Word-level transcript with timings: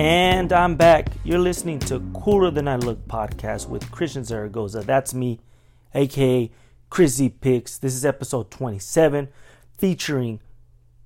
And 0.00 0.50
I'm 0.50 0.76
back. 0.76 1.10
You're 1.24 1.40
listening 1.40 1.78
to 1.80 2.00
Cooler 2.14 2.50
Than 2.50 2.66
I 2.66 2.76
Look 2.76 3.06
podcast 3.06 3.68
with 3.68 3.90
Christian 3.90 4.24
Zaragoza. 4.24 4.80
That's 4.80 5.12
me, 5.12 5.40
aka 5.94 6.50
Chrissy 6.88 7.28
Picks. 7.28 7.76
This 7.76 7.94
is 7.94 8.06
episode 8.06 8.50
27 8.50 9.28
featuring 9.76 10.40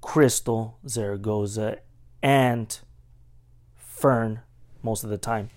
Crystal 0.00 0.78
Zaragoza 0.86 1.80
and 2.22 2.78
Fern 3.74 4.42
most 4.84 5.02
of 5.02 5.10
the 5.10 5.18
time. 5.18 5.50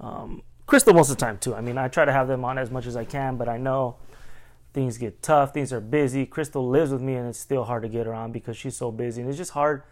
Um, 0.00 0.42
Crystal 0.66 0.92
most 0.92 1.08
of 1.08 1.18
the 1.18 1.24
time 1.24 1.38
too. 1.38 1.54
I 1.54 1.60
mean, 1.60 1.78
I 1.78 1.86
try 1.86 2.04
to 2.04 2.12
have 2.12 2.26
them 2.26 2.44
on 2.44 2.58
as 2.58 2.72
much 2.72 2.86
as 2.86 2.96
I 2.96 3.04
can, 3.04 3.36
but 3.36 3.48
I 3.48 3.58
know 3.58 3.94
things 4.72 4.98
get 4.98 5.22
tough, 5.22 5.54
things 5.54 5.72
are 5.72 5.80
busy. 5.80 6.26
Crystal 6.26 6.68
lives 6.68 6.90
with 6.90 7.00
me, 7.00 7.14
and 7.14 7.28
it's 7.28 7.38
still 7.38 7.62
hard 7.62 7.84
to 7.84 7.88
get 7.88 8.06
her 8.06 8.12
on 8.12 8.32
because 8.32 8.56
she's 8.56 8.76
so 8.76 8.90
busy, 8.90 9.20
and 9.20 9.28
it's 9.30 9.38
just 9.38 9.52
hard 9.52 9.84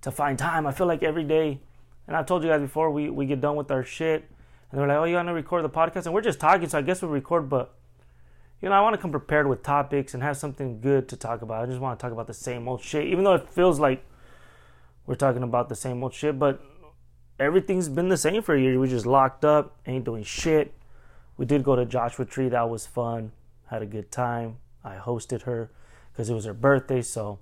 to 0.00 0.10
find 0.10 0.36
time. 0.36 0.66
I 0.66 0.72
feel 0.72 0.88
like 0.88 1.04
every 1.04 1.22
day 1.22 1.60
and 2.06 2.16
I've 2.16 2.26
told 2.26 2.42
you 2.42 2.48
guys 2.48 2.60
before, 2.60 2.90
we, 2.90 3.10
we 3.10 3.26
get 3.26 3.40
done 3.40 3.56
with 3.56 3.70
our 3.70 3.82
shit, 3.82 4.28
and 4.70 4.80
they're 4.80 4.86
like, 4.86 4.96
oh, 4.96 5.04
you 5.04 5.16
want 5.16 5.28
to 5.28 5.34
record 5.34 5.64
the 5.64 5.70
podcast? 5.70 6.06
And 6.06 6.14
we're 6.14 6.20
just 6.20 6.40
talking, 6.40 6.68
so 6.68 6.78
I 6.78 6.82
guess 6.82 7.02
we'll 7.02 7.10
record, 7.10 7.48
but, 7.48 7.74
you 8.60 8.68
know, 8.68 8.74
I 8.74 8.80
want 8.80 8.94
to 8.94 9.00
come 9.00 9.10
prepared 9.10 9.48
with 9.48 9.62
topics 9.62 10.14
and 10.14 10.22
have 10.22 10.36
something 10.36 10.80
good 10.80 11.08
to 11.08 11.16
talk 11.16 11.42
about. 11.42 11.62
I 11.62 11.66
just 11.66 11.80
want 11.80 11.98
to 11.98 12.02
talk 12.02 12.12
about 12.12 12.26
the 12.26 12.34
same 12.34 12.68
old 12.68 12.82
shit, 12.82 13.06
even 13.06 13.24
though 13.24 13.34
it 13.34 13.48
feels 13.48 13.78
like 13.80 14.04
we're 15.06 15.14
talking 15.14 15.42
about 15.42 15.68
the 15.68 15.76
same 15.76 16.02
old 16.02 16.14
shit, 16.14 16.38
but 16.38 16.60
everything's 17.38 17.88
been 17.88 18.08
the 18.08 18.16
same 18.16 18.42
for 18.42 18.54
a 18.54 18.60
year. 18.60 18.78
We 18.78 18.88
just 18.88 19.06
locked 19.06 19.44
up, 19.44 19.76
ain't 19.86 20.04
doing 20.04 20.24
shit. 20.24 20.74
We 21.36 21.44
did 21.44 21.62
go 21.62 21.76
to 21.76 21.84
Joshua 21.84 22.24
Tree, 22.24 22.48
that 22.48 22.68
was 22.68 22.86
fun, 22.86 23.32
had 23.66 23.82
a 23.82 23.86
good 23.86 24.10
time. 24.10 24.56
I 24.82 24.96
hosted 24.96 25.42
her 25.42 25.70
because 26.12 26.30
it 26.30 26.34
was 26.34 26.44
her 26.44 26.54
birthday, 26.54 27.02
so 27.02 27.40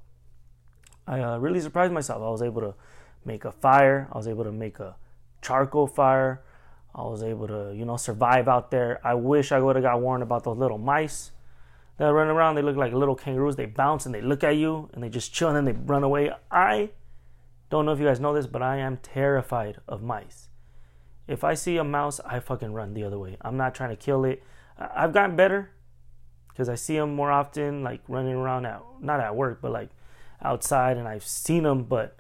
I 1.07 1.21
uh, 1.21 1.39
really 1.39 1.61
surprised 1.61 1.93
myself. 1.93 2.23
I 2.23 2.31
was 2.31 2.43
able 2.43 2.61
to 2.63 2.75
make 3.27 3.45
a 3.45 3.53
fire. 3.53 4.09
I 4.13 4.17
was 4.17 4.29
able 4.29 4.45
to 4.45 4.53
make 4.53 4.79
a 4.79 4.97
charcoal 5.43 5.87
fire. 5.87 6.43
I 6.95 7.03
was 7.03 7.23
able 7.23 7.49
to, 7.49 7.75
you 7.75 7.85
know, 7.85 7.97
survive 7.97 8.49
out 8.49 8.71
there. 8.71 9.01
I 9.05 9.15
wish 9.15 9.53
I 9.53 9.59
would 9.59 9.77
have 9.77 9.83
got 9.83 10.01
warned 10.01 10.23
about 10.23 10.45
those 10.45 10.57
little 10.57 10.79
mice 10.79 11.33
that 11.99 12.07
run 12.07 12.29
around. 12.29 12.55
They 12.55 12.63
look 12.63 12.77
like 12.77 12.93
little 12.93 13.17
kangaroos. 13.17 13.57
They 13.57 13.67
bounce 13.67 14.07
and 14.07 14.15
they 14.15 14.21
look 14.21 14.45
at 14.45 14.57
you 14.57 14.89
and 14.93 15.03
they 15.03 15.09
just 15.09 15.33
chill 15.33 15.49
and 15.49 15.57
then 15.57 15.65
they 15.65 15.73
run 15.73 16.05
away. 16.05 16.31
I 16.51 16.91
don't 17.71 17.87
know 17.87 17.93
if 17.93 17.99
you 17.99 18.07
guys 18.07 18.21
know 18.21 18.35
this, 18.35 18.47
but 18.47 18.63
I 18.63 18.77
am 18.77 18.99
terrified 18.99 19.79
of 19.89 20.03
mice. 20.03 20.49
If 21.27 21.43
I 21.43 21.55
see 21.55 21.77
a 21.79 21.85
mouse, 21.85 22.21
I 22.25 22.39
fucking 22.39 22.73
run 22.73 22.95
the 22.95 23.05
other 23.05 23.19
way. 23.19 23.37
I'm 23.41 23.57
not 23.57 23.75
trying 23.75 23.91
to 23.91 23.97
kill 23.97 24.25
it. 24.25 24.43
I've 24.79 25.13
gotten 25.13 25.37
better 25.37 25.71
because 26.49 26.69
I 26.69 26.75
see 26.75 26.97
them 26.97 27.15
more 27.15 27.33
often, 27.33 27.83
like 27.83 28.03
running 28.07 28.35
around 28.35 28.67
at 28.67 28.83
not 29.01 29.21
at 29.21 29.35
work, 29.35 29.61
but 29.61 29.73
like 29.73 29.89
outside, 30.43 30.97
and 30.97 31.09
I've 31.09 31.25
seen 31.25 31.63
them, 31.65 31.85
but 31.85 32.17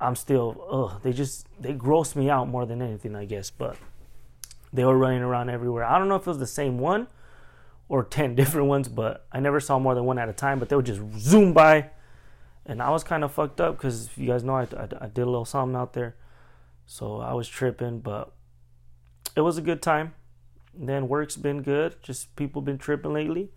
I'm 0.00 0.16
still, 0.16 0.66
ugh, 0.70 1.02
they 1.02 1.12
just, 1.12 1.46
they 1.60 1.72
gross 1.72 2.14
me 2.16 2.30
out 2.30 2.48
more 2.48 2.66
than 2.66 2.82
anything, 2.82 3.14
I 3.14 3.24
guess. 3.24 3.50
But 3.50 3.76
they 4.72 4.84
were 4.84 4.98
running 4.98 5.22
around 5.22 5.50
everywhere. 5.50 5.84
I 5.84 5.98
don't 5.98 6.08
know 6.08 6.16
if 6.16 6.22
it 6.22 6.26
was 6.26 6.38
the 6.38 6.46
same 6.46 6.78
one 6.78 7.06
or 7.88 8.04
10 8.04 8.34
different 8.36 8.68
ones, 8.68 8.88
but 8.88 9.26
I 9.32 9.40
never 9.40 9.60
saw 9.60 9.78
more 9.78 9.94
than 9.94 10.04
one 10.04 10.18
at 10.18 10.28
a 10.28 10.32
time. 10.32 10.58
But 10.58 10.68
they 10.68 10.76
would 10.76 10.86
just 10.86 11.02
zoom 11.18 11.52
by. 11.52 11.90
And 12.66 12.82
I 12.82 12.90
was 12.90 13.04
kind 13.04 13.24
of 13.24 13.32
fucked 13.32 13.60
up 13.60 13.76
because 13.76 14.10
you 14.16 14.26
guys 14.26 14.42
know 14.42 14.56
I, 14.56 14.62
I, 14.62 14.88
I 15.02 15.06
did 15.06 15.22
a 15.22 15.26
little 15.26 15.44
something 15.44 15.76
out 15.76 15.92
there. 15.92 16.16
So 16.86 17.20
I 17.20 17.32
was 17.34 17.48
tripping, 17.48 18.00
but 18.00 18.32
it 19.36 19.40
was 19.40 19.58
a 19.58 19.62
good 19.62 19.82
time. 19.82 20.14
And 20.78 20.88
then 20.88 21.08
work's 21.08 21.36
been 21.36 21.62
good. 21.62 22.02
Just 22.02 22.34
people 22.36 22.62
been 22.62 22.78
tripping 22.78 23.12
lately. 23.12 23.50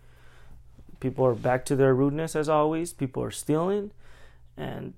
People 1.00 1.24
are 1.26 1.34
back 1.34 1.64
to 1.66 1.76
their 1.76 1.94
rudeness 1.94 2.34
as 2.36 2.48
always. 2.48 2.92
People 2.92 3.22
are 3.22 3.30
stealing. 3.30 3.92
And 4.56 4.94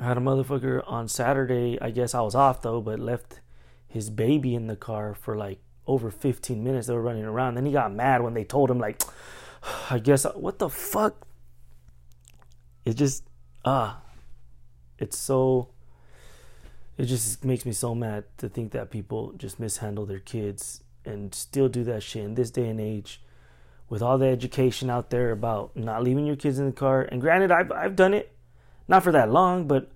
I 0.00 0.04
had 0.04 0.18
a 0.18 0.20
motherfucker 0.20 0.82
on 0.86 1.08
Saturday. 1.08 1.78
I 1.80 1.90
guess 1.90 2.14
I 2.14 2.20
was 2.20 2.34
off 2.34 2.62
though, 2.62 2.80
but 2.80 2.98
left 2.98 3.40
his 3.88 4.10
baby 4.10 4.54
in 4.54 4.66
the 4.66 4.76
car 4.76 5.14
for 5.14 5.36
like 5.36 5.60
over 5.86 6.10
15 6.10 6.62
minutes. 6.62 6.86
They 6.86 6.94
were 6.94 7.02
running 7.02 7.24
around. 7.24 7.54
Then 7.54 7.66
he 7.66 7.72
got 7.72 7.94
mad 7.94 8.22
when 8.22 8.34
they 8.34 8.44
told 8.44 8.70
him, 8.70 8.78
like, 8.78 9.02
I 9.90 9.98
guess, 9.98 10.24
what 10.34 10.58
the 10.58 10.68
fuck? 10.68 11.26
It 12.84 12.94
just, 12.94 13.24
ah, 13.64 14.00
it's 14.98 15.18
so, 15.18 15.70
it 16.96 17.04
just 17.04 17.44
makes 17.44 17.64
me 17.64 17.72
so 17.72 17.94
mad 17.94 18.24
to 18.38 18.48
think 18.48 18.72
that 18.72 18.90
people 18.90 19.32
just 19.36 19.58
mishandle 19.58 20.06
their 20.06 20.20
kids 20.20 20.82
and 21.04 21.34
still 21.34 21.68
do 21.68 21.84
that 21.84 22.02
shit 22.02 22.24
in 22.24 22.34
this 22.34 22.50
day 22.50 22.68
and 22.68 22.80
age 22.80 23.22
with 23.88 24.02
all 24.02 24.18
the 24.18 24.26
education 24.26 24.90
out 24.90 25.10
there 25.10 25.30
about 25.30 25.76
not 25.76 26.02
leaving 26.02 26.26
your 26.26 26.36
kids 26.36 26.58
in 26.58 26.66
the 26.66 26.72
car. 26.72 27.02
And 27.02 27.20
granted, 27.20 27.50
I've, 27.50 27.70
I've 27.70 27.96
done 27.96 28.14
it 28.14 28.35
not 28.88 29.02
for 29.02 29.12
that 29.12 29.30
long, 29.30 29.66
but 29.66 29.90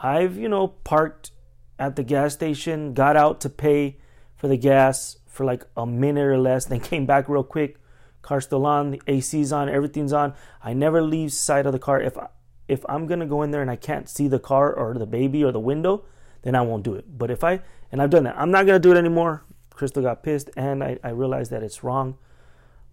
I've, 0.00 0.36
you 0.36 0.48
know, 0.48 0.68
parked 0.68 1.32
at 1.78 1.96
the 1.96 2.02
gas 2.02 2.34
station, 2.34 2.94
got 2.94 3.16
out 3.16 3.40
to 3.42 3.48
pay 3.48 3.98
for 4.36 4.48
the 4.48 4.56
gas 4.56 5.18
for 5.26 5.44
like 5.44 5.64
a 5.76 5.86
minute 5.86 6.24
or 6.24 6.38
less, 6.38 6.64
then 6.66 6.80
came 6.80 7.06
back 7.06 7.28
real 7.28 7.44
quick. 7.44 7.76
Car's 8.22 8.44
still 8.44 8.66
on, 8.66 8.90
the 8.90 9.02
AC's 9.06 9.52
on, 9.52 9.68
everything's 9.68 10.12
on. 10.12 10.34
I 10.62 10.72
never 10.74 11.00
leave 11.00 11.32
sight 11.32 11.66
of 11.66 11.72
the 11.72 11.78
car. 11.78 12.00
If 12.00 12.18
I, 12.18 12.28
if 12.66 12.84
I'm 12.88 13.06
gonna 13.06 13.26
go 13.26 13.42
in 13.42 13.50
there 13.50 13.62
and 13.62 13.70
I 13.70 13.76
can't 13.76 14.08
see 14.08 14.28
the 14.28 14.38
car 14.38 14.72
or 14.72 14.94
the 14.94 15.06
baby 15.06 15.42
or 15.42 15.52
the 15.52 15.60
window, 15.60 16.04
then 16.42 16.54
I 16.54 16.60
won't 16.62 16.82
do 16.82 16.94
it. 16.94 17.18
But 17.18 17.30
if 17.30 17.42
I 17.42 17.60
and 17.90 18.02
I've 18.02 18.10
done 18.10 18.24
that, 18.24 18.38
I'm 18.38 18.50
not 18.50 18.66
gonna 18.66 18.78
do 18.78 18.92
it 18.92 18.98
anymore. 18.98 19.44
Crystal 19.70 20.02
got 20.02 20.22
pissed, 20.22 20.50
and 20.56 20.82
I, 20.82 20.98
I 21.02 21.10
realized 21.10 21.50
that 21.52 21.62
it's 21.62 21.82
wrong. 21.82 22.18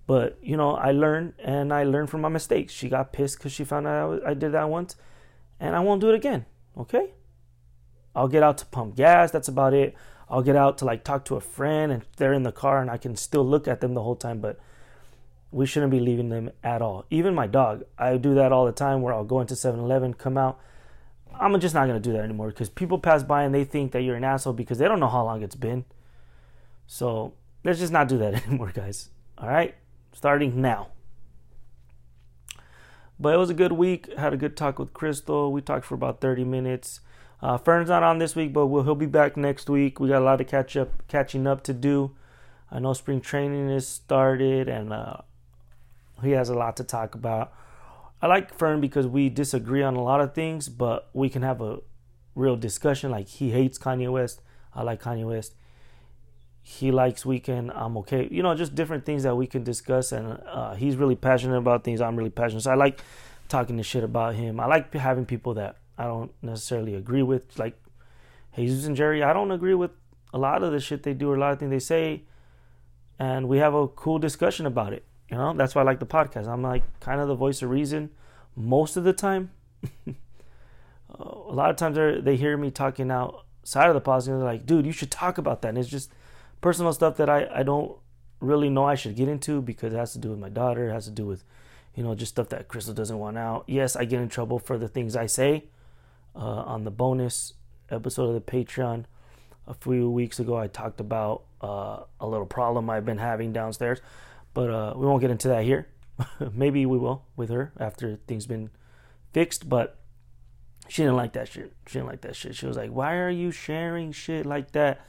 But 0.08 0.38
you 0.42 0.56
know, 0.56 0.76
I 0.76 0.92
learned, 0.92 1.34
and 1.40 1.74
I 1.74 1.84
learned 1.84 2.10
from 2.10 2.22
my 2.22 2.30
mistakes. 2.30 2.72
She 2.72 2.90
got 2.90 3.12
pissed 3.12 3.40
because 3.40 3.52
she 3.52 3.64
found 3.64 3.88
out 3.88 4.22
I 4.26 4.36
did 4.36 4.52
that 4.54 4.70
once, 4.70 4.96
and 5.60 5.76
I 5.76 5.80
won't 5.80 6.02
do 6.02 6.10
it 6.10 6.16
again. 6.16 6.46
Okay? 6.78 7.12
I'll 8.16 8.28
get 8.28 8.44
out 8.44 8.58
to 8.60 8.66
pump 8.66 8.96
gas. 8.96 9.32
That's 9.32 9.48
about 9.48 9.74
it. 9.74 9.96
I'll 10.30 10.42
get 10.42 10.56
out 10.56 10.78
to 10.80 10.86
like 10.86 11.04
talk 11.04 11.26
to 11.26 11.36
a 11.36 11.42
friend 11.42 11.92
and 11.92 12.04
they're 12.18 12.34
in 12.34 12.44
the 12.44 12.52
car 12.52 12.82
and 12.82 12.90
I 12.90 12.98
can 12.98 13.16
still 13.16 13.46
look 13.46 13.68
at 13.68 13.82
them 13.82 13.94
the 13.94 14.02
whole 14.02 14.16
time, 14.16 14.40
but 14.40 14.60
we 15.52 15.66
shouldn't 15.66 15.92
be 15.92 16.00
leaving 16.00 16.30
them 16.30 16.50
at 16.64 16.82
all. 16.82 17.06
Even 17.10 17.36
my 17.36 17.48
dog, 17.48 17.84
I 17.98 18.18
do 18.18 18.34
that 18.36 18.52
all 18.52 18.66
the 18.66 18.72
time 18.72 19.02
where 19.02 19.14
I'll 19.14 19.24
go 19.24 19.42
into 19.42 19.56
7 19.56 19.80
Eleven, 19.80 20.14
come 20.14 20.38
out. 20.38 20.60
I'm 21.40 21.60
just 21.60 21.76
not 21.76 21.88
going 21.88 22.02
to 22.02 22.10
do 22.10 22.14
that 22.14 22.24
anymore 22.24 22.48
because 22.48 22.70
people 22.70 22.98
pass 22.98 23.24
by 23.24 23.44
and 23.44 23.54
they 23.54 23.66
think 23.66 23.92
that 23.92 24.02
you're 24.02 24.16
an 24.16 24.24
asshole 24.24 24.54
because 24.54 24.78
they 24.78 24.88
don't 24.88 25.00
know 25.00 25.10
how 25.10 25.24
long 25.24 25.44
it's 25.44 25.56
been. 25.56 25.86
So 26.88 27.34
let's 27.64 27.80
just 27.80 27.92
not 27.92 28.08
do 28.08 28.18
that 28.20 28.34
anymore, 28.48 28.72
guys. 28.74 29.10
All 29.38 29.50
right? 29.50 29.76
Starting 30.14 30.62
now. 30.62 30.90
But 33.20 33.34
it 33.34 33.38
was 33.38 33.50
a 33.50 33.54
good 33.54 33.72
week. 33.72 34.14
Had 34.18 34.34
a 34.34 34.38
good 34.38 34.58
talk 34.58 34.80
with 34.80 34.94
Crystal. 34.94 35.52
We 35.52 35.62
talked 35.62 35.86
for 35.86 35.96
about 35.96 36.22
30 36.22 36.44
minutes. 36.44 37.00
Uh, 37.42 37.58
Fern's 37.58 37.90
not 37.90 38.04
on 38.04 38.18
this 38.18 38.36
week, 38.36 38.54
but 38.54 38.68
we'll, 38.68 38.84
he'll 38.84 38.96
be 38.96 39.06
back 39.06 39.38
next 39.38 39.70
week. 39.70 40.00
We 40.00 40.10
got 40.10 40.22
a 40.22 40.26
lot 40.26 40.42
of 40.42 40.48
catch 40.48 40.76
up, 40.76 41.08
catching 41.08 41.48
up 41.48 41.64
to 41.64 41.74
do. 41.74 42.16
I 42.72 42.80
know 42.80 42.94
spring 42.94 43.22
training 43.22 43.70
is 43.70 43.88
started, 43.88 44.68
and 44.68 44.92
uh, 44.92 45.18
he 46.24 46.32
has 46.32 46.50
a 46.50 46.56
lot 46.56 46.76
to 46.78 46.84
talk 46.84 47.16
about. 47.16 47.54
I 48.22 48.28
like 48.28 48.54
Fern 48.54 48.82
because 48.82 49.08
we 49.08 49.30
disagree 49.30 49.84
on 49.84 49.96
a 49.96 50.04
lot 50.04 50.22
of 50.22 50.34
things, 50.34 50.70
but 50.70 51.10
we 51.14 51.30
can 51.30 51.42
have 51.42 51.62
a 51.62 51.80
real 52.34 52.56
discussion. 52.56 53.12
Like 53.12 53.28
he 53.28 53.52
hates 53.52 53.78
Kanye 53.78 54.12
West, 54.12 54.42
I 54.74 54.84
like 54.84 55.02
Kanye 55.02 55.26
West 55.26 55.54
he 56.68 56.92
likes 56.92 57.26
Weeknd 57.26 57.72
i'm 57.76 57.96
okay. 57.98 58.28
You 58.32 58.42
know 58.42 58.56
just 58.56 58.74
different 58.74 59.06
things 59.06 59.22
that 59.22 59.36
we 59.36 59.46
can 59.46 59.64
discuss 59.64 60.12
and 60.12 60.40
uh, 60.48 60.74
he's 60.74 60.96
really 60.96 61.16
passionate 61.16 61.58
about 61.58 61.84
things 61.84 62.02
i'm 62.02 62.16
really 62.16 62.32
passionate. 62.32 62.62
So 62.62 62.72
i 62.72 62.76
like 62.76 63.02
talking 63.48 63.78
the 63.78 63.84
shit 63.84 64.04
about 64.04 64.34
him. 64.34 64.60
I 64.60 64.66
like 64.66 64.92
having 64.94 65.26
people 65.26 65.54
that 65.54 65.78
i 65.98 66.06
don't 66.06 66.32
necessarily 66.42 66.96
agree 66.96 67.22
with 67.22 67.60
like 67.60 67.80
jesus 68.56 68.86
and 68.88 68.96
jerry. 68.96 69.22
I 69.22 69.32
don't 69.32 69.52
agree 69.52 69.76
with 69.76 69.92
a 70.34 70.40
lot 70.40 70.64
of 70.64 70.72
the 70.72 70.80
shit 70.80 71.04
they 71.04 71.14
do 71.14 71.30
or 71.30 71.36
a 71.36 71.40
lot 71.40 71.54
of 71.54 71.60
things 71.60 71.70
they 71.70 71.80
say 71.80 72.24
and 73.20 73.48
we 73.48 73.60
have 73.60 73.76
a 73.76 73.88
cool 73.88 74.18
discussion 74.18 74.66
about 74.66 74.92
it 74.92 75.06
you 75.30 75.38
know? 75.38 75.54
That's 75.54 75.76
why 75.76 75.82
i 75.82 75.86
like 75.86 76.00
the 76.00 76.06
podcast. 76.06 76.48
I'm 76.48 76.64
like 76.64 76.84
kind 77.00 77.22
of 77.22 77.28
the 77.28 77.36
voice 77.36 77.62
of 77.62 77.70
reason 77.70 78.10
most 78.56 78.98
of 78.98 79.04
the 79.04 79.14
time. 79.14 79.52
A 81.18 81.54
lot 81.54 81.70
of 81.70 81.78
times 81.78 81.98
they 82.26 82.36
hear 82.36 82.58
me 82.58 82.72
talking 82.72 83.10
outside 83.10 83.88
of 83.88 83.94
the 83.94 84.02
podcast 84.02 84.28
and 84.28 84.42
they're 84.42 84.48
like 84.48 84.66
dude 84.66 84.86
you 84.86 84.92
should 84.92 85.12
talk 85.12 85.38
about 85.38 85.62
that. 85.62 85.70
And 85.70 85.78
it's 85.78 85.88
just 85.88 86.12
personal 86.62 86.94
stuff 86.94 87.18
that 87.18 87.30
I, 87.30 87.48
I 87.54 87.64
don't 87.64 87.98
really 88.40 88.70
know 88.70 88.86
I 88.86 88.96
should 88.96 89.16
get 89.16 89.28
into 89.28 89.62
because 89.62 89.94
it 89.94 89.98
has 89.98 90.14
to 90.14 90.20
do 90.20 90.30
with 90.30 90.40
my 90.40 90.50
daughter, 90.50 90.90
it 90.90 90.94
has 90.94 91.06
to 91.06 91.12
do 91.12 91.26
with, 91.26 91.44
you 91.96 92.04
know, 92.04 92.16
just 92.16 92.34
stuff 92.34 92.50
that 92.50 92.68
Crystal 92.68 92.94
doesn't 92.94 93.18
want 93.18 93.38
out. 93.38 93.64
Yes, 93.68 93.96
I 93.96 94.06
get 94.06 94.22
in 94.22 94.30
trouble 94.30 94.60
for 94.60 94.78
the 94.78 94.88
things 94.88 95.16
I 95.16 95.26
say. 95.26 95.66
Uh, 96.36 96.64
on 96.68 96.84
the 96.84 96.92
bonus 96.92 97.54
episode 97.90 98.28
of 98.28 98.34
the 98.34 98.42
Patreon 98.42 99.06
a 99.68 99.74
few 99.74 100.10
weeks 100.10 100.38
ago, 100.38 100.58
I 100.58 100.68
talked 100.68 101.00
about 101.00 101.44
uh, 101.62 102.02
a 102.20 102.28
little 102.28 102.46
problem 102.46 102.90
I've 102.90 103.06
been 103.06 103.20
having 103.20 103.54
downstairs, 103.54 104.02
but 104.54 104.70
uh, 104.70 104.94
we 104.98 105.06
won't 105.06 105.22
get 105.22 105.32
into 105.32 105.48
that 105.48 105.64
here. 105.64 105.88
Maybe 106.54 106.86
we 106.86 106.98
will 106.98 107.24
with 107.38 107.50
her 107.50 107.72
after 107.80 108.18
things 108.28 108.48
been 108.48 108.70
fixed, 109.32 109.70
but 109.70 109.98
she 110.88 111.04
didn't 111.04 111.18
like 111.18 111.34
that 111.34 111.48
shit. 111.48 111.74
She 111.88 111.94
didn't 111.94 112.08
like 112.08 112.22
that 112.22 112.36
shit. 112.36 112.56
She 112.56 112.66
was 112.66 112.78
like, 112.78 112.92
"Why 112.92 113.16
are 113.16 113.30
you 113.30 113.52
sharing 113.52 114.12
shit 114.12 114.46
like 114.46 114.72
that?" 114.74 115.02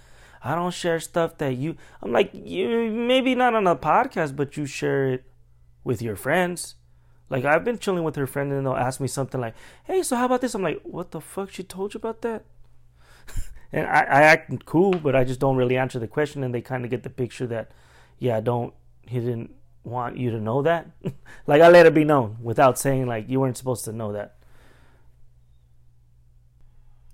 I 0.42 0.54
don't 0.54 0.72
share 0.72 1.00
stuff 1.00 1.38
that 1.38 1.56
you. 1.56 1.76
I'm 2.02 2.12
like, 2.12 2.30
you 2.32 2.90
maybe 2.90 3.34
not 3.34 3.54
on 3.54 3.66
a 3.66 3.76
podcast, 3.76 4.36
but 4.36 4.56
you 4.56 4.66
share 4.66 5.08
it 5.08 5.24
with 5.84 6.02
your 6.02 6.16
friends. 6.16 6.74
Like 7.28 7.44
I've 7.44 7.64
been 7.64 7.78
chilling 7.78 8.04
with 8.04 8.16
her 8.16 8.26
friend, 8.26 8.52
and 8.52 8.66
they'll 8.66 8.74
ask 8.74 9.00
me 9.00 9.08
something 9.08 9.40
like, 9.40 9.54
"Hey, 9.84 10.02
so 10.02 10.16
how 10.16 10.26
about 10.26 10.40
this?" 10.40 10.54
I'm 10.54 10.62
like, 10.62 10.80
"What 10.82 11.10
the 11.10 11.20
fuck? 11.20 11.50
She 11.50 11.62
told 11.62 11.94
you 11.94 11.98
about 11.98 12.22
that?" 12.22 12.44
and 13.72 13.86
I, 13.86 14.00
I 14.00 14.22
act 14.22 14.64
cool, 14.64 14.92
but 14.92 15.16
I 15.16 15.24
just 15.24 15.40
don't 15.40 15.56
really 15.56 15.76
answer 15.76 15.98
the 15.98 16.06
question, 16.06 16.44
and 16.44 16.54
they 16.54 16.60
kind 16.60 16.84
of 16.84 16.90
get 16.90 17.02
the 17.02 17.10
picture 17.10 17.46
that, 17.48 17.72
yeah, 18.18 18.36
I 18.36 18.40
don't 18.40 18.72
he 19.06 19.20
didn't 19.20 19.54
want 19.84 20.16
you 20.16 20.30
to 20.30 20.40
know 20.40 20.62
that. 20.62 20.86
like 21.46 21.62
I 21.62 21.68
let 21.68 21.86
it 21.86 21.94
be 21.94 22.04
known 22.04 22.38
without 22.42 22.78
saying 22.78 23.06
like 23.06 23.28
you 23.28 23.40
weren't 23.40 23.56
supposed 23.56 23.84
to 23.86 23.92
know 23.92 24.12
that. 24.12 24.34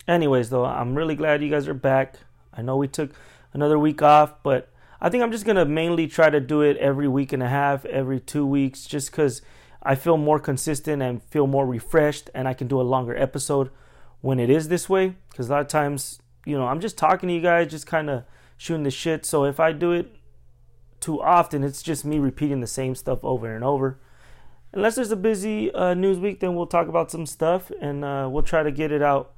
Anyways, 0.09 0.51
though, 0.51 0.65
I'm 0.65 0.97
really 0.97 1.15
glad 1.15 1.43
you 1.43 1.51
guys 1.51 1.69
are 1.69 1.75
back. 1.75 2.17
I 2.53 2.63
know 2.63 2.77
we 2.77 2.89
took 2.89 3.13
another 3.53 3.79
week 3.79 4.03
off, 4.03 4.43
but 4.43 4.71
I 5.01 5.09
think 5.09 5.23
I'm 5.23 5.33
just 5.33 5.45
gonna 5.45 5.65
mainly 5.65 6.07
try 6.07 6.31
to 6.31 6.41
do 6.41 6.61
it 6.63 6.77
every 6.77 7.09
week 7.09 7.33
and 7.33 7.43
a 7.43 7.49
half, 7.49 7.85
every 7.87 8.21
two 8.21 8.47
weeks, 8.47 8.87
just 8.87 9.11
because 9.11 9.43
I 9.83 9.95
feel 9.95 10.17
more 10.17 10.39
consistent 10.39 11.03
and 11.03 11.23
feel 11.25 11.47
more 11.47 11.67
refreshed, 11.67 12.31
and 12.35 12.47
I 12.47 12.55
can 12.55 12.69
do 12.69 12.81
a 12.81 12.83
longer 12.83 13.17
episode 13.17 13.71
when 14.21 14.39
it 14.39 14.49
is 14.49 14.69
this 14.69 14.89
way. 14.89 15.17
Because 15.31 15.49
a 15.49 15.53
lot 15.53 15.61
of 15.61 15.69
times, 15.69 16.21
you 16.47 16.57
know, 16.57 16.67
I'm 16.67 16.81
just 16.81 16.97
talking 16.97 17.29
to 17.29 17.35
you 17.35 17.41
guys, 17.41 17.71
just 17.71 17.87
kind 17.87 18.09
of 18.09 18.25
shooting 18.57 18.85
the 18.85 18.91
shit. 18.91 19.27
So 19.27 19.45
if 19.45 19.59
I 19.59 19.73
do 19.73 19.93
it 19.93 20.15
too 21.01 21.21
often, 21.21 21.65
it's 21.65 21.83
just 21.83 22.05
me 22.05 22.19
repeating 22.19 22.61
the 22.61 22.67
same 22.67 22.95
stuff 22.95 23.25
over 23.25 23.55
and 23.55 23.65
over. 23.65 23.99
Unless 24.73 24.95
there's 24.95 25.11
a 25.11 25.17
busy 25.17 25.73
uh, 25.75 25.95
news 25.95 26.19
week, 26.19 26.41
then 26.41 26.55
we'll 26.55 26.67
talk 26.67 26.89
about 26.89 27.11
some 27.11 27.27
stuff 27.27 27.71
and 27.81 28.05
uh, 28.05 28.29
we'll 28.31 28.43
try 28.43 28.63
to 28.63 28.71
get 28.71 28.93
it 28.93 29.03
out, 29.03 29.35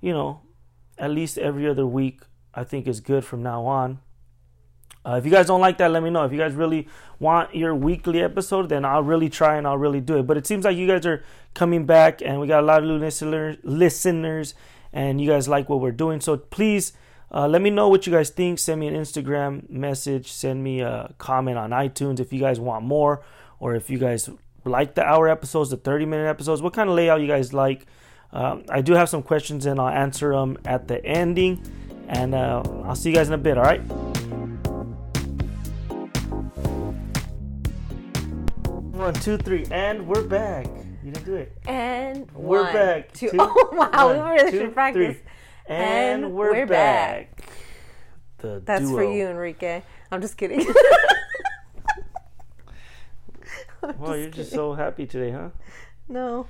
you 0.00 0.12
know, 0.12 0.40
at 0.96 1.10
least 1.10 1.36
every 1.38 1.68
other 1.68 1.86
week. 1.86 2.20
I 2.54 2.64
think 2.64 2.86
is 2.86 3.00
good 3.00 3.24
from 3.24 3.42
now 3.42 3.64
on. 3.66 4.00
Uh, 5.04 5.16
if 5.16 5.24
you 5.24 5.32
guys 5.32 5.46
don't 5.46 5.60
like 5.60 5.78
that, 5.78 5.90
let 5.90 6.02
me 6.02 6.10
know. 6.10 6.24
If 6.24 6.32
you 6.32 6.38
guys 6.38 6.54
really 6.54 6.86
want 7.18 7.54
your 7.56 7.74
weekly 7.74 8.22
episode, 8.22 8.68
then 8.68 8.84
I'll 8.84 9.02
really 9.02 9.28
try 9.28 9.56
and 9.56 9.66
I'll 9.66 9.78
really 9.78 10.00
do 10.00 10.18
it. 10.18 10.26
But 10.26 10.36
it 10.36 10.46
seems 10.46 10.64
like 10.64 10.76
you 10.76 10.86
guys 10.86 11.04
are 11.06 11.24
coming 11.54 11.86
back 11.86 12.22
and 12.22 12.40
we 12.40 12.46
got 12.46 12.62
a 12.62 12.66
lot 12.66 12.82
of 12.82 12.88
new 12.88 12.98
listeners, 13.64 14.54
and 14.92 15.20
you 15.20 15.28
guys 15.28 15.48
like 15.48 15.68
what 15.68 15.80
we're 15.80 15.90
doing. 15.90 16.20
So 16.20 16.36
please 16.36 16.92
uh, 17.32 17.48
let 17.48 17.62
me 17.62 17.70
know 17.70 17.88
what 17.88 18.06
you 18.06 18.12
guys 18.12 18.30
think. 18.30 18.58
Send 18.58 18.80
me 18.80 18.86
an 18.86 18.94
Instagram 18.94 19.68
message. 19.68 20.30
Send 20.30 20.62
me 20.62 20.80
a 20.80 21.12
comment 21.18 21.58
on 21.58 21.70
iTunes 21.70 22.20
if 22.20 22.32
you 22.32 22.38
guys 22.38 22.60
want 22.60 22.84
more 22.84 23.22
or 23.58 23.74
if 23.74 23.90
you 23.90 23.98
guys 23.98 24.28
like 24.64 24.94
the 24.94 25.02
hour 25.02 25.28
episodes, 25.28 25.70
the 25.70 25.76
30 25.76 26.04
minute 26.04 26.28
episodes. 26.28 26.62
What 26.62 26.74
kind 26.74 26.88
of 26.88 26.94
layout 26.94 27.20
you 27.20 27.26
guys 27.26 27.52
like? 27.52 27.86
Um, 28.32 28.64
I 28.68 28.82
do 28.82 28.92
have 28.92 29.08
some 29.08 29.22
questions 29.22 29.66
and 29.66 29.80
I'll 29.80 29.88
answer 29.88 30.32
them 30.32 30.58
at 30.64 30.88
the 30.88 31.04
ending. 31.04 31.62
And 32.08 32.34
uh, 32.34 32.62
I'll 32.84 32.94
see 32.94 33.10
you 33.10 33.14
guys 33.16 33.28
in 33.28 33.34
a 33.34 33.38
bit, 33.38 33.56
all 33.58 33.64
right? 33.64 33.80
One, 38.92 39.14
two, 39.14 39.36
three, 39.38 39.66
and 39.70 40.06
we're 40.06 40.22
back. 40.22 40.66
You 41.02 41.10
didn't 41.10 41.26
do 41.26 41.34
it. 41.34 41.52
And 41.66 42.30
we're 42.32 42.62
one, 42.64 42.72
back. 42.72 43.12
Two. 43.12 43.30
Two, 43.30 43.36
oh 43.40 43.68
wow, 43.72 44.06
one, 44.08 44.16
we 44.16 44.22
really 44.36 44.50
two, 44.52 44.58
should 44.60 44.74
practice. 44.74 45.16
three. 45.16 45.24
And, 45.66 46.24
And 46.24 46.34
we're, 46.34 46.52
we're 46.52 46.66
back. 46.66 47.42
The 48.38 48.60
That's 48.64 48.88
for 48.90 49.02
you, 49.04 49.26
Enrique. 49.28 49.82
I'm 50.10 50.20
just 50.20 50.36
kidding. 50.36 50.60
I'm 53.82 53.98
Well, 53.98 54.16
you're 54.16 54.30
just 54.30 54.52
so 54.52 54.74
happy 54.74 55.06
today, 55.06 55.30
huh? 55.32 55.48
no, 56.08 56.46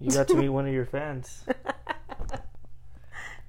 You 0.00 0.10
got 0.10 0.28
to 0.28 0.36
meet 0.36 0.48
one 0.50 0.66
of 0.66 0.72
your 0.72 0.86
fans. 0.86 1.44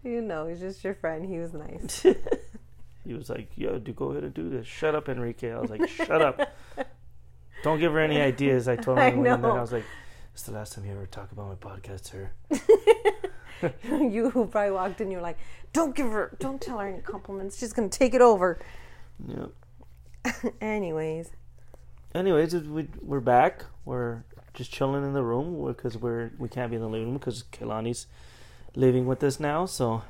You 0.06 0.22
know, 0.22 0.48
he's 0.48 0.60
just 0.60 0.84
your 0.84 0.94
friend. 0.94 1.26
He 1.26 1.40
was 1.40 1.54
nice. 1.54 2.02
he 3.04 3.14
was 3.14 3.30
like, 3.30 3.50
"Yo, 3.56 3.80
do 3.80 3.92
go 3.94 4.12
ahead 4.12 4.24
and 4.24 4.34
do 4.34 4.50
this. 4.50 4.68
Shut 4.68 4.96
up, 4.96 5.10
Enrique." 5.10 5.52
I 5.52 5.60
was 5.60 5.70
like, 5.70 5.88
"Shut 5.90 6.22
up. 6.22 6.40
Don't 7.64 7.80
give 7.80 7.92
her 7.94 8.00
any 8.00 8.22
ideas." 8.22 8.68
I 8.68 8.76
told 8.76 8.98
him 8.98 9.04
I 9.04 9.10
when 9.10 9.20
we 9.20 9.30
went 9.30 9.36
in 9.36 9.42
there, 9.42 9.52
know. 9.52 9.58
I 9.58 9.62
was 9.62 9.72
like, 9.72 9.86
"It's 10.34 10.44
the 10.44 10.52
last 10.52 10.74
time 10.74 10.86
you 10.86 10.92
ever 10.92 11.06
talk 11.06 11.32
about 11.32 11.48
my 11.48 11.56
podcast, 11.56 12.06
sir." 12.06 12.32
you 13.90 14.30
who 14.30 14.48
probably 14.48 14.72
walked 14.72 15.02
in, 15.02 15.12
you're 15.12 15.22
like, 15.22 15.38
don't 15.74 15.96
give 15.96 16.08
her, 16.08 16.36
don't 16.40 16.62
tell 16.62 16.80
her 16.80 16.88
any 16.88 17.02
compliments. 17.02 17.58
She's 17.58 17.74
gonna 17.74 17.90
take 17.90 18.14
it 18.14 18.22
over. 18.22 18.60
Yep. 19.28 19.52
Anyways, 20.62 21.32
Anyways, 22.16 22.56
we, 22.56 22.88
we're 23.02 23.20
back. 23.20 23.66
We're 23.84 24.24
just 24.54 24.72
chilling 24.72 25.04
in 25.04 25.12
the 25.12 25.22
room 25.22 25.68
because 25.68 25.98
we're 25.98 26.32
we 26.38 26.48
can't 26.48 26.72
be 26.72 26.78
in 26.78 26.82
the 26.82 26.88
living 26.88 27.08
room 27.08 27.18
because 27.18 27.44
Kelani's 27.52 28.08
living 28.76 29.06
with 29.06 29.24
us 29.24 29.40
now. 29.40 29.66
So 29.66 30.04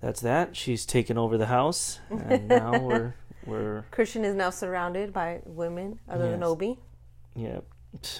that's 0.00 0.20
that. 0.20 0.56
She's 0.56 0.84
taken 0.86 1.16
over 1.18 1.36
the 1.38 1.46
house, 1.46 2.00
and 2.10 2.48
now 2.48 2.78
we're 2.88 3.14
we're 3.46 3.84
Christian 3.90 4.24
is 4.24 4.34
now 4.34 4.50
surrounded 4.50 5.12
by 5.12 5.40
women 5.44 5.98
other 6.08 6.30
than 6.30 6.42
Obi. 6.42 6.78
yeah. 7.34 7.60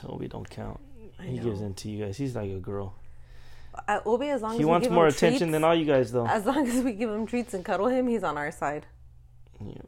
Obi 0.06 0.28
don't 0.28 0.48
count. 0.50 0.80
I 1.18 1.22
He 1.24 1.36
know. 1.38 1.44
gives 1.44 1.60
in 1.62 1.74
to 1.74 1.88
you 1.90 2.04
guys. 2.04 2.16
He's 2.18 2.36
like 2.36 2.50
a 2.50 2.58
girl. 2.60 2.94
Uh, 3.88 4.00
Obi, 4.04 4.28
as 4.28 4.42
long 4.42 4.52
He 4.52 4.58
as 4.58 4.64
we 4.64 4.66
wants 4.66 4.88
more 4.90 5.06
attention 5.06 5.38
treats, 5.38 5.52
than 5.52 5.64
all 5.64 5.74
you 5.74 5.86
guys, 5.86 6.12
though. 6.12 6.26
As 6.26 6.44
long 6.44 6.68
as 6.68 6.84
we 6.84 6.92
give 6.92 7.08
him 7.08 7.24
treats 7.26 7.54
and 7.54 7.64
cuddle 7.64 7.86
him, 7.86 8.06
he's 8.06 8.22
on 8.22 8.36
our 8.36 8.50
side. 8.52 8.84
Yeah. 9.64 9.80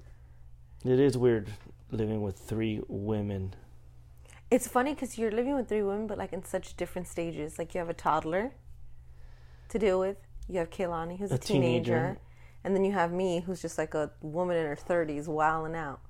It 0.90 0.98
is 0.98 1.18
weird 1.18 1.48
living 1.90 2.22
with 2.22 2.38
three 2.38 2.80
women. 2.88 3.54
It's 4.50 4.66
funny 4.68 4.94
because 4.94 5.18
you're 5.18 5.30
living 5.30 5.54
with 5.54 5.68
three 5.68 5.82
women, 5.82 6.06
but 6.06 6.16
like 6.16 6.32
in 6.32 6.44
such 6.44 6.76
different 6.78 7.08
stages. 7.08 7.58
Like 7.58 7.74
you 7.74 7.78
have 7.80 7.90
a 7.90 7.94
toddler 7.94 8.52
to 9.70 9.78
deal 9.78 9.98
with. 10.00 10.16
You 10.48 10.58
have 10.58 10.70
Kaylani, 10.70 11.18
who's 11.18 11.32
a, 11.32 11.36
A 11.36 11.38
teenager. 11.38 11.82
teenager. 11.84 12.18
and 12.64 12.74
then 12.76 12.84
you 12.84 12.92
have 12.92 13.12
me, 13.12 13.40
who's 13.40 13.62
just 13.62 13.78
like 13.78 13.94
a 13.94 14.10
woman 14.20 14.56
in 14.56 14.66
her 14.66 14.76
thirties, 14.76 15.28
wilding 15.28 15.74
out. 15.74 16.00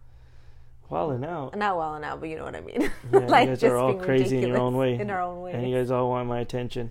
Wilding 0.90 1.24
out. 1.24 1.56
Not 1.56 1.76
wilding 1.76 2.04
out, 2.04 2.20
but 2.20 2.28
you 2.28 2.36
know 2.36 2.44
what 2.44 2.56
I 2.56 2.60
mean. 2.60 2.90
Yeah, 3.12 3.18
like 3.26 3.48
you 3.48 3.54
guys 3.54 3.64
are 3.64 3.76
all 3.76 3.92
being 3.92 4.04
crazy 4.04 4.42
in 4.42 4.48
your 4.48 4.58
own 4.58 4.76
way. 4.76 4.98
In 4.98 5.10
our 5.10 5.22
own 5.22 5.40
way. 5.40 5.52
And 5.52 5.68
you 5.68 5.76
guys 5.76 5.90
all 5.90 6.10
want 6.10 6.28
my 6.28 6.40
attention. 6.40 6.90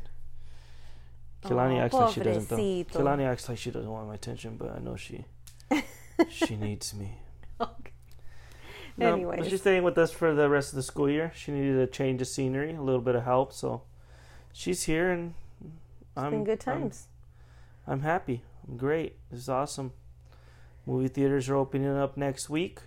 Kilani 1.43 1.79
acts 1.81 1.93
like 1.93 2.13
she 2.13 2.21
doesn't 2.21 2.49
though. 2.49 3.09
acts 3.25 3.49
like 3.49 3.57
she 3.57 3.69
doesn't 3.71 3.91
want 3.91 4.07
my 4.07 4.15
attention, 4.15 4.55
but 4.57 4.73
I 4.75 4.79
know 4.79 4.95
she 4.95 5.25
she 6.29 6.55
needs 6.55 6.93
me. 6.93 7.17
Okay. 7.59 7.91
No, 8.95 9.07
but 9.11 9.13
Anyways. 9.13 9.49
she's 9.49 9.61
staying 9.61 9.83
with 9.83 9.97
us 9.97 10.11
for 10.11 10.33
the 10.33 10.47
rest 10.49 10.69
of 10.69 10.75
the 10.77 10.83
school 10.83 11.09
year. 11.09 11.31
She 11.35 11.51
needed 11.51 11.77
a 11.77 11.87
change 11.87 12.21
of 12.21 12.27
scenery, 12.27 12.73
a 12.73 12.81
little 12.81 13.01
bit 13.01 13.15
of 13.15 13.23
help, 13.23 13.51
so 13.51 13.81
she's 14.53 14.83
here 14.83 15.11
and 15.11 15.33
It's 16.15 16.23
I'm 16.23 16.31
been 16.31 16.43
good 16.43 16.63
I'm- 16.67 16.81
times. 16.81 17.07
I'm 17.87 18.01
happy. 18.01 18.43
I'm 18.67 18.77
great. 18.77 19.17
This 19.29 19.41
is 19.41 19.49
awesome. 19.49 19.91
Movie 20.85 21.07
theaters 21.09 21.49
are 21.49 21.55
opening 21.55 21.95
up 21.97 22.15
next 22.17 22.49
week. 22.49 22.79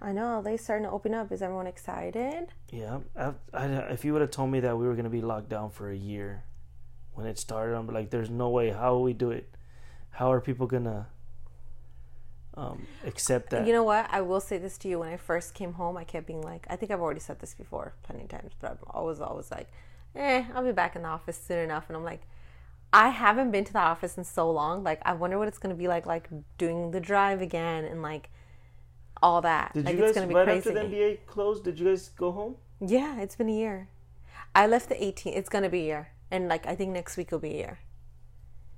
I 0.00 0.12
know 0.12 0.40
they 0.40 0.56
starting 0.56 0.84
to 0.86 0.90
open 0.92 1.14
up. 1.14 1.32
Is 1.32 1.42
everyone 1.42 1.66
excited? 1.66 2.52
Yeah, 2.70 3.00
I, 3.16 3.32
I, 3.52 3.64
if 3.90 4.04
you 4.04 4.12
would 4.12 4.20
have 4.22 4.30
told 4.30 4.50
me 4.50 4.60
that 4.60 4.76
we 4.78 4.86
were 4.86 4.94
going 4.94 5.04
to 5.04 5.10
be 5.10 5.20
locked 5.20 5.48
down 5.48 5.70
for 5.70 5.90
a 5.90 5.96
year 5.96 6.44
when 7.14 7.26
it 7.26 7.38
started, 7.38 7.76
I'm 7.76 7.86
like, 7.88 8.10
there's 8.10 8.30
no 8.30 8.50
way. 8.50 8.70
How 8.70 8.92
will 8.94 9.02
we 9.02 9.12
do 9.14 9.30
it? 9.30 9.52
How 10.10 10.30
are 10.32 10.40
people 10.40 10.66
going 10.66 10.84
to 10.84 11.06
um, 12.54 12.86
accept 13.04 13.50
that? 13.50 13.66
You 13.66 13.72
know 13.72 13.82
what? 13.84 14.06
I 14.10 14.20
will 14.20 14.40
say 14.40 14.58
this 14.58 14.78
to 14.78 14.88
you. 14.88 14.98
When 15.00 15.08
I 15.08 15.16
first 15.16 15.54
came 15.54 15.72
home, 15.74 15.96
I 15.96 16.04
kept 16.04 16.26
being 16.26 16.42
like, 16.42 16.66
I 16.70 16.76
think 16.76 16.92
I've 16.92 17.00
already 17.00 17.20
said 17.20 17.40
this 17.40 17.54
before 17.54 17.94
plenty 18.02 18.22
of 18.24 18.28
times, 18.30 18.52
but 18.60 18.70
I'm 18.72 18.78
always, 18.90 19.20
always 19.20 19.50
like, 19.50 19.70
eh, 20.14 20.44
I'll 20.54 20.64
be 20.64 20.72
back 20.72 20.94
in 20.96 21.02
the 21.02 21.08
office 21.08 21.40
soon 21.46 21.58
enough. 21.58 21.84
And 21.88 21.96
I'm 21.96 22.04
like, 22.04 22.22
I 22.92 23.08
haven't 23.10 23.50
been 23.50 23.64
to 23.64 23.72
the 23.72 23.80
office 23.80 24.18
in 24.18 24.24
so 24.24 24.50
long. 24.50 24.82
Like, 24.82 25.00
I 25.04 25.12
wonder 25.12 25.38
what 25.38 25.48
it's 25.48 25.58
going 25.58 25.74
to 25.74 25.78
be 25.78 25.88
like, 25.88 26.06
like 26.06 26.28
doing 26.58 26.90
the 26.90 27.00
drive 27.00 27.40
again 27.40 27.84
and 27.84 28.02
like 28.02 28.30
all 29.22 29.40
that. 29.42 29.72
did 29.74 29.84
like, 29.84 29.94
you 29.94 30.00
guys, 30.00 30.10
it's 30.10 30.18
going 30.18 30.28
to 30.28 30.32
be 30.32 30.36
right 30.36 30.44
crazy. 30.44 30.70
after 30.70 30.88
the 30.88 30.94
NBA 30.94 31.26
closed, 31.26 31.64
did 31.64 31.78
you 31.78 31.86
guys 31.86 32.08
go 32.08 32.32
home? 32.32 32.56
Yeah, 32.80 33.20
it's 33.20 33.36
been 33.36 33.48
a 33.48 33.54
year. 33.54 33.88
I 34.54 34.66
left 34.66 34.88
the 34.88 34.96
18th. 34.96 35.36
It's 35.36 35.48
going 35.48 35.64
to 35.64 35.70
be 35.70 35.80
a 35.80 35.84
year. 35.84 36.08
And 36.30 36.48
like, 36.48 36.66
I 36.66 36.74
think 36.74 36.92
next 36.92 37.16
week 37.16 37.30
will 37.30 37.38
be 37.38 37.50
a 37.50 37.56
year. 37.56 37.78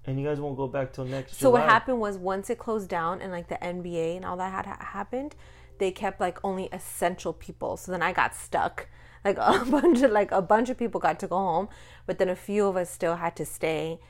And 0.04 0.18
you 0.18 0.26
guys 0.26 0.40
won't 0.40 0.56
go 0.56 0.66
back 0.66 0.92
till 0.92 1.04
next 1.04 1.32
week? 1.32 1.40
So 1.40 1.50
what 1.50 1.62
happened 1.62 2.00
was 2.00 2.18
once 2.18 2.50
it 2.50 2.58
closed 2.58 2.88
down 2.88 3.20
and 3.20 3.30
like 3.30 3.48
the 3.48 3.58
NBA 3.62 4.16
and 4.16 4.24
all 4.24 4.36
that 4.36 4.52
had 4.52 4.66
ha- 4.66 4.84
happened, 4.84 5.36
they 5.78 5.92
kept 5.92 6.20
like 6.20 6.38
only 6.42 6.68
essential 6.72 7.32
people. 7.32 7.76
So 7.76 7.92
then 7.92 8.02
I 8.02 8.12
got 8.12 8.34
stuck. 8.34 8.88
Like 9.24 9.36
a 9.38 9.64
bunch 9.70 10.02
of 10.02 10.10
like 10.10 10.32
a 10.32 10.42
bunch 10.42 10.68
of 10.70 10.78
people 10.78 11.00
got 11.00 11.18
to 11.20 11.26
go 11.26 11.36
home, 11.36 11.68
but 12.06 12.18
then 12.18 12.28
a 12.28 12.36
few 12.36 12.66
of 12.66 12.76
us 12.76 12.90
still 12.90 13.16
had 13.16 13.36
to 13.36 13.44
stay. 13.44 14.00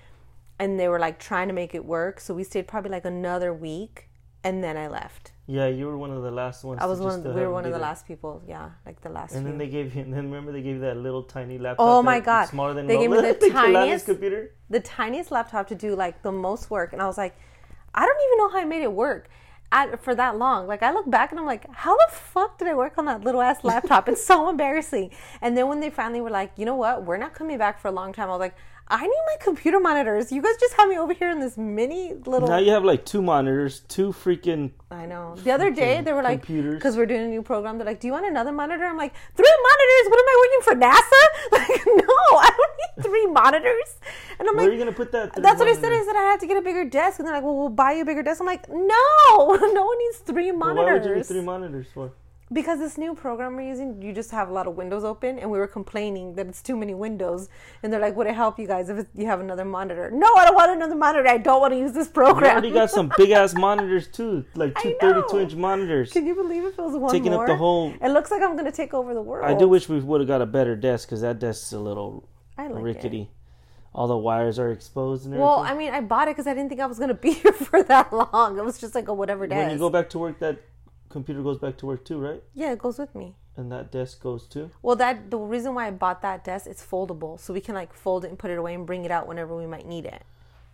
And 0.59 0.79
they 0.79 0.89
were 0.89 0.99
like 0.99 1.19
trying 1.19 1.49
to 1.49 1.55
make 1.55 1.75
it 1.75 1.85
work. 1.85 2.21
So 2.21 2.35
we 2.35 2.45
stayed 2.45 2.67
probably 2.69 2.91
like 2.91 3.05
another 3.05 3.53
week 3.53 4.09
and 4.45 4.63
then 4.63 4.77
I 4.77 4.89
left. 4.89 5.33
Yeah, 5.47 5.67
you 5.67 5.87
were 5.87 5.99
one 5.99 6.11
of 6.11 6.23
the 6.23 6.31
last 6.31 6.63
ones. 6.65 6.79
I 6.81 6.85
to 6.85 6.89
was 6.89 7.01
one 7.01 7.23
we 7.25 7.31
were 7.41 7.51
one 7.53 7.65
of 7.65 7.73
the 7.73 7.79
there. 7.79 7.89
last 7.89 8.07
people. 8.07 8.43
Yeah, 8.47 8.71
like 8.87 9.01
the 9.03 9.09
last 9.09 9.35
And 9.35 9.43
few. 9.43 9.51
then 9.51 9.59
they 9.59 9.69
gave 9.69 9.95
you. 9.95 10.03
And 10.03 10.13
then 10.13 10.25
remember 10.31 10.53
they 10.53 10.63
gave 10.63 10.77
you 10.77 10.81
that 10.83 10.97
little 10.97 11.25
tiny 11.25 11.59
laptop. 11.59 11.85
Oh 11.87 12.03
my 12.03 12.21
God. 12.21 12.47
Smaller 12.47 12.75
than 12.75 12.87
They 12.87 12.97
gave 12.99 13.11
me 13.11 13.17
Nola, 13.17 13.35
the 13.35 13.51
tiniest- 13.51 14.07
computer. 14.07 14.55
the 14.71 14.81
tiniest 14.81 15.31
laptop 15.31 15.67
to 15.69 15.75
do 15.75 15.95
like 15.97 16.23
the 16.23 16.33
most 16.33 16.71
work 16.71 16.93
and 16.95 17.03
i 17.03 17.07
was 17.07 17.19
like 17.19 17.35
i 17.95 18.07
don't 18.07 18.21
even 18.27 18.39
know 18.39 18.49
how 18.51 18.59
i 18.61 18.65
made 18.65 18.83
it 18.83 18.93
work 18.93 19.29
at, 19.73 20.03
for 20.05 20.15
that 20.15 20.39
long. 20.39 20.69
Like 20.69 20.83
i 20.83 20.93
look 20.93 21.11
back 21.11 21.33
and 21.33 21.41
i'm 21.41 21.47
like 21.47 21.67
how 21.73 21.97
the 21.97 22.09
fuck 22.13 22.59
did 22.59 22.69
i 22.69 22.75
work 22.75 22.99
on 22.99 23.07
that 23.07 23.25
little 23.25 23.41
ass 23.41 23.65
laptop? 23.65 24.09
It's 24.09 24.25
so 24.25 24.49
embarrassing. 24.55 25.11
And 25.41 25.57
then 25.57 25.67
when 25.67 25.81
they 25.81 25.91
finally 25.91 26.21
were 26.21 26.31
like 26.31 26.53
you 26.57 26.65
know 26.65 26.77
what? 26.77 27.05
We're 27.05 27.17
not 27.17 27.35
coming 27.35 27.59
back 27.59 27.81
for 27.81 27.89
a 27.89 27.93
long 27.93 28.13
time. 28.13 28.29
I 28.29 28.33
was 28.33 28.41
like 28.41 28.55
I 28.93 29.03
need 29.07 29.23
my 29.33 29.37
computer 29.41 29.81
monitors. 29.81 30.31
You 30.31 30.43
guys 30.43 30.55
just 30.61 30.75
have 30.75 30.87
me 30.87 30.99
over 30.99 31.15
here 31.15 31.31
in 31.31 31.41
this 31.41 31.57
mini 31.57 32.13
little. 32.27 32.47
Now 32.47 32.59
you 32.59 32.73
have 32.73 32.85
like 32.85 33.07
two 33.07 33.23
monitors, 33.23 33.81
two 33.89 34.13
freaking. 34.13 34.73
I 34.91 35.07
know. 35.07 35.35
The 35.37 35.51
other 35.51 35.71
day 35.71 36.03
they 36.03 36.13
were 36.13 36.23
like, 36.23 36.41
computers. 36.43 36.75
because 36.75 36.99
we're 36.99 37.07
doing 37.07 37.23
a 37.23 37.29
new 37.29 37.43
program. 37.43 37.79
They're 37.79 37.87
like, 37.87 38.01
"Do 38.01 38.07
you 38.07 38.13
want 38.13 38.27
another 38.27 38.53
monitor?" 38.53 38.85
I'm 38.85 38.99
like, 38.99 39.15
three 39.35 39.55
monitors. 39.69 40.11
What 40.11 40.21
am 40.21 40.29
I 40.29 40.37
working 40.43 40.63
for 40.69 40.75
NASA? 40.87 41.23
Like, 41.53 41.87
no, 41.87 42.15
I 42.47 42.51
don't 42.59 42.75
need 42.83 43.05
three 43.09 43.27
monitors. 43.27 43.97
And 44.39 44.47
I'm 44.49 44.57
Where 44.57 44.65
like, 44.67 44.71
are 44.71 44.73
you 44.75 44.79
gonna 44.79 44.93
put 44.93 45.11
that? 45.13 45.33
That's 45.35 45.59
what 45.59 45.69
I 45.69 45.75
said. 45.75 45.93
I 45.93 46.05
said 46.05 46.17
I 46.17 46.23
had 46.31 46.41
to 46.41 46.47
get 46.47 46.59
a 46.59 46.63
bigger 46.63 46.85
desk, 46.85 47.19
and 47.19 47.27
they're 47.27 47.35
like, 47.35 47.45
"Well, 47.45 47.57
we'll 47.57 47.69
buy 47.71 47.93
you 47.93 48.03
a 48.03 48.05
bigger 48.05 48.23
desk." 48.23 48.41
I'm 48.41 48.47
like, 48.47 48.69
"No, 48.69 48.77
no 49.79 49.85
one 49.87 49.99
needs 49.99 50.19
three 50.19 50.51
Well, 50.51 50.59
monitors." 50.75 50.87
why 50.87 50.93
would 50.93 51.05
you 51.09 51.15
need 51.17 51.27
three 51.27 51.41
monitors 51.43 51.87
for? 51.95 52.13
Because 52.53 52.79
this 52.79 52.99
new 52.99 53.15
program 53.15 53.57
we're 53.57 53.69
using, 53.69 54.01
you 54.03 54.13
just 54.13 54.31
have 54.31 54.49
a 54.49 54.53
lot 54.53 54.67
of 54.67 54.77
windows 54.77 55.05
open, 55.05 55.39
and 55.39 55.51
we 55.51 55.59
were 55.59 55.67
complaining 55.67 56.35
that 56.35 56.47
it's 56.47 56.63
too 56.63 56.77
many 56.77 56.95
windows, 56.95 57.49
and 57.83 57.93
they're 57.93 58.01
like, 58.01 58.17
"Would 58.17 58.27
it 58.27 58.35
help 58.35 58.59
you 58.59 58.67
guys 58.67 58.89
if 58.89 59.07
you 59.15 59.27
have 59.27 59.41
another 59.41 59.65
monitor?" 59.65 60.11
No, 60.13 60.27
I 60.37 60.45
don't 60.47 60.55
want 60.55 60.71
another 60.73 60.95
monitor. 60.95 61.29
I 61.29 61.39
don't 61.39 61.61
want 61.61 61.73
to 61.73 61.79
use 61.79 61.93
this 61.93 62.09
You 62.09 62.13
program. 62.13 62.53
already 62.53 62.71
got 62.71 62.91
some 62.91 63.11
big 63.17 63.31
ass 63.31 63.55
monitors 63.55 64.09
too, 64.09 64.45
like 64.55 64.75
two 64.81 64.95
32 65.01 65.39
inch 65.41 65.55
monitors. 65.55 66.13
Can 66.13 66.27
you 66.27 66.35
believe 66.35 66.65
it 66.65 66.77
feels 66.77 66.97
one 66.97 67.11
Taking 67.13 67.35
up 67.35 67.47
the 67.47 67.57
whole- 67.57 67.93
It 68.01 68.09
looks 68.11 68.31
like 68.31 68.43
I'm 68.43 68.57
gonna 68.57 68.73
take 68.73 68.93
over 68.95 69.15
the 69.15 69.23
world. 69.23 69.45
I 69.51 69.55
do 69.55 69.69
wish 69.69 69.89
we 69.89 70.01
would 70.01 70.21
have 70.21 70.29
got 70.29 70.43
a 70.43 70.47
better 70.47 70.77
desk 70.77 71.09
because 71.09 71.21
that 71.23 71.39
desk's 71.39 71.73
a 71.73 71.79
little 71.81 72.29
I 72.59 72.69
like 72.69 72.83
rickety. 72.85 73.23
It. 73.23 73.29
All 73.95 74.07
the 74.07 74.17
wires 74.17 74.59
are 74.59 74.71
exposed 74.71 75.27
and 75.27 75.35
everything. 75.35 75.47
Well, 75.47 75.59
I 75.59 75.75
mean, 75.75 75.93
I 75.93 76.01
bought 76.01 76.27
it 76.29 76.31
because 76.31 76.47
I 76.47 76.55
didn't 76.55 76.71
think 76.71 76.81
I 76.81 76.87
was 76.87 76.99
gonna 76.99 77.13
be 77.15 77.33
here 77.43 77.53
for 77.53 77.83
that 77.83 78.13
long. 78.13 78.57
It 78.59 78.65
was 78.65 78.79
just 78.81 78.95
like 78.95 79.09
a 79.09 79.15
whatever 79.15 79.47
desk. 79.47 79.59
when 79.59 79.71
you 79.71 79.79
go 79.79 79.91
back 79.91 80.09
to 80.11 80.19
work, 80.19 80.39
that 80.39 80.59
computer 81.13 81.43
goes 81.43 81.59
back 81.59 81.77
to 81.79 81.87
work 81.87 82.05
too, 82.05 82.19
right? 82.19 82.43
yeah, 82.55 82.73
it 82.73 82.79
goes 82.79 82.99
with 82.99 83.15
me. 83.15 83.37
And 83.57 83.71
that 83.71 83.93
desk 83.93 84.23
goes 84.23 84.47
too. 84.47 84.71
Well, 84.81 84.97
that 84.97 85.31
the 85.31 85.39
reason 85.39 85.75
why 85.75 85.87
I 85.87 85.91
bought 85.91 86.23
that 86.23 86.43
desk, 86.43 86.67
it's 86.67 86.85
foldable, 86.85 87.39
so 87.39 87.53
we 87.53 87.61
can 87.61 87.75
like 87.75 87.93
fold 87.93 88.25
it 88.25 88.29
and 88.29 88.39
put 88.39 88.51
it 88.51 88.59
away 88.59 88.75
and 88.75 88.87
bring 88.87 89.05
it 89.05 89.11
out 89.11 89.29
whenever 89.29 89.55
we 89.57 89.67
might 89.67 89.87
need 89.87 90.07
it. 90.07 90.23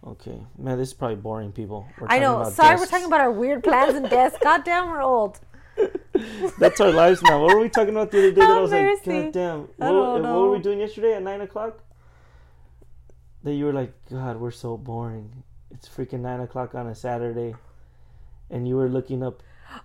Okay, 0.07 0.41
man, 0.57 0.79
this 0.79 0.89
is 0.89 0.95
probably 0.95 1.17
boring 1.17 1.51
people. 1.51 1.87
We're 1.99 2.07
I 2.09 2.21
know. 2.21 2.45
Sorry, 2.49 2.77
desks. 2.77 2.81
we're 2.81 2.91
talking 2.91 3.07
about 3.07 3.21
our 3.21 3.33
weird 3.33 3.65
plans 3.65 3.97
and 3.97 4.09
desks. 4.09 4.39
Goddamn, 4.43 4.91
we're 4.91 5.03
old. 5.03 5.41
That's 6.59 6.81
our 6.81 6.93
lives 6.93 7.21
now. 7.23 7.43
What 7.43 7.55
were 7.55 7.61
we 7.61 7.69
talking 7.69 7.91
about 7.91 8.13
the 8.13 8.19
other 8.19 8.31
day? 8.31 8.41
That 8.41 8.51
oh, 8.51 8.59
I 8.59 8.61
was 8.61 8.71
like, 8.71 8.83
mercy. 8.83 9.23
God 9.23 9.33
damn. 9.33 9.61
What, 9.77 10.23
what 10.23 10.23
were 10.23 10.51
we 10.53 10.59
doing 10.61 10.79
yesterday 10.79 11.15
at 11.15 11.23
nine 11.23 11.41
o'clock? 11.41 11.81
That 13.43 13.55
you 13.55 13.65
were 13.65 13.73
like, 13.73 13.93
God, 14.09 14.37
we're 14.39 14.53
so 14.53 14.77
boring. 14.77 15.43
It's 15.73 15.89
freaking 15.89 16.21
nine 16.21 16.41
o'clock 16.41 16.75
on 16.75 16.87
a 16.87 16.95
Saturday, 16.95 17.55
and 18.51 18.67
you 18.69 18.77
were 18.77 18.89
looking 18.89 19.23
up. 19.23 19.43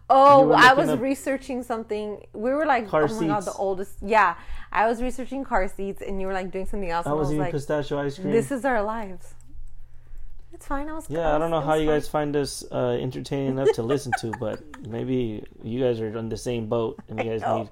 Oh, 0.09 0.51
I 0.51 0.73
was 0.73 0.91
researching 0.97 1.63
something. 1.63 2.25
We 2.33 2.51
were 2.51 2.65
like, 2.65 2.87
car 2.87 3.07
oh 3.09 3.21
my 3.21 3.27
god, 3.27 3.45
the 3.45 3.53
oldest. 3.53 3.97
Yeah, 4.01 4.35
I 4.71 4.87
was 4.87 5.01
researching 5.01 5.43
car 5.43 5.67
seats, 5.67 6.01
and 6.01 6.21
you 6.21 6.27
were 6.27 6.33
like 6.33 6.51
doing 6.51 6.65
something 6.65 6.89
else. 6.89 7.05
I 7.05 7.11
and 7.11 7.19
was 7.19 7.27
I 7.27 7.29
was 7.29 7.31
eating 7.31 7.41
like, 7.41 7.51
pistachio 7.53 7.99
ice 7.99 8.17
cream. 8.17 8.31
this 8.31 8.51
is 8.51 8.63
our 8.65 8.81
lives. 8.83 9.33
It's 10.53 10.67
fine. 10.67 10.87
I 10.87 10.93
was. 10.93 11.09
yeah, 11.09 11.21
I 11.21 11.33
was- 11.33 11.39
don't 11.41 11.51
know 11.51 11.61
how 11.61 11.73
you 11.73 11.87
fine. 11.87 11.95
guys 11.95 12.07
find 12.07 12.35
us 12.35 12.63
uh, 12.71 12.89
entertaining 13.01 13.47
enough 13.57 13.73
to 13.73 13.83
listen 13.83 14.11
to, 14.21 14.31
but 14.39 14.61
maybe 14.87 15.43
you 15.63 15.79
guys 15.79 15.99
are 15.99 16.15
on 16.17 16.29
the 16.29 16.37
same 16.37 16.67
boat, 16.67 16.99
and 17.09 17.17
you 17.19 17.31
guys 17.31 17.41
know. 17.41 17.57
need 17.59 17.69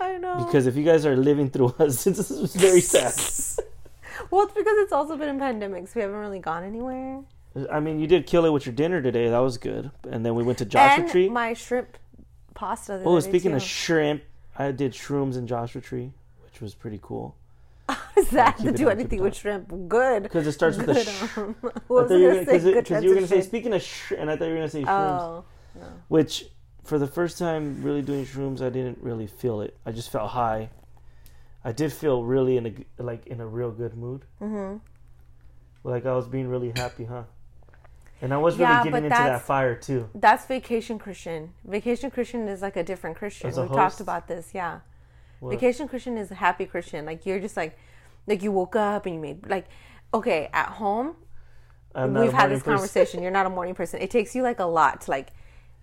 I 0.00 0.16
know. 0.16 0.44
because 0.44 0.66
if 0.66 0.76
you 0.76 0.84
guys 0.84 1.04
are 1.04 1.16
living 1.16 1.50
through 1.50 1.74
us, 1.78 2.04
this 2.04 2.30
is 2.30 2.54
very 2.54 2.80
sad. 2.80 3.12
well, 4.30 4.44
it's 4.44 4.54
because 4.54 4.76
it's 4.78 4.92
also 4.92 5.16
been 5.16 5.28
in 5.28 5.38
pandemics. 5.40 5.94
We 5.94 6.02
haven't 6.02 6.16
really 6.16 6.38
gone 6.38 6.62
anywhere. 6.64 7.22
I 7.70 7.80
mean, 7.80 7.98
you 7.98 8.06
did 8.06 8.26
kill 8.26 8.44
it 8.44 8.50
with 8.52 8.64
your 8.66 8.74
dinner 8.74 9.02
today. 9.02 9.28
That 9.28 9.38
was 9.40 9.58
good. 9.58 9.90
And 10.08 10.24
then 10.24 10.34
we 10.34 10.42
went 10.44 10.58
to 10.58 10.64
Joshua 10.64 11.02
and 11.04 11.10
Tree. 11.10 11.28
my 11.28 11.52
shrimp 11.54 11.98
pasta. 12.54 13.02
Oh, 13.04 13.18
speaking 13.20 13.52
of 13.54 13.62
shrimp, 13.62 14.22
I 14.56 14.70
did 14.70 14.92
shrooms 14.92 15.36
in 15.36 15.46
Joshua 15.46 15.80
Tree, 15.80 16.12
which 16.44 16.60
was 16.60 16.74
pretty 16.74 17.00
cool. 17.02 17.36
Does 18.14 18.28
that 18.30 18.58
to 18.58 18.70
do 18.70 18.88
anything 18.88 19.20
with 19.20 19.34
shrimp? 19.34 19.72
Good. 19.88 20.22
Because 20.22 20.46
it 20.46 20.52
starts 20.52 20.76
with 20.76 20.90
a 20.90 21.04
sh. 21.04 21.38
um, 21.38 21.56
what 21.88 22.08
was 22.08 22.10
you 22.12 22.18
were 22.26 22.34
gonna 22.34 22.44
gonna, 22.44 22.60
say? 22.60 22.74
because 22.74 23.02
you 23.02 23.08
were 23.08 23.14
gonna 23.16 23.26
say 23.26 23.40
speaking 23.40 23.72
of 23.72 23.82
sh, 23.82 24.12
and 24.16 24.30
I 24.30 24.36
thought 24.36 24.44
you 24.44 24.50
were 24.52 24.56
gonna 24.58 24.68
say 24.68 24.82
shrooms, 24.84 25.20
Oh, 25.20 25.44
no. 25.74 25.86
which 26.06 26.44
for 26.84 26.98
the 27.00 27.06
first 27.08 27.36
time 27.36 27.82
really 27.82 28.02
doing 28.02 28.24
shrooms, 28.26 28.60
I 28.62 28.70
didn't 28.70 28.98
really 29.02 29.26
feel 29.26 29.60
it. 29.60 29.76
I 29.84 29.90
just 29.90 30.10
felt 30.10 30.30
high. 30.30 30.70
I 31.64 31.72
did 31.72 31.92
feel 31.92 32.22
really 32.22 32.56
in 32.56 32.84
a 32.98 33.02
like 33.02 33.26
in 33.26 33.40
a 33.40 33.46
real 33.46 33.72
good 33.72 33.96
mood. 33.96 34.24
Mm-hmm. 34.40 34.76
Like 35.82 36.06
I 36.06 36.14
was 36.14 36.28
being 36.28 36.46
really 36.46 36.72
happy, 36.76 37.04
huh? 37.06 37.24
And 38.22 38.34
I 38.34 38.36
was 38.36 38.54
really 38.54 38.70
Yeah, 38.70 38.84
getting 38.84 39.04
into 39.04 39.08
that 39.08 39.42
fire 39.42 39.74
too. 39.74 40.08
That's 40.14 40.44
Vacation 40.46 40.98
Christian. 40.98 41.54
Vacation 41.64 42.10
Christian 42.10 42.48
is 42.48 42.60
like 42.60 42.76
a 42.76 42.82
different 42.82 43.16
Christian. 43.16 43.50
A 43.56 43.62
We 43.62 43.68
talked 43.68 44.00
about 44.00 44.28
this, 44.28 44.50
yeah. 44.52 44.80
What? 45.40 45.50
Vacation 45.50 45.88
Christian 45.88 46.18
is 46.18 46.30
a 46.30 46.34
happy 46.34 46.66
Christian. 46.66 47.06
Like 47.06 47.24
you're 47.24 47.40
just 47.40 47.56
like, 47.56 47.78
like 48.26 48.42
you 48.42 48.52
woke 48.52 48.76
up 48.76 49.06
and 49.06 49.14
you 49.14 49.20
made 49.20 49.48
like, 49.48 49.68
okay, 50.12 50.50
at 50.52 50.68
home 50.68 51.16
we've 51.94 52.32
had 52.32 52.50
this 52.50 52.60
person. 52.60 52.72
conversation. 52.74 53.22
You're 53.22 53.32
not 53.32 53.46
a 53.46 53.50
morning 53.50 53.74
person. 53.74 54.00
It 54.00 54.10
takes 54.10 54.34
you 54.34 54.42
like 54.42 54.60
a 54.60 54.64
lot 54.64 55.00
to 55.02 55.10
like, 55.10 55.32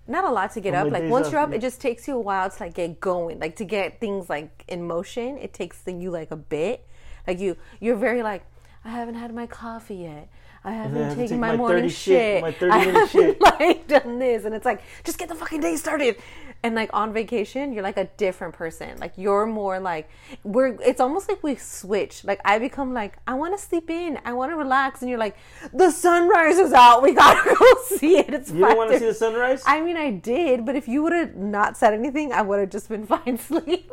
not 0.07 0.23
a 0.23 0.31
lot 0.31 0.53
to 0.53 0.61
get 0.61 0.73
up. 0.73 0.91
Like 0.91 1.09
once 1.09 1.31
you're 1.31 1.41
up, 1.41 1.51
it 1.51 1.59
just 1.59 1.81
takes 1.81 2.07
you 2.07 2.15
a 2.15 2.19
while 2.19 2.49
to 2.49 2.63
like 2.63 2.75
get 2.75 2.99
going. 2.99 3.39
Like 3.39 3.55
to 3.57 3.65
get 3.65 3.99
things 3.99 4.29
like 4.29 4.63
in 4.67 4.85
motion, 4.85 5.37
it 5.37 5.53
takes 5.53 5.81
you 5.85 6.11
like 6.11 6.31
a 6.31 6.37
bit. 6.37 6.87
Like 7.25 7.39
you, 7.39 7.57
you're 7.81 7.97
very 7.97 8.21
like, 8.21 8.45
I 8.85 8.89
haven't 8.91 9.15
had 9.15 9.33
my 9.33 9.47
coffee 9.47 9.95
yet. 9.95 10.29
I 10.67 10.71
haven't 10.71 11.01
have 11.03 11.13
taken 11.15 11.27
take 11.29 11.39
my, 11.39 11.51
my 11.51 11.57
morning 11.57 11.89
shit. 11.89 11.93
shit- 11.95 12.41
my 12.41 12.51
30 12.51 12.71
I 12.71 12.77
minute 12.85 12.93
haven't 12.95 13.09
shit. 13.09 13.41
like 13.41 13.87
done 13.87 14.19
this, 14.19 14.45
and 14.45 14.53
it's 14.53 14.65
like 14.65 14.81
just 15.03 15.17
get 15.17 15.29
the 15.29 15.35
fucking 15.35 15.61
day 15.61 15.75
started. 15.75 16.17
And 16.63 16.73
like 16.73 16.89
on 16.91 17.13
vacation, 17.13 17.71
you're 17.71 17.83
like 17.83 17.97
a 17.97 18.05
different 18.17 18.55
person. 18.55 18.97
Like 18.97 19.13
you're 19.15 19.45
more 19.45 19.79
like 19.79 20.09
we're. 20.43 20.75
It's 20.81 20.99
almost 20.99 21.29
like 21.29 21.43
we 21.43 21.55
switch. 21.55 22.23
Like 22.25 22.41
I 22.43 22.57
become 22.57 22.93
like 22.93 23.17
I 23.27 23.35
want 23.35 23.55
to 23.57 23.63
sleep 23.63 23.91
in. 23.91 24.19
I 24.25 24.33
want 24.33 24.51
to 24.51 24.55
relax, 24.55 25.01
and 25.01 25.09
you're 25.09 25.19
like 25.19 25.37
the 25.71 25.91
sunrise 25.91 26.57
is 26.57 26.73
out. 26.73 27.03
We 27.03 27.13
gotta 27.13 27.55
go 27.59 27.65
see 27.95 28.17
it. 28.17 28.33
It's 28.33 28.49
You 28.51 28.61
don't 28.61 28.75
want 28.75 28.91
to 28.91 28.97
see 28.99 29.05
the 29.05 29.13
sunrise? 29.13 29.61
I 29.67 29.81
mean, 29.81 29.97
I 29.97 30.09
did, 30.11 30.65
but 30.65 30.75
if 30.75 30.87
you 30.87 31.03
would 31.03 31.13
have 31.13 31.35
not 31.35 31.77
said 31.77 31.93
anything, 31.93 32.33
I 32.33 32.41
would 32.41 32.59
have 32.59 32.71
just 32.71 32.89
been 32.89 33.05
fine 33.13 33.37
sleeping. 33.37 33.83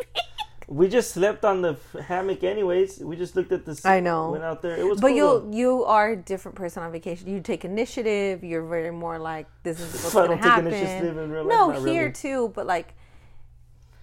We 0.66 0.88
just 0.88 1.12
slept 1.12 1.44
on 1.44 1.62
the 1.62 1.76
hammock, 2.04 2.42
anyways. 2.42 2.98
We 3.00 3.16
just 3.16 3.36
looked 3.36 3.52
at 3.52 3.64
the. 3.64 3.80
I 3.84 4.00
know. 4.00 4.30
Went 4.30 4.44
out 4.44 4.62
there. 4.62 4.76
It 4.76 4.86
was. 4.86 5.00
But 5.00 5.08
cool, 5.08 5.16
you 5.16 5.50
you 5.52 5.84
are 5.84 6.12
a 6.12 6.16
different 6.16 6.56
person 6.56 6.82
on 6.82 6.92
vacation. 6.92 7.28
You 7.28 7.40
take 7.40 7.64
initiative. 7.64 8.42
You're 8.42 8.66
very 8.66 8.90
more 8.90 9.18
like 9.18 9.46
this 9.62 9.80
is 9.80 9.92
what's 9.92 10.12
don't 10.14 10.36
take 10.36 10.44
happen. 10.44 10.66
initiative 10.68 11.18
in 11.18 11.30
real 11.30 11.44
life, 11.44 11.52
no, 11.52 11.70
not 11.70 11.88
here 11.88 12.02
really. 12.02 12.12
too, 12.12 12.52
but 12.54 12.66
like 12.66 12.94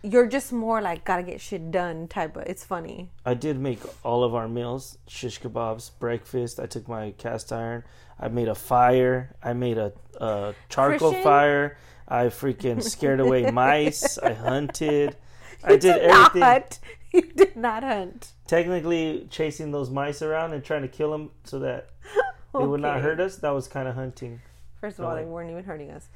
you're 0.03 0.27
just 0.27 0.51
more 0.51 0.81
like 0.81 1.03
gotta 1.03 1.23
get 1.23 1.41
shit 1.41 1.71
done 1.71 2.07
type 2.07 2.35
of. 2.35 2.43
It's 2.43 2.63
funny. 2.63 3.09
I 3.25 3.33
did 3.33 3.59
make 3.59 3.79
all 4.03 4.23
of 4.23 4.35
our 4.35 4.47
meals: 4.47 4.97
shish 5.07 5.39
kebabs, 5.39 5.91
breakfast. 5.99 6.59
I 6.59 6.65
took 6.65 6.87
my 6.87 7.11
cast 7.17 7.51
iron. 7.51 7.83
I 8.19 8.27
made 8.27 8.47
a 8.47 8.55
fire. 8.55 9.35
I 9.41 9.53
made 9.53 9.77
a, 9.77 9.93
a 10.19 10.53
charcoal 10.69 11.09
Christian? 11.09 11.23
fire. 11.23 11.77
I 12.07 12.25
freaking 12.25 12.83
scared 12.83 13.19
away 13.19 13.49
mice. 13.51 14.17
I 14.17 14.33
hunted. 14.33 15.15
I 15.65 15.75
did 15.77 16.07
not 16.07 16.35
everything. 16.35 16.41
hunt. 16.41 16.79
You 17.13 17.21
did 17.23 17.55
not 17.57 17.83
hunt. 17.83 18.31
Technically, 18.47 19.27
chasing 19.29 19.71
those 19.71 19.89
mice 19.89 20.21
around 20.21 20.53
and 20.53 20.63
trying 20.63 20.81
to 20.83 20.87
kill 20.87 21.11
them 21.11 21.31
so 21.43 21.59
that 21.59 21.89
they 22.57 22.65
would 22.65 22.81
not 22.81 23.01
hurt 23.01 23.19
us. 23.19 23.35
That 23.37 23.51
was 23.51 23.67
kind 23.67 23.87
of 23.87 23.95
hunting. 23.95 24.41
First 24.79 24.97
of 24.99 25.05
all, 25.05 25.15
they 25.15 25.25
weren't 25.25 25.51
even 25.51 25.63
hurting 25.63 25.91
us. 25.91 26.07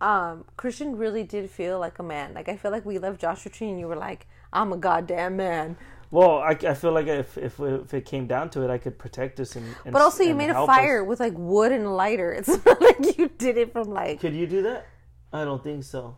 Um, 0.00 0.44
Christian 0.56 0.96
really 0.96 1.22
did 1.22 1.48
feel 1.50 1.78
like 1.78 1.98
a 1.98 2.02
man. 2.02 2.34
Like 2.34 2.48
I 2.48 2.56
feel 2.56 2.70
like 2.70 2.84
we 2.84 2.98
left 2.98 3.20
Joshua 3.20 3.50
Tree 3.50 3.68
and 3.68 3.78
you 3.78 3.86
were 3.86 3.96
like, 3.96 4.26
I'm 4.52 4.72
a 4.72 4.76
goddamn 4.76 5.36
man. 5.36 5.76
Well, 6.10 6.38
I, 6.40 6.50
I 6.50 6.74
feel 6.74 6.92
like 6.92 7.06
if, 7.06 7.38
if 7.38 7.58
if 7.58 7.94
it 7.94 8.04
came 8.04 8.26
down 8.26 8.50
to 8.50 8.62
it, 8.62 8.68
I 8.70 8.76
could 8.76 8.98
protect 8.98 9.40
us 9.40 9.56
and. 9.56 9.64
and 9.84 9.92
But 9.92 10.02
also, 10.02 10.22
you 10.22 10.34
made 10.34 10.50
a 10.50 10.54
help 10.54 10.68
us. 10.68 10.76
fire 10.76 11.02
with 11.02 11.20
like 11.20 11.32
wood 11.36 11.72
and 11.72 11.96
lighter. 11.96 12.32
It's 12.32 12.48
not 12.66 12.80
like 12.82 13.16
you 13.16 13.30
did 13.38 13.56
it 13.56 13.72
from 13.72 13.88
like 13.88 14.20
Could 14.20 14.34
you 14.34 14.46
do 14.46 14.62
that? 14.64 14.86
I 15.32 15.44
don't 15.44 15.62
think 15.64 15.84
so. 15.84 16.16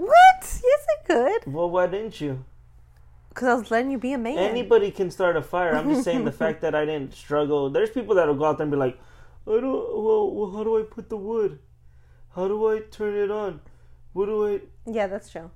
What? 0.00 0.60
Yes, 0.62 0.86
I 0.88 1.06
could. 1.06 1.52
Well, 1.52 1.70
why 1.70 1.86
didn't 1.86 2.20
you? 2.20 2.44
Because 3.28 3.48
I 3.48 3.54
was 3.54 3.70
letting 3.70 3.90
you 3.90 3.98
be 3.98 4.12
a 4.12 4.18
man. 4.18 4.38
Anybody 4.38 4.90
can 4.90 5.10
start 5.10 5.36
a 5.36 5.42
fire. 5.42 5.74
I'm 5.74 5.88
just 5.88 6.04
saying 6.04 6.24
the 6.24 6.32
fact 6.32 6.62
that 6.62 6.74
I 6.74 6.84
didn't 6.84 7.14
struggle. 7.14 7.70
There's 7.70 7.90
people 7.90 8.14
that'll 8.16 8.34
go 8.34 8.44
out 8.44 8.58
there 8.58 8.64
and 8.64 8.70
be 8.72 8.76
like, 8.76 8.98
I 9.46 9.60
don't. 9.60 9.72
Well, 9.72 10.34
well, 10.34 10.50
how 10.50 10.64
do 10.64 10.78
I 10.78 10.82
put 10.82 11.08
the 11.08 11.16
wood? 11.16 11.58
How 12.34 12.48
do 12.48 12.68
I 12.68 12.80
turn 12.80 13.14
it 13.16 13.30
on? 13.30 13.60
What 14.12 14.26
do 14.26 14.46
I? 14.46 14.60
Yeah, 14.90 15.06
that's 15.06 15.30
true. 15.30 15.50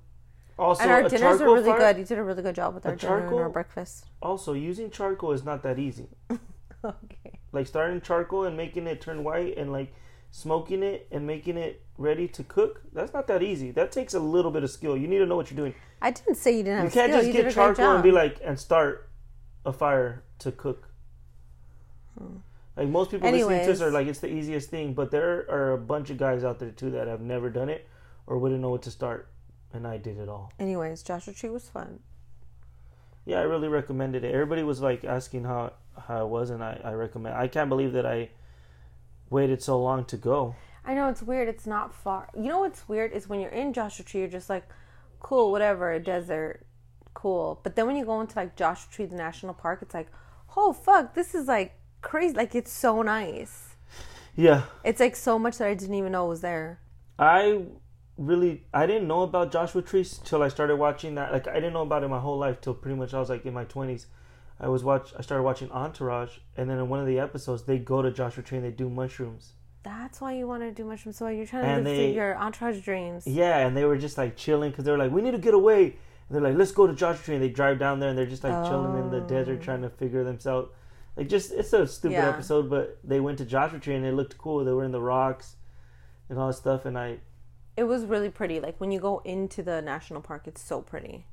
Also, 0.57 0.83
and 0.85 0.93
our 0.93 1.09
dinners 1.09 1.41
were 1.41 1.53
really 1.53 1.71
fire? 1.71 1.79
good. 1.79 1.99
You 1.99 2.05
did 2.05 2.19
a 2.19 2.23
really 2.23 2.43
good 2.43 2.55
job 2.55 2.75
with 2.75 2.87
our 2.87 2.95
dinner 2.95 3.27
and 3.27 3.35
our 3.35 3.49
breakfast. 3.49 4.07
Also, 4.23 4.53
using 4.53 4.89
charcoal 4.91 5.33
is 5.33 5.45
not 5.45 5.63
that 5.63 5.79
easy. 5.79 6.09
Okay. 6.85 7.39
Like 7.53 7.67
starting 7.67 8.01
charcoal 8.03 8.45
and 8.45 8.57
making 8.57 8.87
it 8.87 9.01
turn 9.01 9.25
white 9.25 9.57
and 9.57 9.73
like 9.73 9.95
smoking 10.35 10.83
it 10.83 11.07
and 11.13 11.25
making 11.25 11.57
it 11.57 11.81
ready 11.97 12.27
to 12.27 12.43
cook. 12.43 12.83
That's 12.93 13.13
not 13.13 13.29
that 13.29 13.41
easy. 13.41 13.71
That 13.71 13.93
takes 13.93 14.15
a 14.15 14.19
little 14.19 14.51
bit 14.51 14.65
of 14.65 14.71
skill. 14.71 14.97
You 14.97 15.07
need 15.07 15.19
to 15.19 15.27
know 15.27 15.37
what 15.37 15.49
you're 15.49 15.57
doing. 15.57 15.75
I 16.03 16.11
didn't 16.11 16.35
say 16.35 16.57
you 16.57 16.65
didn't 16.65 16.79
have 16.81 16.85
You 16.87 16.91
can't 16.91 17.13
skill. 17.13 17.23
just 17.23 17.37
you 17.37 17.43
get 17.45 17.55
charcoal 17.55 17.93
and 17.93 18.03
be 18.03 18.11
like 18.11 18.41
and 18.43 18.59
start 18.59 19.09
a 19.65 19.73
fire 19.73 20.25
to 20.41 20.51
cook. 20.51 20.89
Like 22.77 22.89
most 22.89 23.13
people 23.13 23.31
listening 23.31 23.65
to 23.65 23.75
Hmm. 23.77 23.83
Are 23.85 23.91
like 23.93 24.09
it's 24.09 24.19
the 24.19 24.27
easiest 24.29 24.71
thing, 24.71 24.93
but 24.93 25.13
there 25.13 25.47
are 25.49 25.73
a 25.73 25.79
bunch 25.79 26.11
of 26.11 26.19
guys 26.19 26.43
out 26.43 26.59
there 26.59 26.73
too 26.73 26.91
that 26.91 27.07
have 27.07 27.21
never 27.21 27.49
done 27.49 27.69
it 27.69 27.87
or 28.27 28.37
wouldn't 28.39 28.61
know 28.61 28.71
what 28.71 28.83
to 28.83 28.91
start, 28.91 29.29
and 29.73 29.87
I 29.87 29.99
did 29.99 30.19
it 30.19 30.29
all. 30.29 30.53
Anyways, 30.59 31.05
Joshua 31.05 31.33
Tree 31.33 31.51
was 31.51 31.69
fun. 31.69 32.01
Yeah, 33.25 33.39
I 33.39 33.43
really 33.43 33.69
recommended 33.69 34.25
it. 34.25 34.35
Everybody 34.35 34.65
was 34.65 34.81
like 34.81 35.05
asking 35.05 35.45
how 35.45 35.75
how 36.09 36.25
it 36.27 36.29
was, 36.29 36.51
and 36.51 36.65
I, 36.65 36.81
I 36.83 36.93
recommend. 36.95 37.37
I 37.37 37.47
can't 37.47 37.69
believe 37.69 37.93
that 37.93 38.05
I 38.05 38.31
waited 39.31 39.63
so 39.63 39.81
long 39.81 40.05
to 40.07 40.17
go. 40.17 40.55
I 40.85 40.95
know 40.95 41.09
it's 41.09 41.23
weird. 41.23 41.49
It's 41.49 41.67
not 41.67 41.95
far. 41.95 42.29
You 42.35 42.43
know 42.43 42.61
what's 42.61 42.89
weird 42.89 43.13
is 43.13 43.29
when 43.29 43.41
you're 43.41 43.51
in 43.51 43.73
Joshua 43.73 44.05
Tree, 44.05 44.21
you're 44.21 44.29
just 44.29 44.51
like, 44.51 44.69
cool, 45.21 45.51
whatever, 45.51 45.93
a 45.93 46.01
desert, 46.01 46.67
cool. 47.15 47.61
But 47.63 47.75
then 47.75 47.87
when 47.87 47.97
you 47.97 48.05
go 48.05 48.21
into 48.21 48.37
like 48.37 48.57
Joshua 48.57 48.93
Tree, 48.93 49.07
the 49.07 49.17
national 49.17 49.55
park, 49.55 49.81
it's 49.83 49.95
like, 49.95 50.09
oh 50.57 50.73
fuck, 50.73 51.15
this 51.15 51.35
is 51.35 51.49
like 51.49 51.75
crazy. 52.03 52.35
Like 52.35 52.55
it's 52.55 52.73
so 52.73 53.03
nice. 53.03 53.77
Yeah, 54.37 54.63
It's 54.83 54.99
like 54.99 55.15
so 55.15 55.39
much 55.39 55.59
that 55.59 55.69
I 55.69 55.75
didn't 55.75 55.95
even 55.95 56.11
know 56.11 56.27
was 56.27 56.41
there. 56.41 56.81
I 57.21 57.67
really 58.19 58.65
I 58.75 58.85
didn't 58.87 59.07
know 59.07 59.23
about 59.23 59.53
Joshua 59.53 59.81
Tree 59.81 60.05
till 60.25 60.43
I 60.43 60.49
started 60.49 60.77
watching 60.77 61.15
that. 61.15 61.33
Like 61.33 61.47
I 61.47 61.55
didn't 61.55 61.73
know 61.73 61.83
about 61.83 62.03
it 62.03 62.09
my 62.09 62.19
whole 62.19 62.37
life 62.39 62.61
till 62.61 62.75
pretty 62.75 62.99
much 62.99 63.15
I 63.15 63.21
was 63.21 63.31
like 63.31 63.47
in 63.47 63.55
my 63.55 63.65
twenties. 63.65 64.07
I 64.65 64.69
was 64.69 64.83
watch 64.83 65.13
I 65.19 65.23
started 65.23 65.43
watching 65.45 65.71
Entourage, 65.71 66.39
and 66.57 66.69
then 66.71 66.79
in 66.79 66.89
one 66.89 67.01
of 67.01 67.07
the 67.07 67.19
episodes 67.19 67.63
they 67.65 67.79
go 67.79 68.01
to 68.03 68.11
Joshua 68.11 68.43
Tree 68.43 68.57
and 68.59 68.67
they 68.67 68.71
do 68.71 68.89
mushrooms. 68.89 69.53
That's 69.83 70.21
why 70.23 70.33
you 70.39 70.47
want 70.49 70.63
to 70.63 70.73
do 70.73 70.85
mushrooms. 70.87 71.19
So 71.19 71.29
you're 71.29 71.45
trying 71.47 71.65
And 71.67 71.85
to 71.85 71.91
they- 71.91 72.15
your 72.15 72.37
entourage 72.39 72.81
dreams. 72.83 73.27
Yeah, 73.27 73.59
and 73.67 73.77
they 73.77 73.85
were 73.85 73.99
just 73.99 74.17
like 74.17 74.37
chilling 74.37 74.71
because 74.71 74.85
they 74.87 74.91
were 74.91 74.97
like, 75.05 75.13
we 75.13 75.21
need 75.21 75.33
to 75.33 75.45
get 75.49 75.53
away. 75.53 75.83
And 75.85 76.31
they're 76.31 76.41
like, 76.49 76.57
let's 76.57 76.73
go 76.73 76.87
to 76.87 76.95
Joshua 76.95 77.23
Tree, 77.23 77.35
and 77.35 77.45
they 77.45 77.51
drive 77.51 77.79
down 77.79 78.01
there 78.01 78.09
and 78.09 78.17
they're 78.19 78.25
just 78.37 78.43
like 78.45 78.65
chilling 78.69 78.99
in 78.99 79.11
the 79.11 79.21
desert 79.21 79.61
trying 79.61 79.83
to 79.83 79.91
figure 79.91 80.25
themselves. 80.25 80.71
Like 81.17 81.29
just 81.29 81.53
it's 81.53 81.73
a 81.75 81.87
stupid 81.87 82.15
Yeah. 82.15 82.31
episode, 82.31 82.71
but 82.71 82.99
they 83.05 83.21
went 83.21 83.37
to 83.39 83.45
Joshua 83.45 83.79
Tree 83.79 83.95
and 83.97 84.07
it 84.07 84.15
looked 84.15 84.39
cool. 84.39 84.65
They 84.65 84.73
were 84.73 84.85
in 84.85 84.93
the 84.93 85.03
rocks 85.03 85.57
and 86.31 86.39
all 86.39 86.47
that 86.49 86.55
stuff, 86.55 86.87
and 86.87 86.97
I 86.99 87.19
It 87.77 87.85
was 87.85 88.05
really 88.07 88.31
pretty. 88.31 88.59
Like 88.61 88.81
when 88.81 88.91
you 88.91 89.01
go 89.01 89.21
into 89.27 89.63
the 89.63 89.83
national 89.83 90.23
park, 90.23 90.47
it's 90.47 90.63
so 90.63 90.81
pretty. 90.81 91.27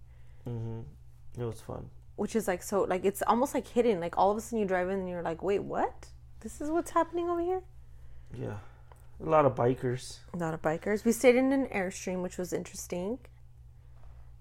Mm-hmm. 0.48 1.42
it 1.42 1.46
was 1.46 1.62
fun. 1.62 1.90
Which 2.16 2.36
is 2.36 2.48
like 2.48 2.62
so 2.64 2.84
like 2.84 3.04
it's 3.06 3.22
almost 3.26 3.54
like 3.54 3.68
hidden. 3.68 4.00
Like 4.00 4.18
all 4.18 4.32
of 4.32 4.38
a 4.38 4.42
sudden 4.42 4.60
you 4.60 4.66
drive 4.66 4.90
in 4.90 5.00
and 5.00 5.10
you're 5.10 5.22
like, 5.24 5.42
wait, 5.42 5.64
what? 5.64 6.08
This 6.42 6.62
is 6.62 6.70
what's 6.70 6.92
happening 6.92 7.30
over 7.30 7.42
here. 7.42 7.62
Yeah, 8.38 8.58
a 9.26 9.30
lot 9.30 9.46
of 9.46 9.56
bikers. 9.56 10.20
A 10.34 10.38
lot 10.38 10.54
of 10.54 10.62
bikers. 10.62 11.04
We 11.06 11.12
stayed 11.12 11.36
in 11.36 11.52
an 11.52 11.68
airstream, 11.68 12.22
which 12.24 12.38
was 12.38 12.54
interesting. 12.54 13.20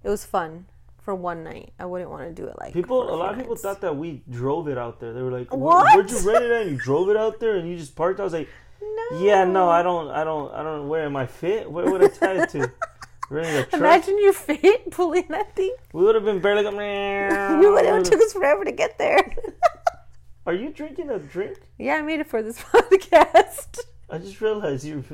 It 0.03 0.09
was 0.09 0.25
fun 0.25 0.67
for 0.99 1.15
one 1.15 1.43
night. 1.45 1.73
I 1.79 1.87
wouldn't 1.87 2.11
want 2.11 2.29
to 2.29 2.43
do 2.43 2.47
it 2.49 2.55
like 2.59 2.73
People, 2.73 3.03
a 3.13 3.17
lot 3.17 3.33
of 3.33 3.39
people 3.39 3.57
thought 3.57 3.81
that 3.83 3.97
we 3.97 4.23
drove 4.31 4.69
it 4.69 4.79
out 4.79 5.01
there. 5.01 5.13
They 5.13 5.23
were 5.23 5.31
like, 5.31 5.51
"Where- 5.51 5.61
What? 5.61 5.95
Where'd 5.97 6.11
you 6.11 6.19
rent 6.31 6.45
it 6.45 6.51
at? 6.51 6.67
You 6.71 6.77
drove 6.79 7.09
it 7.11 7.17
out 7.17 7.41
there 7.41 7.57
and 7.57 7.69
you 7.69 7.77
just 7.77 7.95
parked." 7.97 8.21
I 8.21 8.25
was 8.25 8.33
like, 8.33 8.49
No. 8.83 9.21
"Yeah, 9.21 9.45
no, 9.45 9.69
I 9.69 9.83
don't, 9.83 10.09
I 10.11 10.25
don't, 10.25 10.53
I 10.55 10.63
don't. 10.63 10.89
Where 10.89 11.05
am 11.05 11.17
I 11.17 11.27
fit? 11.27 11.71
Where 11.71 11.91
would 11.91 12.03
I 12.05 12.09
tie 12.09 12.43
it 12.43 12.49
to? 12.51 12.71
Renting 13.31 13.55
a 13.57 13.63
truck? 13.65 13.75
Imagine 13.81 14.19
your 14.23 14.33
feet 14.33 14.91
pulling 14.91 15.27
that 15.29 15.55
thing. 15.57 15.75
We 15.93 16.03
would 16.05 16.15
have 16.17 16.25
been 16.25 16.41
barely 16.41 16.65
like, 16.65 16.75
You 17.63 17.73
would 17.73 17.87
have 17.87 18.03
took 18.03 18.21
us 18.21 18.33
forever 18.33 18.65
to 18.65 18.73
get 18.73 18.99
there. 18.99 19.35
Are 20.47 20.53
you 20.55 20.71
drinking 20.71 21.11
a 21.11 21.19
drink? 21.19 21.59
yeah, 21.79 21.95
I 21.95 22.03
made 22.03 22.19
it 22.21 22.27
for 22.27 22.43
this 22.43 22.59
podcast. 22.61 23.79
I 24.11 24.19
just 24.19 24.41
realized 24.41 24.85
you're 24.85 25.05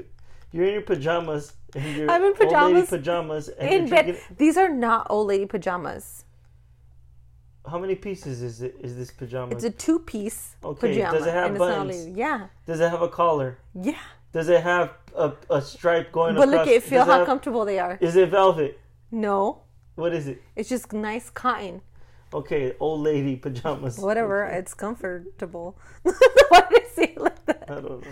you're 0.52 0.64
in 0.64 0.72
your 0.72 0.82
pajamas 0.82 1.52
and 1.74 1.84
your 1.96 2.10
I'm 2.10 2.22
in 2.22 2.28
old 2.28 2.38
lady 2.38 2.46
pajamas 2.46 2.88
pajamas 2.88 3.48
and 3.50 3.68
In 3.68 3.80
you're 3.86 3.90
bed. 3.90 4.04
drinking. 4.06 4.36
These 4.38 4.56
are 4.56 4.68
not 4.70 5.06
old 5.10 5.26
lady 5.28 5.44
pajamas. 5.46 6.24
How 7.68 7.78
many 7.78 7.96
pieces 7.96 8.40
is 8.42 8.62
it? 8.62 8.76
Is 8.80 8.96
this 8.96 9.10
pajama? 9.10 9.52
It's 9.52 9.64
a 9.64 9.70
two 9.70 9.98
piece 9.98 10.54
Okay, 10.64 10.88
pajama. 10.94 11.18
does 11.18 11.26
it 11.26 11.34
have 11.34 11.46
and 11.46 11.56
it's 11.56 11.60
not 11.60 11.78
old 11.78 11.88
buttons? 11.88 12.16
Yeah. 12.16 12.46
Does 12.64 12.80
it 12.80 12.88
have 12.88 13.02
a 13.02 13.08
collar? 13.08 13.58
Yeah. 13.74 13.98
Does 14.36 14.50
it 14.50 14.62
have 14.62 14.92
a, 15.16 15.32
a 15.48 15.62
stripe 15.62 16.12
going 16.12 16.34
But 16.34 16.42
across? 16.42 16.56
But 16.56 16.58
look 16.58 16.68
at 16.68 16.74
it, 16.74 16.82
feel 16.82 17.06
how 17.06 17.20
have- 17.20 17.26
comfortable 17.26 17.64
they 17.64 17.78
are. 17.78 17.96
Is 18.02 18.16
it 18.16 18.28
velvet? 18.28 18.78
No. 19.10 19.62
What 19.94 20.12
is 20.12 20.28
it? 20.28 20.42
It's 20.54 20.68
just 20.68 20.92
nice 20.92 21.30
cotton. 21.30 21.80
Okay, 22.34 22.74
old 22.78 23.00
lady 23.00 23.36
pajamas. 23.36 23.96
Whatever. 23.96 24.44
It's 24.44 24.74
comfortable. 24.74 25.78
Why 26.02 26.62
did 26.68 26.82
I 26.82 26.86
say 26.94 27.04
it 27.16 27.18
like 27.18 27.46
that? 27.46 27.64
I 27.70 27.76
don't 27.76 28.04
know. 28.04 28.10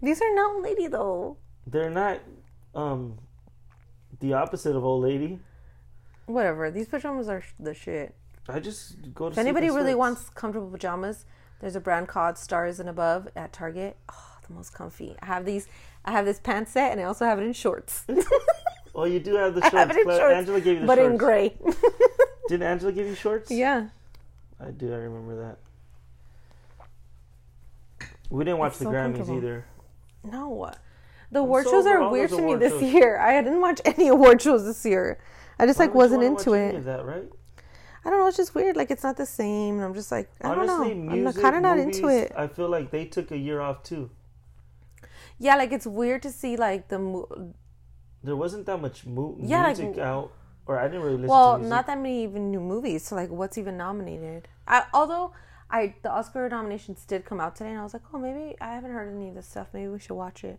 These 0.00 0.22
are 0.22 0.32
not 0.36 0.54
old 0.54 0.62
lady 0.62 0.86
though. 0.86 1.36
They're 1.66 1.90
not 1.90 2.20
um 2.72 3.18
the 4.20 4.34
opposite 4.34 4.76
of 4.76 4.84
old 4.84 5.02
lady. 5.02 5.40
Whatever. 6.26 6.70
These 6.70 6.86
pajamas 6.86 7.28
are 7.28 7.42
the 7.58 7.74
shit. 7.74 8.14
I 8.48 8.60
just 8.60 9.12
go 9.12 9.30
to 9.30 9.32
If 9.32 9.38
anybody 9.38 9.68
really 9.70 9.96
wants 9.96 10.28
comfortable 10.28 10.70
pajamas, 10.70 11.24
there's 11.58 11.74
a 11.74 11.80
brand 11.80 12.06
called 12.06 12.38
Stars 12.38 12.78
and 12.78 12.88
Above 12.88 13.26
at 13.34 13.52
Target. 13.52 13.96
Oh, 14.12 14.35
the 14.48 14.54
most 14.54 14.72
comfy. 14.74 15.14
I 15.22 15.26
have 15.26 15.44
these. 15.44 15.68
I 16.04 16.12
have 16.12 16.24
this 16.24 16.38
pants 16.40 16.72
set, 16.72 16.92
and 16.92 17.00
I 17.00 17.04
also 17.04 17.24
have 17.24 17.38
it 17.38 17.42
in 17.44 17.52
shorts. 17.52 18.04
Oh, 18.98 19.04
you 19.04 19.20
do 19.20 19.34
have 19.34 19.54
the 19.54 19.60
shorts. 19.60 19.74
I 19.74 19.78
have 19.80 19.90
it 19.90 19.98
in 19.98 20.04
shorts, 20.04 20.34
Angela 20.34 20.58
gave 20.58 20.74
you 20.76 20.80
the 20.80 20.86
but 20.86 20.96
shorts. 20.96 21.10
in 21.10 21.16
gray. 21.18 21.54
Did 22.48 22.62
Angela 22.62 22.92
give 22.92 23.06
you 23.06 23.14
shorts? 23.14 23.50
yeah. 23.50 23.88
I 24.58 24.70
do. 24.70 24.90
I 24.90 24.96
remember 24.96 25.36
that. 27.98 28.08
We 28.30 28.44
didn't 28.44 28.58
watch 28.58 28.70
It's 28.70 28.78
the 28.78 28.84
so 28.86 28.90
Grammys 28.90 29.16
comfortable. 29.16 29.36
either. 29.36 29.66
No. 30.24 30.70
The 31.30 31.40
award 31.40 31.64
so 31.66 31.72
shows 31.72 31.86
are 31.86 32.08
weird 32.08 32.30
those 32.30 32.36
to 32.38 32.42
me 32.42 32.52
award 32.54 32.60
this 32.60 32.72
shows. 32.72 32.82
year. 32.94 33.18
I 33.18 33.42
didn't 33.42 33.60
watch 33.60 33.82
any 33.84 34.08
award 34.16 34.40
shows 34.40 34.64
this 34.64 34.82
year. 34.86 35.18
I 35.58 35.66
just 35.66 35.78
Why 35.78 35.84
like 35.84 35.94
would 35.94 35.98
you 35.98 36.02
wasn't 36.18 36.22
wanna 36.22 36.36
into 36.38 36.50
watch 36.52 36.58
any 36.60 36.68
it. 36.68 36.74
of 36.76 36.84
that, 36.84 37.04
right? 37.04 37.24
I 38.04 38.10
don't 38.10 38.20
know. 38.20 38.26
It's 38.28 38.36
just 38.38 38.54
weird. 38.54 38.76
Like 38.76 38.90
it's 38.90 39.02
not 39.02 39.18
the 39.18 39.26
same. 39.26 39.74
And 39.76 39.84
I'm 39.84 39.92
just 39.92 40.10
like 40.10 40.30
I 40.40 40.48
Honestly, 40.48 40.88
don't 40.94 41.04
know. 41.06 41.12
music, 41.12 41.36
I'm 41.36 41.42
kind 41.42 41.56
of 41.56 41.62
not 41.62 41.76
movies, 41.76 41.96
into 41.98 42.08
it. 42.08 42.32
I 42.34 42.46
feel 42.46 42.70
like 42.70 42.90
they 42.90 43.04
took 43.04 43.30
a 43.30 43.36
year 43.36 43.60
off 43.60 43.82
too. 43.82 44.08
Yeah, 45.38 45.56
like 45.56 45.72
it's 45.72 45.86
weird 45.86 46.22
to 46.22 46.30
see 46.30 46.56
like 46.56 46.88
the 46.88 46.98
mo- 46.98 47.54
There 48.22 48.36
wasn't 48.36 48.66
that 48.66 48.80
much 48.80 49.04
mu- 49.06 49.36
Yeah, 49.38 49.62
like- 49.64 49.78
music 49.78 49.98
out, 49.98 50.32
or 50.66 50.78
I 50.78 50.84
didn't 50.88 51.02
really 51.02 51.16
listen 51.18 51.28
well, 51.28 51.58
not 51.58 51.86
that 51.86 51.98
many 51.98 52.22
even 52.24 52.50
new 52.50 52.60
movies. 52.60 53.04
So 53.06 53.14
like, 53.16 53.30
what's 53.30 53.58
even 53.58 53.76
nominated? 53.76 54.48
I 54.66 54.84
although 54.92 55.32
I 55.70 55.94
the 56.02 56.10
Oscar 56.10 56.48
nominations 56.48 57.04
did 57.04 57.24
come 57.24 57.40
out 57.40 57.54
today, 57.56 57.70
and 57.70 57.78
I 57.78 57.82
was 57.82 57.92
like, 57.92 58.02
oh, 58.12 58.18
maybe 58.18 58.56
I 58.60 58.72
haven't 58.74 58.92
heard 58.92 59.14
any 59.14 59.28
of 59.28 59.34
this 59.34 59.46
stuff. 59.46 59.68
Maybe 59.72 59.88
we 59.88 59.98
should 59.98 60.14
watch 60.14 60.42
it. 60.44 60.58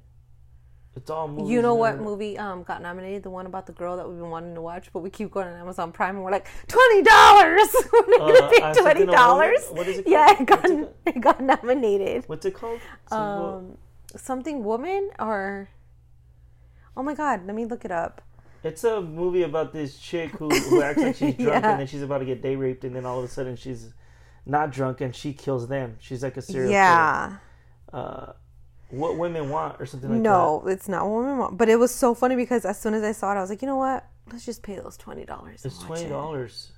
It's 0.95 1.11
all 1.11 1.27
movies. 1.27 1.51
You 1.51 1.61
know 1.61 1.75
what 1.75 1.99
movie 1.99 2.37
um 2.39 2.63
got 2.63 2.81
nominated? 2.81 3.21
The 3.23 3.29
one 3.29 3.45
about 3.45 3.65
the 3.67 3.71
girl 3.73 3.97
that 3.97 4.07
we've 4.09 4.17
been 4.17 4.29
wanting 4.31 4.55
to 4.55 4.61
watch, 4.61 4.91
but 4.93 4.99
we 4.99 5.09
keep 5.11 5.29
going 5.31 5.47
on 5.47 5.53
Amazon 5.55 5.91
Prime, 5.91 6.15
and 6.15 6.23
we're 6.25 6.31
like 6.31 6.47
twenty 6.67 7.03
dollars. 7.03 7.67
we're 7.93 8.17
gonna 8.17 8.39
Uh, 8.45 8.49
pay 8.73 8.81
twenty 8.81 9.05
dollars. 9.05 9.67
What 9.71 9.87
is 9.87 9.99
it 9.99 10.07
Yeah, 10.07 10.35
it 10.39 10.45
got 10.45 10.65
it 10.65 10.95
it 11.05 11.21
got 11.21 11.39
nominated. 11.41 12.23
What's 12.27 12.45
it 12.45 12.53
called? 12.55 12.79
Um, 13.11 13.77
something 14.15 14.63
woman 14.63 15.11
or 15.19 15.69
oh 16.95 17.03
my 17.03 17.13
god, 17.13 17.45
let 17.45 17.55
me 17.55 17.65
look 17.65 17.85
it 17.85 17.91
up. 17.91 18.21
It's 18.63 18.83
a 18.83 19.01
movie 19.01 19.43
about 19.43 19.71
this 19.71 19.97
chick 19.99 20.31
who, 20.31 20.49
who 20.49 20.81
acts 20.81 20.99
like 20.99 21.15
she's 21.15 21.35
drunk 21.37 21.63
Yeah. 21.63 21.71
and 21.71 21.79
then 21.79 21.87
she's 21.87 22.01
about 22.01 22.19
to 22.19 22.25
get 22.25 22.41
day 22.41 22.55
raped, 22.55 22.83
and 22.83 22.95
then 22.95 23.05
all 23.05 23.19
of 23.19 23.25
a 23.25 23.27
sudden 23.27 23.55
she's 23.55 23.93
not 24.45 24.71
drunk 24.71 25.01
and 25.01 25.15
she 25.15 25.33
kills 25.33 25.67
them. 25.67 25.97
She's 25.99 26.23
like 26.23 26.37
a 26.37 26.41
serial 26.41 26.71
yeah. 26.71 27.37
killer. 27.91 28.03
Uh, 28.03 28.33
what 28.89 29.17
women 29.17 29.49
want 29.49 29.79
or 29.81 29.85
something 29.85 30.09
like 30.09 30.21
no, 30.21 30.63
it's 30.65 30.87
not 30.87 31.07
what 31.07 31.19
women 31.19 31.37
want. 31.37 31.57
But 31.57 31.69
it 31.69 31.77
was 31.77 31.93
so 31.93 32.13
funny 32.13 32.35
because 32.35 32.65
as 32.65 32.79
soon 32.79 32.93
as 32.93 33.03
I 33.03 33.11
saw 33.11 33.33
it, 33.33 33.37
I 33.37 33.41
was 33.41 33.49
like, 33.49 33.61
you 33.61 33.67
know 33.67 33.75
what? 33.75 34.05
Let's 34.31 34.45
just 34.45 34.63
pay 34.63 34.75
those 34.77 34.97
twenty 34.97 35.25
dollars. 35.25 35.65
It's 35.65 35.79
twenty 35.79 36.07
dollars. 36.07 36.71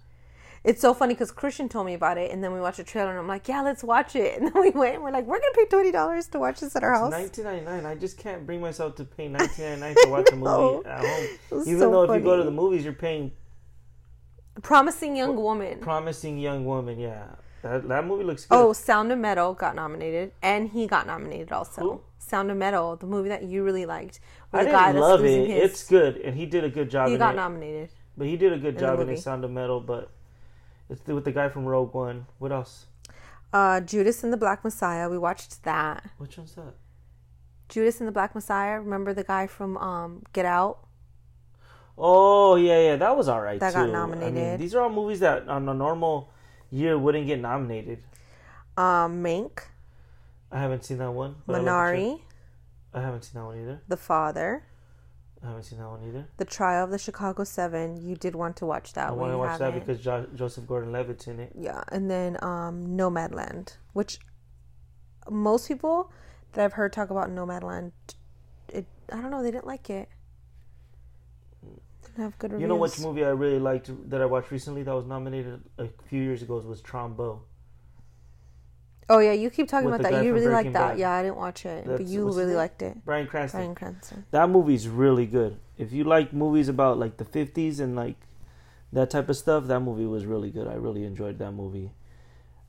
It's 0.64 0.82
so 0.82 0.94
funny 0.94 1.14
because 1.14 1.32
Christian 1.32 1.70
told 1.70 1.86
me 1.86 1.94
about 1.94 2.18
it, 2.18 2.32
and 2.32 2.44
then 2.44 2.52
we 2.54 2.60
watched 2.60 2.80
a 2.80 2.84
trailer, 2.84 3.10
and 3.12 3.20
I'm 3.20 3.28
like, 3.28 3.48
yeah, 3.48 3.62
let's 3.62 3.84
watch 3.84 4.16
it. 4.16 4.38
And 4.42 4.48
then 4.54 4.62
we 4.62 4.72
went, 4.72 4.96
and 4.96 5.04
we're 5.04 5.12
like, 5.12 5.26
we're 5.26 5.40
gonna 5.40 5.54
pay 5.56 5.66
twenty 5.66 5.92
dollars 5.92 6.28
to 6.28 6.40
watch 6.40 6.60
this 6.60 6.76
at 6.76 6.84
our 6.84 6.94
house. 6.94 7.12
Nineteen 7.12 7.46
ninety 7.46 7.66
nine. 7.66 7.86
I 7.86 7.96
just 7.96 8.18
can't 8.18 8.46
bring 8.46 8.60
myself 8.62 8.96
to 8.96 9.06
pay 9.06 9.28
nineteen 9.38 9.80
ninety 9.80 9.82
nine 9.82 9.96
to 10.04 10.10
watch 10.10 10.30
a 10.32 10.36
movie 10.36 10.86
at 10.88 11.00
home. 11.06 11.62
Even 11.66 11.80
so 11.80 11.92
though 11.92 12.04
if 12.04 12.18
you 12.20 12.24
go 12.24 12.36
to 12.38 12.44
the 12.44 12.52
movies, 12.52 12.84
you're 12.84 12.94
paying 12.94 13.32
Promising 14.62 15.16
Young 15.16 15.36
Woman. 15.38 15.80
promising 15.80 16.38
young 16.38 16.66
woman. 16.66 17.00
Yeah, 17.00 17.28
that 17.62 17.88
that 17.88 18.06
movie 18.06 18.26
looks 18.26 18.46
good. 18.46 18.56
Oh, 18.56 18.74
Sound 18.74 19.12
of 19.12 19.18
Metal 19.20 19.54
got 19.54 19.76
nominated, 19.76 20.34
and 20.42 20.70
he 20.70 20.86
got 20.88 21.08
nominated 21.08 21.52
also. 21.54 21.82
Who? 21.82 22.02
Sound 22.18 22.52
of 22.52 22.58
Metal, 22.58 22.98
the 22.98 23.08
movie 23.08 23.30
that 23.30 23.44
you 23.44 23.64
really 23.64 23.86
liked. 23.86 24.20
I 24.52 24.66
didn't 24.66 24.98
love 25.00 25.24
it. 25.24 25.48
his- 25.48 25.64
It's 25.72 25.88
good, 25.88 26.18
and 26.18 26.36
he 26.36 26.46
did 26.46 26.66
a 26.66 26.70
good 26.70 26.90
job 26.90 27.08
he 27.08 27.14
in 27.14 27.20
got 27.20 27.34
it. 27.36 27.38
nominated. 27.38 27.90
But 28.18 28.28
he 28.28 28.36
did 28.36 28.52
a 28.52 28.58
good 28.58 28.76
the 28.76 28.80
job 28.82 29.00
in 29.00 29.16
Sound 29.16 29.46
of 29.46 29.52
Metal. 29.52 29.80
But 29.80 30.12
it's 30.90 31.02
do 31.02 31.16
with 31.16 31.26
the 31.26 31.32
guy 31.32 31.50
from 31.50 31.66
Rogue 31.66 31.94
One. 31.94 32.26
What 32.40 32.52
else? 32.52 32.86
Uh, 33.52 33.80
Judas 33.82 34.24
and 34.24 34.32
the 34.32 34.38
Black 34.38 34.64
Messiah. 34.64 35.10
We 35.10 35.18
watched 35.18 35.64
that. 35.64 36.10
Which 36.18 36.38
one's 36.38 36.54
that? 36.56 36.74
Judas 37.68 38.00
and 38.00 38.08
the 38.08 38.12
Black 38.12 38.34
Messiah. 38.36 38.80
Remember 38.80 39.14
the 39.14 39.24
guy 39.24 39.48
from 39.48 39.78
um, 39.78 40.24
Get 40.34 40.46
Out? 40.46 40.80
Oh 41.98 42.56
yeah, 42.56 42.80
yeah, 42.80 42.96
that 42.96 43.18
was 43.18 43.28
all 43.28 43.42
right 43.42 43.60
That 43.60 43.72
too. 43.74 43.76
got 43.76 43.82
I 43.82 43.86
mean, 43.86 43.92
nominated. 43.94 44.60
these 44.60 44.74
are 44.74 44.82
all 44.82 44.90
movies 44.90 45.20
that 45.20 45.48
on 45.50 45.68
a 45.68 45.74
normal 45.74 46.30
year 46.72 46.98
wouldn't 46.98 47.28
get 47.28 47.40
nominated. 47.42 48.02
Um, 48.78 49.22
Mank, 49.22 49.60
I 50.52 50.60
haven't 50.60 50.86
seen 50.86 50.98
that 51.00 51.12
one. 51.12 51.36
but 51.46 51.58
I 51.58 51.60
Minari, 51.60 52.22
I 52.94 53.02
haven't 53.02 53.24
seen 53.24 53.42
that 53.42 53.46
one 53.46 53.60
either. 53.60 53.82
The 53.90 53.98
Father, 53.98 54.64
I 55.44 55.48
haven't 55.48 55.64
seen 55.64 55.80
that 55.80 55.88
one 55.88 56.04
either. 56.08 56.28
The 56.38 56.46
Trial 56.46 56.84
of 56.84 56.92
the 56.92 56.98
Chicago 56.98 57.44
Seven. 57.46 57.96
You 57.96 58.16
did 58.16 58.36
want 58.36 58.58
to 58.58 58.66
watch 58.66 58.94
that 58.94 59.16
one. 59.16 59.32
I 59.32 59.36
want 59.36 59.60
to 59.60 59.64
watch 59.64 59.74
that 59.74 59.74
because 59.74 60.02
jo- 60.04 60.28
Joseph 60.36 60.68
Gordon-Levitt's 60.68 61.28
in 61.28 61.40
it. 61.40 61.54
yeah, 61.58 61.82
and 61.92 62.12
then 62.12 62.38
um, 62.44 62.98
Nomadland, 62.98 63.78
which 63.94 64.20
most 65.30 65.68
people 65.68 66.12
that 66.54 66.66
I've 66.66 66.74
heard 66.74 66.92
talk 66.92 67.10
about 67.10 67.30
Nomadland, 67.30 67.92
it 68.68 68.86
I 69.12 69.22
don't 69.22 69.32
know, 69.32 69.42
they 69.42 69.52
didn't 69.52 69.68
like 69.68 69.90
it. 69.90 70.10
Didn't 72.04 72.24
have 72.24 72.38
good 72.38 72.52
reviews. 72.52 72.62
You 72.64 72.68
know 72.68 72.76
which 72.76 73.00
movie 73.00 73.24
I 73.24 73.30
really 73.30 73.60
liked 73.60 73.90
that 74.10 74.22
I 74.22 74.26
watched 74.26 74.52
recently 74.52 74.84
that 74.84 74.94
was 74.94 75.06
nominated 75.06 75.62
a 75.78 75.88
few 76.10 76.22
years 76.22 76.42
ago 76.42 76.58
was 76.58 76.82
Trumbo. 76.82 77.40
Oh 79.10 79.18
yeah, 79.18 79.34
you 79.34 79.50
keep 79.50 79.68
talking 79.68 79.88
about 79.88 80.04
that. 80.04 80.24
You 80.24 80.34
really 80.34 80.48
like 80.48 80.72
that. 80.74 80.90
Bad. 80.92 81.00
Yeah, 81.00 81.12
I 81.12 81.24
didn't 81.24 81.38
watch 81.38 81.66
it, 81.66 81.86
but 81.86 82.06
you 82.06 82.32
really 82.32 82.56
liked 82.56 82.84
it. 82.84 83.04
Bryan 83.04 83.26
Cranston. 83.26 83.60
Bryan 83.60 83.76
Cranston. 83.76 84.26
That 84.30 84.50
movie's 84.50 84.88
really 84.88 85.26
good. 85.26 85.60
If 85.78 85.92
you 85.92 86.04
like 86.04 86.32
movies 86.32 86.70
about 86.70 87.00
like 87.00 87.18
the 87.18 87.26
50s 87.26 87.80
and 87.80 87.96
like 87.96 88.18
that 88.94 89.10
type 89.10 89.28
of 89.30 89.36
stuff, 89.36 89.66
that 89.66 89.80
movie 89.80 90.06
was 90.06 90.26
really 90.26 90.52
good. 90.52 90.68
I 90.68 90.76
really 90.76 91.04
enjoyed 91.06 91.40
that 91.40 91.54
movie. 91.54 91.92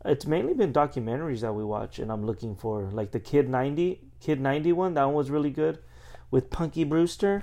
It's 0.03 0.27
mainly 0.27 0.55
been 0.55 0.73
documentaries 0.73 1.41
that 1.43 1.53
we 1.53 1.63
watch 1.63 1.99
and 1.99 2.11
I'm 2.11 2.25
looking 2.25 2.57
for 2.57 2.85
like 2.91 3.11
the 3.11 3.21
Kid 3.21 3.51
90, 3.51 4.01
Kid 4.19 4.41
ninety 4.41 4.73
one. 4.73 4.95
that 4.95 5.05
one 5.05 5.15
was 5.15 5.31
really 5.31 5.51
good 5.51 5.79
with 6.31 6.49
Punky 6.49 6.85
Brewster. 6.85 7.43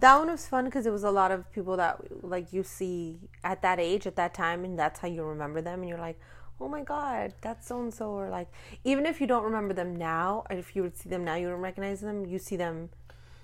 That 0.00 0.18
one 0.18 0.30
was 0.30 0.46
fun 0.46 0.66
because 0.66 0.84
it 0.84 0.92
was 0.92 1.04
a 1.04 1.10
lot 1.10 1.30
of 1.30 1.50
people 1.52 1.78
that 1.78 2.22
like 2.22 2.52
you 2.52 2.62
see 2.64 3.18
at 3.42 3.62
that 3.62 3.80
age, 3.80 4.06
at 4.06 4.16
that 4.16 4.34
time, 4.34 4.62
and 4.62 4.78
that's 4.78 5.00
how 5.00 5.08
you 5.08 5.24
remember 5.24 5.62
them, 5.62 5.80
and 5.80 5.88
you're 5.88 5.98
like, 5.98 6.20
oh 6.60 6.68
my 6.68 6.82
god, 6.82 7.34
that's 7.40 7.66
so 7.68 7.80
and 7.80 7.92
so, 7.92 8.10
or 8.10 8.28
like 8.30 8.48
even 8.84 9.06
if 9.06 9.20
you 9.20 9.26
don't 9.26 9.44
remember 9.44 9.74
them 9.74 9.96
now, 9.96 10.44
if 10.50 10.74
you 10.76 10.82
would 10.82 10.96
see 10.96 11.08
them 11.08 11.24
now, 11.24 11.34
you 11.34 11.48
don't 11.48 11.60
recognize 11.60 12.00
them. 12.00 12.24
You 12.26 12.38
see 12.38 12.56
them 12.56 12.90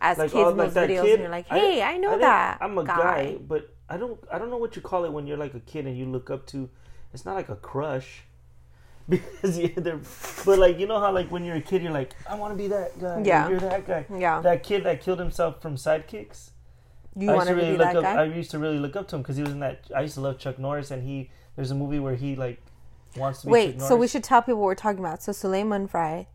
as 0.01 0.19
Like 0.19 0.31
kids 0.33 0.45
all 0.45 0.51
in 0.51 0.57
those 0.57 0.75
that 0.75 0.89
videos, 0.89 1.03
kid. 1.03 1.13
and 1.15 1.21
you're 1.23 1.31
like, 1.31 1.47
hey, 1.49 1.83
I, 1.83 1.97
know 1.97 2.11
didn't- 2.11 2.23
that. 2.23 2.59
I'm 2.61 2.77
a 2.79 2.85
guy. 2.85 3.37
but 3.47 3.75
I 3.89 3.97
don't 3.97 4.19
I 4.33 4.39
don't 4.39 4.51
know 4.51 4.57
what 4.57 4.75
you 4.77 4.83
call 4.83 5.05
it 5.05 5.13
when 5.13 5.27
you're 5.27 5.37
like 5.37 5.55
a 5.55 5.61
kid 5.61 5.87
and 5.87 5.97
you 5.97 6.07
look 6.07 6.31
up 6.31 6.47
to 6.49 6.69
it's 7.13 7.25
not 7.25 7.35
like 7.35 7.49
a 7.51 7.57
crush. 7.57 8.23
Because 9.09 9.59
yeah, 9.59 9.69
they're, 9.77 10.01
but 10.47 10.59
like 10.61 10.79
you 10.79 10.87
know 10.87 11.01
how 11.01 11.13
like 11.13 11.29
when 11.31 11.45
you're 11.45 11.57
a 11.57 11.61
kid 11.61 11.83
you're 11.83 11.93
like 11.93 12.15
I 12.27 12.37
want 12.37 12.53
to 12.55 12.57
be 12.57 12.69
that 12.69 12.99
guy. 13.01 13.21
Yeah. 13.25 13.49
you're 13.49 13.59
that 13.61 13.87
guy. 13.87 14.07
Yeah, 14.17 14.41
That 14.41 14.63
kid 14.63 14.85
that 14.85 15.03
killed 15.03 15.19
himself 15.19 15.61
from 15.61 15.75
Sidekicks. 15.75 16.51
you 17.17 17.29
I 17.31 17.35
used 17.35 17.47
to 17.49 17.53
to 17.55 17.61
really 17.61 17.73
be 17.73 17.79
look 17.79 17.95
up. 17.97 18.03
guy. 18.05 18.15
I 18.23 18.25
used 18.25 18.51
to 18.53 18.59
really 18.61 18.79
look 18.79 18.95
up 18.97 19.09
to 19.09 19.17
him 19.17 19.23
because 19.23 19.37
he 19.37 19.43
was 19.43 19.51
in 19.53 19.59
that. 19.61 19.81
I 19.95 20.03
used 20.03 20.15
to 20.15 20.21
love 20.21 20.39
Chuck 20.39 20.59
Norris, 20.59 20.91
and 20.93 21.03
he 21.03 21.31
there's 21.57 21.71
a 21.73 21.75
movie 21.75 21.99
where 21.99 22.15
he 22.15 22.37
like 22.37 22.59
to. 22.65 22.72
Wait, 23.45 23.81
so 23.81 23.97
we 23.97 24.09
should 24.09 24.25
tell 24.25 24.43
people 24.43 24.57
what 24.61 24.67
we're 24.67 24.75
talking 24.75 25.01
about. 25.01 25.23
So 25.23 25.33
Soleil 25.33 25.87
Frye, 25.87 26.29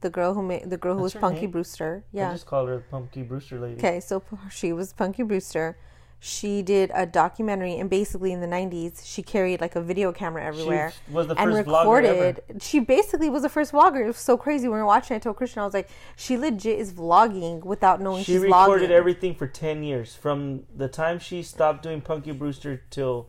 the 0.00 0.10
girl 0.10 0.34
who 0.34 0.42
made 0.42 0.68
the 0.68 0.76
girl 0.76 0.94
who 0.94 1.02
That's 1.02 1.14
was 1.14 1.20
Punky 1.20 1.42
name? 1.42 1.50
Brewster. 1.52 2.04
I 2.12 2.16
Yeah. 2.16 2.32
just 2.32 2.46
called 2.46 2.68
her 2.68 2.80
Punky 2.90 3.22
Brewster 3.22 3.58
lady. 3.60 3.76
Okay, 3.76 4.00
so 4.00 4.22
she 4.50 4.72
was 4.72 4.92
Punky 4.92 5.22
Brewster. 5.22 5.76
She 6.20 6.62
did 6.62 6.90
a 6.94 7.04
documentary, 7.04 7.76
and 7.78 7.90
basically 7.90 8.32
in 8.32 8.40
the 8.40 8.46
'90s, 8.46 9.04
she 9.04 9.22
carried 9.22 9.60
like 9.60 9.76
a 9.76 9.82
video 9.82 10.10
camera 10.10 10.40
She 10.42 10.48
everywhere 10.48 10.92
was 11.10 11.26
the 11.26 11.34
and 11.38 11.52
first 11.52 11.68
vlogger 11.68 12.02
ever. 12.04 12.18
recorded. 12.26 12.62
She 12.62 12.80
basically 12.80 13.28
was 13.28 13.42
the 13.42 13.50
first 13.50 13.72
vlogger. 13.72 14.04
It 14.04 14.06
was 14.06 14.16
so 14.16 14.38
crazy. 14.38 14.66
When 14.66 14.76
we 14.78 14.80
were 14.80 14.86
watching, 14.86 15.14
it 15.16 15.18
I 15.18 15.20
told 15.20 15.36
Christian, 15.36 15.60
I 15.60 15.64
was 15.66 15.74
like, 15.74 15.90
she 16.16 16.38
legit 16.38 16.78
is 16.78 16.94
vlogging 16.94 17.62
without 17.62 18.00
knowing 18.00 18.24
She 18.24 18.32
she's 18.32 18.40
recorded 18.42 18.88
vlogging. 18.88 18.92
everything 18.94 19.34
for 19.34 19.46
ten 19.46 19.82
years 19.82 20.14
from 20.14 20.62
the 20.74 20.88
time 20.88 21.18
she 21.18 21.42
stopped 21.42 21.82
doing 21.82 22.00
Punky 22.00 22.32
Brewster 22.32 22.80
till 22.88 23.28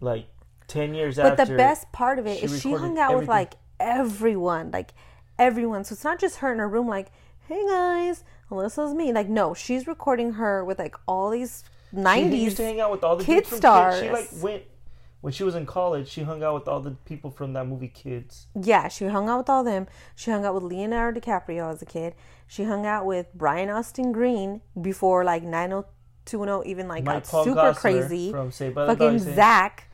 like 0.00 0.28
ten 0.68 0.94
years 0.94 1.18
after 1.18 1.34
But 1.36 1.48
the 1.48 1.56
best 1.56 1.90
part 1.90 2.18
of 2.20 2.26
it 2.26 2.38
she 2.38 2.44
is 2.46 2.60
she 2.62 2.72
hung 2.72 2.98
out 2.98 3.16
with 3.16 3.28
like 3.28 3.54
everyone, 3.80 4.70
like 4.70 4.92
everyone. 5.38 5.82
So 5.84 5.94
it's 5.94 6.04
not 6.04 6.18
just 6.20 6.36
her 6.36 6.52
in 6.52 6.58
her 6.58 6.68
room, 6.68 6.86
like, 6.86 7.10
hey 7.48 7.66
guys, 7.66 8.22
Alyssa's 8.50 8.94
me. 8.94 9.12
Like, 9.12 9.28
no, 9.28 9.54
she's 9.54 9.86
recording 9.86 10.34
her 10.34 10.64
with 10.64 10.78
like 10.78 10.94
all 11.08 11.30
these 11.30 11.64
90s 11.94 12.14
She 12.14 12.30
'90s. 12.30 12.40
used 12.40 12.56
to 12.58 12.64
hang 12.64 12.80
out 12.80 12.90
with 12.90 13.02
all 13.02 13.16
the 13.16 13.24
kid 13.24 13.44
Kids. 13.44 13.60
She 14.00 14.10
like 14.10 14.28
went 14.40 14.62
when 15.20 15.32
she 15.32 15.42
was 15.42 15.54
in 15.54 15.66
college. 15.66 16.08
She 16.08 16.22
hung 16.22 16.42
out 16.42 16.54
with 16.54 16.68
all 16.68 16.80
the 16.80 16.92
people 17.04 17.30
from 17.30 17.52
that 17.54 17.66
movie 17.66 17.88
Kids. 17.88 18.46
Yeah, 18.60 18.88
she 18.88 19.06
hung 19.06 19.28
out 19.28 19.38
with 19.38 19.50
all 19.50 19.64
them. 19.64 19.86
She 20.14 20.30
hung 20.30 20.44
out 20.44 20.54
with 20.54 20.62
Leonardo 20.62 21.20
DiCaprio 21.20 21.72
as 21.72 21.82
a 21.82 21.86
kid. 21.86 22.14
She 22.46 22.64
hung 22.64 22.86
out 22.86 23.04
with 23.04 23.26
Brian 23.34 23.68
Austin 23.70 24.12
Green 24.12 24.60
before 24.80 25.24
like 25.24 25.42
90210 25.42 26.70
even 26.70 26.88
like 26.88 27.04
Mike 27.04 27.24
got 27.24 27.30
Paul 27.30 27.44
super 27.44 27.60
Gosselaar 27.60 27.76
crazy. 27.76 28.30
from 28.30 28.50
the 28.50 28.72
Fucking. 28.74 29.18
Zach. 29.18 29.87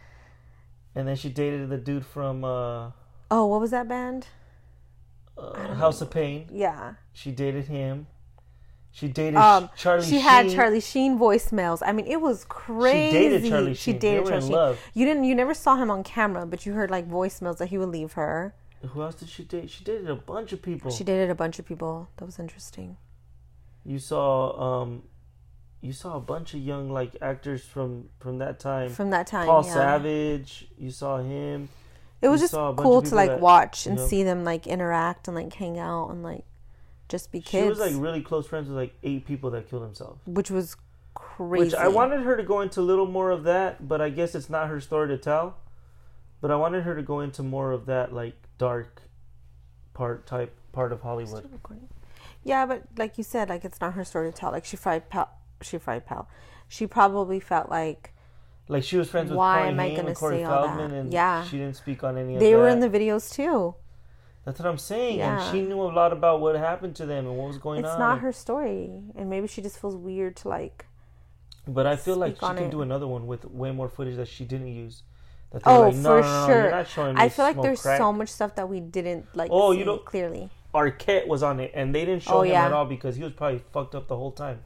And 0.94 1.08
then 1.08 1.16
she 1.16 1.28
dated 1.28 1.68
the 1.70 1.76
dude 1.78 2.06
from 2.06 2.44
uh, 2.44 2.90
Oh, 3.30 3.46
what 3.46 3.60
was 3.60 3.70
that 3.72 3.88
band? 3.88 4.26
uh, 5.36 5.74
House 5.74 6.00
of 6.00 6.10
Pain. 6.10 6.46
Yeah. 6.52 6.94
She 7.12 7.30
dated 7.32 7.66
him. 7.66 8.06
She 8.92 9.08
dated 9.08 9.34
Um, 9.36 9.70
Charlie. 9.76 10.06
she 10.06 10.20
had 10.20 10.48
Charlie 10.50 10.80
Sheen 10.80 11.18
voicemails. 11.18 11.82
I 11.84 11.90
mean, 11.90 12.06
it 12.06 12.20
was 12.20 12.44
crazy. 12.44 13.08
She 13.10 13.12
dated 13.28 13.50
Charlie 13.50 13.74
She 13.74 13.90
Sheen. 13.90 13.94
They 13.94 13.98
dated 13.98 14.22
were 14.24 14.30
Charlie 14.30 14.36
in 14.44 14.48
Sheen. 14.50 14.56
love. 14.56 14.78
You 14.94 15.04
didn't. 15.06 15.24
You 15.24 15.34
never 15.34 15.52
saw 15.54 15.74
him 15.76 15.90
on 15.90 16.04
camera, 16.04 16.46
but 16.46 16.64
you 16.64 16.74
heard 16.74 16.90
like 16.92 17.08
voicemails 17.10 17.58
that 17.58 17.70
he 17.70 17.78
would 17.78 17.88
leave 17.88 18.12
her. 18.12 18.54
Who 18.92 19.02
else 19.02 19.16
did 19.16 19.28
she 19.30 19.42
date? 19.42 19.68
She 19.70 19.82
dated 19.82 20.08
a 20.08 20.14
bunch 20.14 20.52
of 20.52 20.62
people. 20.62 20.92
She 20.92 21.02
dated 21.02 21.28
a 21.30 21.34
bunch 21.34 21.58
of 21.58 21.66
people. 21.66 22.08
That 22.18 22.26
was 22.26 22.38
interesting. 22.38 22.96
You 23.84 23.98
saw, 23.98 24.82
um, 24.82 25.02
you 25.84 25.92
saw 25.92 26.16
a 26.16 26.20
bunch 26.20 26.54
of 26.54 26.60
young 26.60 26.88
like 26.90 27.14
actors 27.20 27.62
from 27.62 28.08
from 28.18 28.38
that 28.38 28.58
time. 28.58 28.88
From 28.88 29.10
that 29.10 29.26
time, 29.26 29.46
Paul 29.46 29.64
yeah. 29.66 29.72
Savage. 29.74 30.66
You 30.78 30.90
saw 30.90 31.18
him. 31.18 31.68
It 32.22 32.28
was 32.28 32.40
You 32.40 32.44
just 32.44 32.52
saw 32.54 32.70
a 32.70 32.72
bunch 32.72 32.84
cool 32.84 33.02
to 33.02 33.14
like 33.14 33.28
that- 33.28 33.40
watch 33.40 33.86
and 33.86 33.98
Yep. 33.98 34.08
see 34.08 34.22
them 34.22 34.44
like 34.44 34.66
interact 34.66 35.28
and 35.28 35.34
like 35.34 35.52
hang 35.52 35.78
out 35.78 36.08
and 36.08 36.22
like 36.22 36.46
just 37.10 37.30
be 37.30 37.40
kids. 37.40 37.64
She 37.64 37.68
was 37.68 37.78
like 37.78 37.92
really 38.02 38.22
close 38.22 38.46
friends 38.46 38.66
with 38.68 38.78
like 38.78 38.94
eight 39.02 39.26
people 39.26 39.50
that 39.50 39.68
killed 39.68 39.82
themselves. 39.82 40.20
which 40.26 40.50
was 40.50 40.76
crazy. 41.12 41.66
Which 41.66 41.74
I 41.74 41.88
wanted 41.88 42.20
her 42.22 42.34
to 42.36 42.42
go 42.42 42.62
into 42.62 42.80
a 42.80 42.86
little 42.90 43.06
more 43.06 43.30
of 43.30 43.44
that, 43.44 43.86
but 43.86 44.00
I 44.00 44.08
guess 44.08 44.34
it's 44.34 44.48
not 44.48 44.68
her 44.68 44.80
story 44.80 45.08
to 45.08 45.18
tell. 45.18 45.56
But 46.40 46.50
I 46.50 46.56
wanted 46.56 46.84
her 46.84 46.94
to 46.96 47.02
go 47.02 47.20
into 47.20 47.42
more 47.42 47.72
of 47.72 47.84
that 47.86 48.12
like 48.14 48.36
dark 48.56 49.02
part 49.92 50.26
type 50.26 50.54
part 50.72 50.92
of 50.92 51.02
Hollywood. 51.02 51.48
Yeah, 52.42 52.64
but 52.66 52.84
like 52.96 53.16
you 53.18 53.24
said, 53.24 53.48
like 53.50 53.64
it's 53.66 53.80
not 53.82 53.92
her 53.94 54.04
story 54.04 54.30
to 54.32 54.36
tell. 54.36 54.50
Like 54.50 54.64
she 54.64 54.76
pal, 54.76 55.28
she 55.64 55.78
fried 55.78 56.06
pal. 56.06 56.28
She 56.68 56.86
probably 56.86 57.40
felt 57.40 57.68
like 57.70 58.12
Like 58.68 58.82
she 58.84 58.96
was 58.96 59.10
friends 59.10 59.30
with 59.30 59.36
Why 59.38 59.58
Corey 59.58 59.68
am 59.68 59.80
I 59.80 59.86
Haim 59.88 59.96
gonna 59.96 60.08
and 60.08 60.16
Corey 60.16 60.36
say 60.38 60.44
all 60.44 60.62
that? 60.62 60.76
Feldman, 60.76 60.92
and 60.98 61.12
Yeah. 61.12 61.44
she 61.44 61.58
didn't 61.58 61.76
speak 61.76 62.02
on 62.04 62.16
any 62.16 62.34
of 62.34 62.40
they 62.40 62.54
were 62.54 62.68
in 62.68 62.80
the 62.80 62.88
videos 62.88 63.32
too. 63.32 63.74
That's 64.44 64.58
what 64.58 64.68
I'm 64.68 64.78
saying, 64.78 65.18
Yeah. 65.18 65.42
and 65.42 65.50
she 65.52 65.62
knew 65.62 65.80
a 65.80 65.88
lot 65.92 66.12
about 66.12 66.40
what 66.40 66.54
happened 66.56 66.96
to 66.96 67.06
them 67.06 67.26
and 67.26 67.36
what 67.38 67.48
was 67.48 67.58
going 67.58 67.80
It's 67.80 67.88
on. 67.88 67.94
It's 67.94 67.98
not 67.98 68.18
her 68.20 68.32
story, 68.32 69.02
and 69.16 69.28
maybe 69.30 69.46
she 69.46 69.62
just 69.62 69.78
feels 69.78 69.96
weird 69.96 70.36
to 70.36 70.48
like. 70.48 70.86
But 71.66 71.86
I 71.86 71.96
feel 71.96 72.16
like 72.16 72.34
she 72.34 72.40
can 72.40 72.58
it. 72.58 72.70
do 72.70 72.82
another 72.82 73.06
one 73.06 73.26
with 73.26 73.46
way 73.46 73.70
more 73.70 73.88
footage 73.88 74.16
that 74.16 74.28
she 74.28 74.44
didn't 74.44 74.68
use. 74.68 75.02
That 75.50 75.62
Oh, 75.66 75.82
like, 75.82 75.94
no, 75.96 76.02
for 76.02 76.20
no, 76.20 76.40
no, 76.40 76.46
sure. 76.46 76.62
You're 76.62 76.70
not 76.70 76.88
showing 76.88 77.14
me 77.14 77.20
I 77.22 77.28
feel 77.30 77.44
like 77.46 77.60
there's 77.62 77.80
crack. 77.82 77.96
so 77.98 78.12
much 78.12 78.28
stuff 78.28 78.54
that 78.56 78.68
we 78.68 78.80
didn't 78.80 79.26
like. 79.34 79.50
Oh, 79.52 79.72
you 79.72 79.84
don't- 79.84 80.04
clearly. 80.04 80.50
Arquette 80.74 81.26
was 81.28 81.42
on 81.42 81.60
it, 81.60 81.70
and 81.74 81.94
they 81.94 82.04
didn't 82.04 82.22
show 82.24 82.38
Oh, 82.38 82.42
him 82.42 82.50
yeah. 82.52 82.66
at 82.66 82.72
all 82.72 82.84
because 82.84 83.16
he 83.16 83.22
was 83.22 83.32
probably 83.32 83.62
fucked 83.72 83.94
up 83.94 84.08
the 84.08 84.16
whole 84.16 84.32
time. 84.32 84.60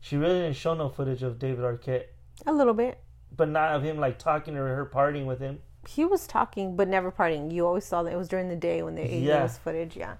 She 0.00 0.16
really 0.16 0.40
didn't 0.40 0.56
show 0.56 0.74
no 0.74 0.88
footage 0.88 1.22
of 1.22 1.38
David 1.38 1.64
Arquette, 1.64 2.04
A 2.46 2.52
little 2.52 2.74
bit. 2.74 2.98
but 3.36 3.48
not 3.48 3.74
of 3.74 3.82
him 3.82 3.98
like 3.98 4.18
talking 4.18 4.56
or 4.56 4.74
her 4.74 4.86
partying 4.86 5.26
with 5.26 5.40
him. 5.40 5.60
He 5.88 6.04
was 6.04 6.26
talking, 6.26 6.76
but 6.76 6.86
never 6.88 7.10
partying. 7.10 7.52
You 7.52 7.66
always 7.66 7.84
saw 7.84 8.02
that 8.02 8.12
it 8.12 8.16
was 8.16 8.28
during 8.28 8.48
the 8.48 8.56
day 8.56 8.82
when 8.82 8.94
there 8.94 9.06
Yeah. 9.06 9.42
was 9.42 9.58
footage. 9.58 9.96
Yeah. 9.96 10.14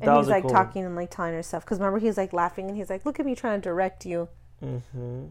And 0.00 0.16
he's 0.16 0.28
like 0.28 0.42
cool- 0.44 0.50
talking 0.50 0.84
and 0.86 0.96
like 0.96 1.10
telling 1.10 1.34
her 1.34 1.42
stuff. 1.42 1.64
Because 1.64 1.78
remember, 1.78 1.98
he's 1.98 2.16
like 2.16 2.32
laughing 2.32 2.68
and 2.68 2.76
he's 2.76 2.88
like, 2.88 3.04
"Look 3.04 3.20
at 3.20 3.26
me 3.26 3.34
trying 3.34 3.60
to 3.60 3.62
direct 3.68 4.06
you." 4.06 4.28
Mm-hmm. 4.64 5.26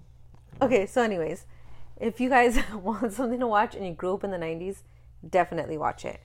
Okay, 0.62 0.86
so 0.86 1.02
anyways, 1.02 1.46
if 1.98 2.20
you 2.20 2.30
guys 2.30 2.60
want 2.74 3.14
something 3.14 3.40
to 3.40 3.48
watch 3.48 3.74
and 3.76 3.86
you 3.86 3.94
grew 3.94 4.14
up 4.14 4.24
in 4.24 4.30
the 4.32 4.38
'90s, 4.38 4.84
definitely 5.28 5.78
watch 5.78 6.06
it 6.06 6.20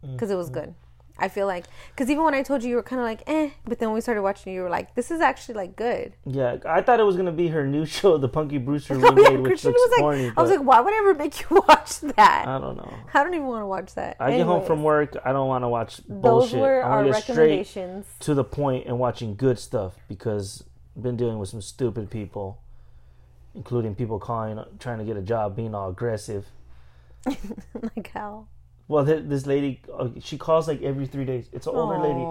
because 0.00 0.30
it 0.30 0.36
was 0.36 0.46
Mm-hmm. 0.50 0.54
good. 0.60 0.74
I 1.22 1.28
feel 1.28 1.46
like 1.46 1.66
because 1.90 2.10
even 2.10 2.24
when 2.24 2.34
I 2.34 2.42
told 2.42 2.62
you, 2.64 2.70
you 2.70 2.76
were 2.76 2.82
kind 2.82 3.00
of 3.00 3.04
like, 3.06 3.22
"eh," 3.28 3.50
but 3.64 3.78
then 3.78 3.88
when 3.90 3.94
we 3.94 4.00
started 4.00 4.22
watching, 4.22 4.52
you 4.52 4.62
were 4.62 4.68
like, 4.68 4.94
"This 4.96 5.10
is 5.12 5.20
actually 5.20 5.54
like 5.54 5.76
good." 5.76 6.14
Yeah, 6.26 6.56
I 6.66 6.82
thought 6.82 6.98
it 6.98 7.04
was 7.04 7.16
gonna 7.16 7.30
be 7.30 7.48
her 7.48 7.64
new 7.64 7.86
show, 7.96 8.18
the 8.18 8.28
Punky 8.28 8.58
Brewster 8.58 8.94
Oh, 9.00 9.14
yeah, 9.16 9.30
which 9.38 9.44
Christian 9.44 9.70
looks 9.70 9.82
was 9.82 9.90
like, 9.92 10.00
corny. 10.00 10.32
I 10.36 10.42
was 10.42 10.50
like, 10.50 10.60
why 10.64 10.80
would 10.80 10.92
I 10.92 10.98
ever 10.98 11.14
make 11.14 11.40
you 11.40 11.62
watch 11.68 12.00
that? 12.00 12.48
I 12.48 12.58
don't 12.58 12.76
know. 12.76 12.92
I 13.14 13.22
don't 13.22 13.34
even 13.34 13.46
want 13.46 13.62
to 13.62 13.66
watch 13.66 13.94
that. 13.94 14.16
I 14.18 14.36
get 14.36 14.44
home 14.46 14.66
from 14.66 14.82
work. 14.82 15.16
I 15.24 15.32
don't 15.32 15.46
want 15.46 15.62
to 15.62 15.68
watch 15.68 16.00
bullshit. 16.08 16.52
Those 16.52 16.60
were 16.60 16.82
our 16.82 17.04
to 17.04 17.10
recommendations. 17.10 18.06
to 18.20 18.34
the 18.34 18.44
point 18.44 18.86
and 18.86 18.98
watching 18.98 19.36
good 19.36 19.58
stuff 19.60 19.94
because 20.08 20.64
I've 20.96 21.04
been 21.04 21.16
dealing 21.16 21.38
with 21.38 21.48
some 21.48 21.62
stupid 21.62 22.10
people, 22.10 22.58
including 23.54 23.94
people 23.94 24.18
calling, 24.18 24.58
trying 24.80 24.98
to 24.98 25.04
get 25.04 25.16
a 25.16 25.22
job, 25.22 25.54
being 25.54 25.74
all 25.74 25.88
aggressive. 25.88 26.46
like 27.26 28.10
how? 28.12 28.46
Well, 28.92 29.06
th- 29.06 29.24
this 29.24 29.46
lady, 29.46 29.80
uh, 29.98 30.08
she 30.20 30.36
calls 30.36 30.68
like 30.68 30.82
every 30.82 31.06
three 31.06 31.24
days. 31.24 31.48
It's 31.50 31.66
an 31.66 31.74
older 31.74 31.96
lady. 31.98 32.26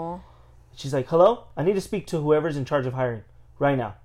She's 0.75 0.93
like, 0.93 1.07
"Hello, 1.07 1.45
I 1.57 1.63
need 1.63 1.73
to 1.73 1.81
speak 1.81 2.05
to 2.07 2.21
whoever's 2.21 2.55
in 2.55 2.65
charge 2.65 2.85
of 2.85 2.93
hiring 2.93 3.23
right 3.57 3.75
now." 3.75 3.95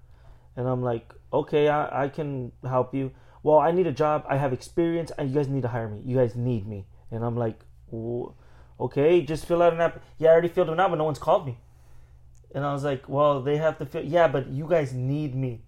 And 0.56 0.66
I'm 0.66 0.82
like, 0.82 1.12
"Okay, 1.34 1.68
I, 1.68 2.04
I 2.04 2.08
can 2.08 2.52
help 2.66 2.94
you." 2.94 3.10
Well, 3.42 3.58
I 3.58 3.72
need 3.72 3.86
a 3.86 3.92
job. 3.92 4.24
I 4.26 4.38
have 4.38 4.54
experience, 4.54 5.10
and 5.18 5.28
you 5.28 5.34
guys 5.34 5.48
need 5.48 5.62
to 5.62 5.68
hire 5.68 5.86
me. 5.90 6.00
You 6.02 6.16
guys 6.16 6.34
need 6.34 6.66
me. 6.66 6.86
And 7.10 7.22
I'm 7.26 7.36
like, 7.36 7.60
"Okay, 8.80 9.20
just 9.20 9.44
fill 9.44 9.60
out 9.62 9.74
an 9.74 9.82
app." 9.82 10.02
Yeah, 10.16 10.30
I 10.30 10.32
already 10.32 10.48
filled 10.48 10.70
it 10.70 10.80
out, 10.80 10.88
but 10.90 10.96
no 10.96 11.04
one's 11.04 11.18
called 11.18 11.44
me. 11.44 11.58
And 12.54 12.64
I 12.64 12.72
was 12.72 12.84
like, 12.84 13.06
"Well, 13.06 13.42
they 13.42 13.58
have 13.58 13.76
to 13.80 13.84
fill." 13.84 14.02
Yeah, 14.02 14.28
but 14.28 14.48
you 14.48 14.66
guys 14.66 14.94
need 14.94 15.34
me. 15.34 15.60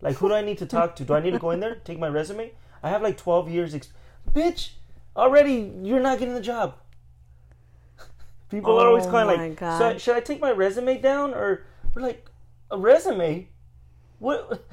Like, 0.00 0.16
who 0.18 0.28
do 0.28 0.34
I 0.34 0.42
need 0.42 0.58
to 0.58 0.66
talk 0.66 0.94
to? 0.96 1.04
Do 1.04 1.14
I 1.14 1.20
need 1.20 1.32
to 1.32 1.40
go 1.40 1.50
in 1.50 1.58
there, 1.58 1.74
take 1.74 1.98
my 1.98 2.08
resume? 2.08 2.52
I 2.84 2.90
have 2.90 3.02
like 3.02 3.16
12 3.16 3.48
years. 3.50 3.74
Ex- 3.74 3.92
Bitch, 4.32 4.70
already 5.16 5.72
you're 5.82 6.00
not 6.00 6.18
getting 6.18 6.34
the 6.34 6.40
job. 6.40 6.74
People 8.50 8.78
are 8.78 8.86
always 8.88 9.06
Oh 9.06 9.10
calling 9.10 9.56
like, 9.56 9.58
so 9.58 9.98
should 9.98 10.16
I 10.16 10.20
take 10.20 10.40
my 10.40 10.50
resume 10.50 10.98
down 11.00 11.34
or 11.34 11.64
we're 11.94 12.02
like 12.02 12.28
a 12.70 12.78
resume? 12.78 13.48
What? 14.18 14.64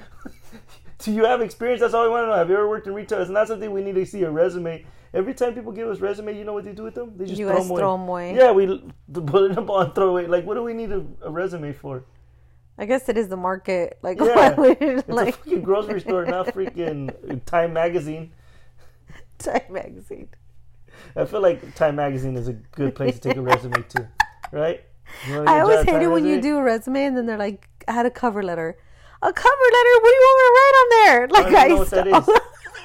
Do 0.99 1.11
you 1.11 1.25
have 1.25 1.41
experience? 1.41 1.81
That's 1.81 1.93
all 1.95 2.03
we 2.03 2.09
want 2.09 2.25
to 2.25 2.27
know. 2.29 2.35
Have 2.35 2.49
you 2.49 2.55
ever 2.55 2.69
worked 2.69 2.85
in 2.85 2.93
retail? 2.93 3.21
It's 3.21 3.29
not 3.31 3.47
something 3.47 3.71
we 3.71 3.81
need 3.83 3.95
to 3.95 4.05
see 4.05 4.21
a 4.23 4.29
resume. 4.29 4.85
Every 5.13 5.33
time 5.33 5.53
people 5.55 5.71
give 5.71 5.87
us 5.89 5.99
resume, 5.99 6.37
you 6.37 6.43
know 6.45 6.53
what 6.53 6.63
they 6.63 6.73
do 6.73 6.83
with 6.83 6.93
them? 6.95 7.13
They 7.17 7.25
just 7.25 7.39
You 7.39 7.47
throw 7.47 7.57
them 7.59 7.69
away. 7.71 7.79
throw 7.79 7.93
'em 7.95 8.01
away. 8.07 8.35
Yeah, 8.35 8.51
we 8.51 8.81
put 9.11 9.51
it 9.51 9.57
up 9.57 9.69
on 9.69 9.93
throw 9.93 10.09
away. 10.09 10.27
Like, 10.27 10.45
what 10.45 10.53
do 10.53 10.63
we 10.63 10.73
need 10.73 10.91
a, 10.91 11.03
a 11.23 11.29
resume 11.31 11.73
for? 11.73 12.05
I 12.77 12.85
guess 12.85 13.09
it 13.09 13.17
is 13.17 13.27
the 13.27 13.35
market. 13.35 13.97
Like, 14.03 14.19
Yeah. 14.21 14.55
It's 14.59 15.09
a 15.09 15.13
like 15.13 15.35
fucking 15.35 15.63
grocery 15.63 15.99
store, 16.01 16.23
not 16.25 16.47
freaking 16.47 17.43
Time 17.45 17.73
Magazine. 17.73 18.31
Time 19.45 19.61
Magazine? 19.69 20.29
I 21.15 21.25
feel 21.25 21.41
like 21.41 21.75
Time 21.75 21.95
Magazine 21.95 22.35
is 22.37 22.47
a 22.47 22.53
good 22.53 22.95
place 22.95 23.15
to 23.19 23.29
take 23.29 23.37
a 23.37 23.41
resume 23.41 23.81
to, 23.81 24.07
right? 24.51 24.81
You 25.27 25.33
wanna 25.35 25.45
get 25.45 25.53
I 25.53 25.59
always 25.61 25.85
hate 25.85 26.01
it 26.01 26.07
when 26.07 26.25
you 26.25 26.41
do 26.41 26.57
a 26.57 26.63
resume 26.63 27.05
and 27.05 27.17
then 27.17 27.25
they're 27.25 27.37
like, 27.37 27.67
I 27.87 27.91
had 27.93 28.05
a 28.05 28.11
cover 28.11 28.43
letter. 28.43 28.77
A 29.23 29.33
cover 29.33 29.67
letter? 29.73 29.93
What 30.01 30.09
do 30.09 30.15
you 30.15 30.21
want 30.23 30.37
me 30.37 30.45
to 30.47 30.53
write 30.57 30.75
on 30.81 30.89
there? 30.89 31.27
Like, 31.27 31.45
I 31.45 31.67
don't 31.67 31.69
know 31.69 31.99
what 31.99 32.15
used 32.15 32.25
to- 32.35 32.41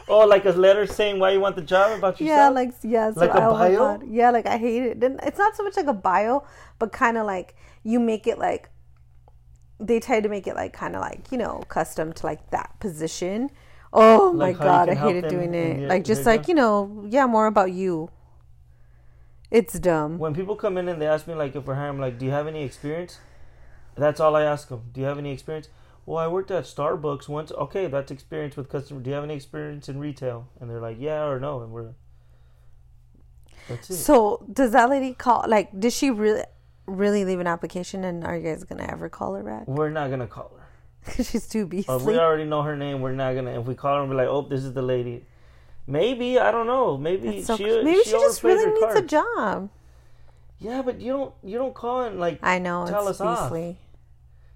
Oh, 0.08 0.24
like 0.24 0.44
a 0.44 0.50
letter 0.50 0.86
saying 0.86 1.18
why 1.18 1.30
you 1.32 1.40
want 1.40 1.56
the 1.56 1.62
job 1.62 1.98
about 1.98 2.20
yourself? 2.20 2.38
Yeah, 2.38 2.48
like 2.48 2.72
yeah, 2.82 3.12
so, 3.12 3.20
Like 3.20 3.30
a 3.30 3.44
oh 3.44 3.52
bio? 3.52 4.00
Yeah, 4.06 4.30
like 4.30 4.46
I 4.46 4.56
hate 4.56 4.82
it. 4.82 5.00
Then 5.00 5.18
it's 5.22 5.38
not 5.38 5.56
so 5.56 5.64
much 5.64 5.76
like 5.76 5.88
a 5.88 5.92
bio, 5.92 6.44
but 6.78 6.92
kind 6.92 7.16
of 7.16 7.26
like 7.26 7.56
you 7.82 7.98
make 7.98 8.26
it 8.26 8.38
like 8.38 8.70
they 9.80 9.98
try 9.98 10.20
to 10.20 10.28
make 10.28 10.46
it 10.46 10.54
like 10.54 10.72
kind 10.72 10.94
of 10.94 11.00
like 11.00 11.32
you 11.32 11.38
know 11.38 11.62
custom 11.68 12.12
to 12.12 12.26
like 12.26 12.50
that 12.50 12.78
position. 12.78 13.50
Oh 13.92 14.32
my 14.32 14.52
Like 14.52 14.56
you 14.62 14.62
god, 14.64 14.88
I 14.88 14.94
hated 14.94 15.28
doing 15.28 15.54
it. 15.54 15.88
like 15.88 16.04
just 16.04 16.26
like 16.26 16.42
job? 16.42 16.48
you 16.48 16.54
know, 16.54 17.04
yeah, 17.08 17.26
more 17.26 17.46
about 17.46 17.72
you. 17.72 18.10
It's 19.50 19.78
dumb. 19.78 20.18
when 20.18 20.34
people 20.34 20.56
come 20.56 20.76
in 20.76 20.88
and 20.88 21.00
they 21.00 21.06
ask 21.06 21.26
me 21.26 21.34
like 21.34 21.54
if 21.54 21.64
we're 21.66 21.74
hiring, 21.74 21.98
like, 22.00 22.18
do 22.18 22.24
you 22.26 22.32
have 22.32 22.46
any 22.46 22.64
experience? 22.64 23.20
That's 23.96 24.20
all 24.20 24.36
I 24.36 24.42
ask 24.42 24.68
them. 24.68 24.82
Do 24.92 25.00
you 25.00 25.06
have 25.06 25.18
any 25.18 25.32
experience? 25.32 25.68
Well, 26.04 26.18
I 26.18 26.28
worked 26.28 26.50
at 26.50 26.64
Starbucks 26.64 27.28
once. 27.28 27.50
Okay, 27.52 27.86
that's 27.86 28.10
experience 28.10 28.56
with 28.56 28.68
customer. 28.68 29.00
Do 29.00 29.10
you 29.10 29.14
have 29.14 29.24
any 29.24 29.34
experience 29.34 29.88
in 29.88 29.98
retail? 29.98 30.48
And 30.60 30.68
they're 30.70 30.80
like, 30.80 30.98
yeah 31.00 31.24
or 31.24 31.40
no, 31.40 31.62
and 31.62 31.72
we're. 31.72 31.94
That's 33.68 33.90
it. 33.90 33.96
So 33.96 34.44
does 34.52 34.72
that 34.72 34.90
lady 34.90 35.14
call? 35.14 35.44
Like, 35.48 35.78
did 35.78 35.92
she 35.92 36.10
really, 36.10 36.42
really 36.86 37.24
leave 37.24 37.40
an 37.40 37.46
application? 37.46 38.04
And 38.04 38.24
are 38.24 38.36
you 38.36 38.42
guys 38.44 38.62
gonna 38.64 38.86
ever 38.90 39.08
call 39.08 39.34
her 39.34 39.42
back? 39.42 39.66
We're 39.66 39.90
not 39.90 40.10
gonna 40.10 40.26
call 40.28 40.52
her. 40.56 40.65
She's 41.16 41.46
too 41.48 41.66
beastly. 41.66 41.94
If 41.94 42.02
we 42.02 42.18
already 42.18 42.44
know 42.44 42.62
her 42.62 42.76
name, 42.76 43.00
we're 43.00 43.12
not 43.12 43.34
gonna. 43.34 43.58
If 43.60 43.66
we 43.66 43.74
call 43.74 43.96
her 43.96 44.02
and 44.02 44.10
be 44.10 44.16
like, 44.16 44.28
"Oh, 44.28 44.42
this 44.42 44.64
is 44.64 44.72
the 44.72 44.82
lady," 44.82 45.24
maybe 45.86 46.38
I 46.38 46.50
don't 46.50 46.66
know. 46.66 46.96
Maybe 46.96 47.42
so- 47.42 47.56
she 47.56 47.64
maybe 47.64 48.02
she, 48.04 48.10
just 48.10 48.42
really 48.42 48.72
needs 48.80 48.94
a 48.94 49.02
job. 49.02 49.70
Yeah, 50.58 50.82
but 50.82 51.00
you 51.00 51.12
don't. 51.12 51.34
You 51.44 51.58
don't 51.58 51.74
call 51.74 52.02
and 52.02 52.18
like. 52.18 52.38
I 52.42 52.58
know 52.58 52.86
Tell 52.86 53.08
it's 53.08 53.20
us 53.20 53.50
off. 53.50 53.52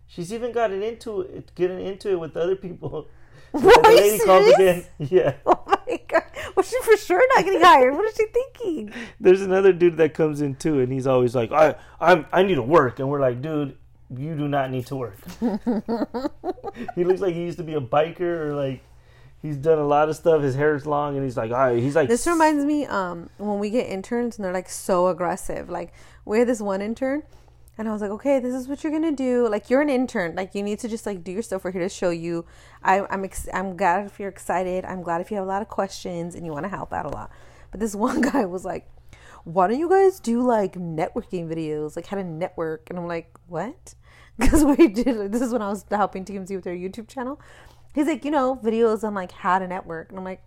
She's 0.06 0.32
even 0.32 0.50
gotten 0.50 0.82
into 0.82 1.20
it, 1.20 1.54
getting 1.54 1.80
into 1.80 2.10
it 2.10 2.18
with 2.18 2.36
other 2.36 2.56
people. 2.56 3.08
What, 3.52 3.62
the 3.82 3.88
lady 3.88 4.24
called 4.24 4.54
again. 4.54 4.84
Yeah. 4.98 5.34
Oh 5.44 5.64
my 5.66 6.00
god! 6.06 6.22
Was 6.54 6.68
she 6.70 6.80
for 6.82 6.96
sure 6.96 7.20
not 7.34 7.44
getting 7.44 7.60
hired? 7.60 7.94
What 7.94 8.08
is 8.08 8.14
she 8.16 8.26
thinking? 8.26 8.92
There's 9.18 9.42
another 9.42 9.72
dude 9.72 9.96
that 9.96 10.14
comes 10.14 10.40
in 10.40 10.54
too, 10.54 10.78
and 10.78 10.92
he's 10.92 11.08
always 11.08 11.34
like, 11.34 11.50
"I, 11.50 11.74
I'm, 12.00 12.26
I 12.32 12.44
need 12.44 12.54
to 12.54 12.62
work," 12.62 13.00
and 13.00 13.08
we're 13.08 13.20
like, 13.20 13.42
"Dude, 13.42 13.76
you 14.16 14.34
do 14.34 14.48
not 14.48 14.70
need 14.70 14.86
to 14.86 14.96
work." 14.96 15.16
he 16.94 17.04
looks 17.04 17.20
like 17.20 17.34
he 17.34 17.42
used 17.42 17.58
to 17.58 17.64
be 17.64 17.74
a 17.74 17.80
biker, 17.80 18.20
or 18.20 18.54
like 18.54 18.82
he's 19.42 19.56
done 19.56 19.78
a 19.78 19.86
lot 19.86 20.08
of 20.08 20.16
stuff. 20.16 20.42
His 20.42 20.54
hair 20.54 20.74
is 20.74 20.86
long, 20.86 21.16
and 21.16 21.24
he's 21.24 21.36
like, 21.36 21.50
"All 21.50 21.58
right," 21.58 21.78
he's 21.78 21.96
like, 21.96 22.08
This 22.08 22.26
reminds 22.26 22.64
me 22.64 22.86
um 22.86 23.30
when 23.38 23.58
we 23.58 23.70
get 23.70 23.88
interns 23.88 24.36
and 24.36 24.44
they're 24.44 24.52
like 24.52 24.68
so 24.68 25.08
aggressive. 25.08 25.68
Like 25.68 25.92
we 26.24 26.38
had 26.38 26.48
this 26.48 26.60
one 26.60 26.82
intern 26.82 27.22
and 27.80 27.88
I 27.88 27.92
was 27.92 28.02
like, 28.02 28.10
okay, 28.10 28.40
this 28.40 28.54
is 28.54 28.68
what 28.68 28.84
you're 28.84 28.92
gonna 28.92 29.10
do. 29.10 29.48
Like 29.48 29.70
you're 29.70 29.80
an 29.80 29.88
intern. 29.88 30.34
Like 30.34 30.54
you 30.54 30.62
need 30.62 30.80
to 30.80 30.88
just 30.88 31.06
like 31.06 31.24
do 31.24 31.32
your 31.32 31.40
stuff. 31.40 31.64
We're 31.64 31.70
here 31.70 31.80
to 31.80 31.88
show 31.88 32.10
you. 32.10 32.44
I, 32.82 33.06
I'm 33.08 33.24
ex- 33.24 33.48
I'm 33.54 33.74
glad 33.74 34.04
if 34.04 34.20
you're 34.20 34.28
excited. 34.28 34.84
I'm 34.84 35.02
glad 35.02 35.22
if 35.22 35.30
you 35.30 35.38
have 35.38 35.46
a 35.46 35.48
lot 35.48 35.62
of 35.62 35.68
questions 35.68 36.34
and 36.34 36.44
you 36.44 36.52
want 36.52 36.64
to 36.64 36.68
help 36.68 36.92
out 36.92 37.06
a 37.06 37.08
lot. 37.08 37.30
But 37.70 37.80
this 37.80 37.94
one 38.08 38.20
guy 38.20 38.44
was 38.44 38.66
like, 38.66 38.86
why 39.44 39.66
don't 39.66 39.78
you 39.78 39.88
guys 39.88 40.20
do 40.20 40.42
like 40.42 40.74
networking 40.74 41.48
videos, 41.48 41.96
like 41.96 42.04
how 42.04 42.18
to 42.18 42.24
network? 42.24 42.90
And 42.90 42.98
I'm 42.98 43.06
like, 43.06 43.34
what? 43.46 43.94
Because 44.50 44.64
we 44.64 44.88
did. 44.88 45.32
This 45.32 45.42
is 45.42 45.52
when 45.52 45.62
I 45.62 45.68
was 45.68 45.84
helping 45.90 46.24
TMZ 46.24 46.54
with 46.54 46.64
their 46.64 46.74
YouTube 46.74 47.08
channel. 47.08 47.40
He's 47.94 48.06
like, 48.06 48.24
you 48.24 48.30
know, 48.30 48.56
videos 48.62 49.04
on 49.04 49.14
like 49.14 49.32
how 49.32 49.58
to 49.58 49.66
network, 49.66 50.08
and 50.10 50.18
I'm 50.18 50.24
like, 50.24 50.42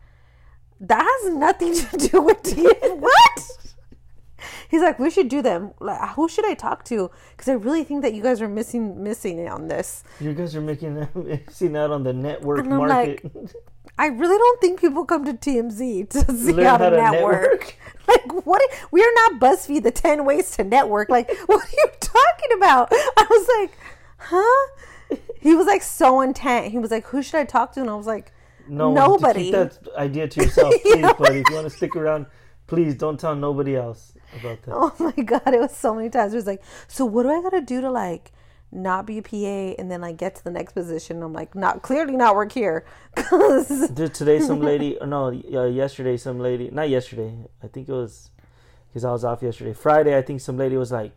that 0.79 1.03
has 1.03 1.33
nothing 1.33 1.75
to 1.75 1.97
do 2.09 2.21
with 2.21 2.41
TMZ. 2.43 2.99
what? 2.99 3.49
He's 4.69 4.81
like, 4.81 4.99
we 4.99 5.09
should 5.09 5.29
do 5.29 5.41
them. 5.41 5.71
Like, 5.79 6.09
who 6.15 6.27
should 6.27 6.45
I 6.45 6.53
talk 6.53 6.83
to? 6.85 7.11
Because 7.31 7.47
I 7.47 7.53
really 7.53 7.83
think 7.83 8.01
that 8.01 8.13
you 8.13 8.23
guys 8.23 8.41
are 8.41 8.49
missing 8.49 9.03
missing 9.03 9.47
on 9.47 9.67
this. 9.67 10.03
"You 10.19 10.33
guys 10.33 10.55
are 10.55 10.61
making 10.61 11.07
missing 11.15 11.77
out 11.77 11.91
on 11.91 12.03
the 12.03 12.13
network 12.13 12.65
market." 12.65 13.21
I 13.97 14.07
really 14.07 14.37
don't 14.37 14.59
think 14.59 14.81
people 14.81 15.05
come 15.05 15.23
to 15.25 15.33
TMZ 15.33 16.09
to 16.09 16.33
see 16.33 16.51
Learn 16.53 16.65
how 16.65 16.77
to, 16.77 16.83
how 16.85 16.89
to 16.89 16.97
network. 16.97 17.41
network. 17.41 17.75
Like, 18.07 18.45
what? 18.45 18.61
We 18.91 19.03
are 19.03 19.13
not 19.15 19.39
BuzzFeed, 19.39 19.83
the 19.83 19.91
10 19.91 20.25
ways 20.25 20.51
to 20.57 20.63
network. 20.63 21.09
Like, 21.09 21.29
what 21.45 21.63
are 21.63 21.69
you 21.71 21.87
talking 21.99 22.57
about? 22.57 22.89
I 22.91 23.25
was 23.29 23.47
like, 23.59 23.77
huh? 24.23 25.17
He 25.39 25.55
was 25.55 25.67
like 25.67 25.83
so 25.83 26.21
intent. 26.21 26.71
He 26.71 26.77
was 26.79 26.91
like, 26.91 27.05
who 27.07 27.21
should 27.21 27.35
I 27.35 27.43
talk 27.43 27.73
to? 27.73 27.81
And 27.81 27.89
I 27.89 27.95
was 27.95 28.07
like, 28.07 28.31
no, 28.67 28.93
Nobody. 28.93 29.43
Keep 29.45 29.53
that 29.53 29.77
idea 29.97 30.27
to 30.27 30.41
yourself, 30.43 30.73
please, 30.81 30.97
Yeah. 31.01 31.13
buddy. 31.13 31.39
If 31.39 31.49
you 31.49 31.55
want 31.55 31.69
to 31.69 31.75
stick 31.75 31.95
around, 31.95 32.25
please 32.67 32.95
don't 32.95 33.19
tell 33.19 33.35
nobody 33.35 33.75
else 33.75 34.13
about 34.39 34.61
that. 34.63 34.71
Oh 34.73 34.93
my 34.99 35.23
god, 35.23 35.53
it 35.53 35.59
was 35.59 35.75
so 35.75 35.93
many 35.93 36.09
times. 36.09 36.33
It 36.33 36.37
was 36.37 36.47
like, 36.47 36.63
so 36.87 37.05
what 37.05 37.23
do 37.23 37.29
I 37.29 37.41
gotta 37.41 37.61
do 37.61 37.81
to 37.81 37.91
like 37.91 38.31
not 38.71 39.05
be 39.05 39.17
a 39.19 39.21
PA 39.21 39.75
and 39.79 39.91
then 39.91 40.01
like 40.01 40.17
get 40.17 40.35
to 40.35 40.43
the 40.43 40.49
next 40.49 40.73
position? 40.73 41.21
I'm 41.21 41.33
like, 41.33 41.53
not 41.55 41.81
clearly 41.81 42.15
not 42.15 42.35
work 42.35 42.53
here, 42.53 42.85
because 43.15 43.89
Dude, 43.89 44.13
today 44.13 44.39
some 44.39 44.61
lady, 44.71 44.97
or 44.99 45.07
no, 45.07 45.27
uh, 45.27 45.65
yesterday 45.65 46.15
some 46.15 46.39
lady, 46.39 46.69
not 46.71 46.87
yesterday, 46.89 47.35
I 47.61 47.67
think 47.67 47.89
it 47.89 47.93
was, 47.93 48.31
because 48.87 49.03
I 49.03 49.11
was 49.11 49.25
off 49.25 49.43
yesterday. 49.43 49.73
Friday, 49.73 50.17
I 50.17 50.21
think 50.21 50.39
some 50.39 50.57
lady 50.57 50.77
was 50.77 50.91
like, 50.91 51.15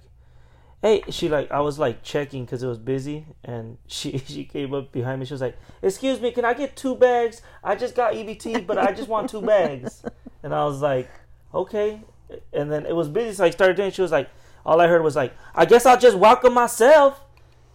hey, 0.82 1.02
she 1.10 1.28
like, 1.28 1.50
I 1.50 1.60
was 1.60 1.78
like 1.78 2.02
checking 2.02 2.44
because 2.44 2.62
it 2.62 2.66
was 2.66 2.78
busy, 2.78 3.26
and 3.44 3.78
she 3.86 4.18
she 4.26 4.44
came 4.44 4.74
up 4.74 4.92
behind 4.92 5.20
me. 5.20 5.26
She 5.26 5.34
was 5.34 5.40
like, 5.40 5.56
excuse 5.82 6.20
me, 6.20 6.30
can 6.32 6.44
I 6.44 6.54
get 6.54 6.76
two 6.76 6.94
bags? 6.94 7.42
I 7.62 7.74
just 7.76 7.94
got 7.94 8.14
EBT, 8.14 8.66
but 8.66 8.78
I 8.78 8.92
just 8.92 9.08
want 9.08 9.30
two 9.30 9.42
bags. 9.54 10.02
And 10.42 10.54
I 10.54 10.64
was 10.64 10.80
like, 10.80 11.08
okay. 11.54 12.00
And 12.52 12.70
then 12.70 12.86
it 12.86 12.94
was 12.94 13.08
busy, 13.08 13.34
so 13.34 13.44
I 13.44 13.50
started 13.50 13.76
doing. 13.76 13.90
She 13.90 14.02
was 14.02 14.12
like, 14.12 14.28
all 14.64 14.80
I 14.80 14.86
heard 14.88 15.02
was 15.02 15.16
like, 15.16 15.32
I 15.54 15.64
guess 15.64 15.86
I'll 15.86 15.98
just 15.98 16.16
welcome 16.16 16.54
myself. 16.54 17.20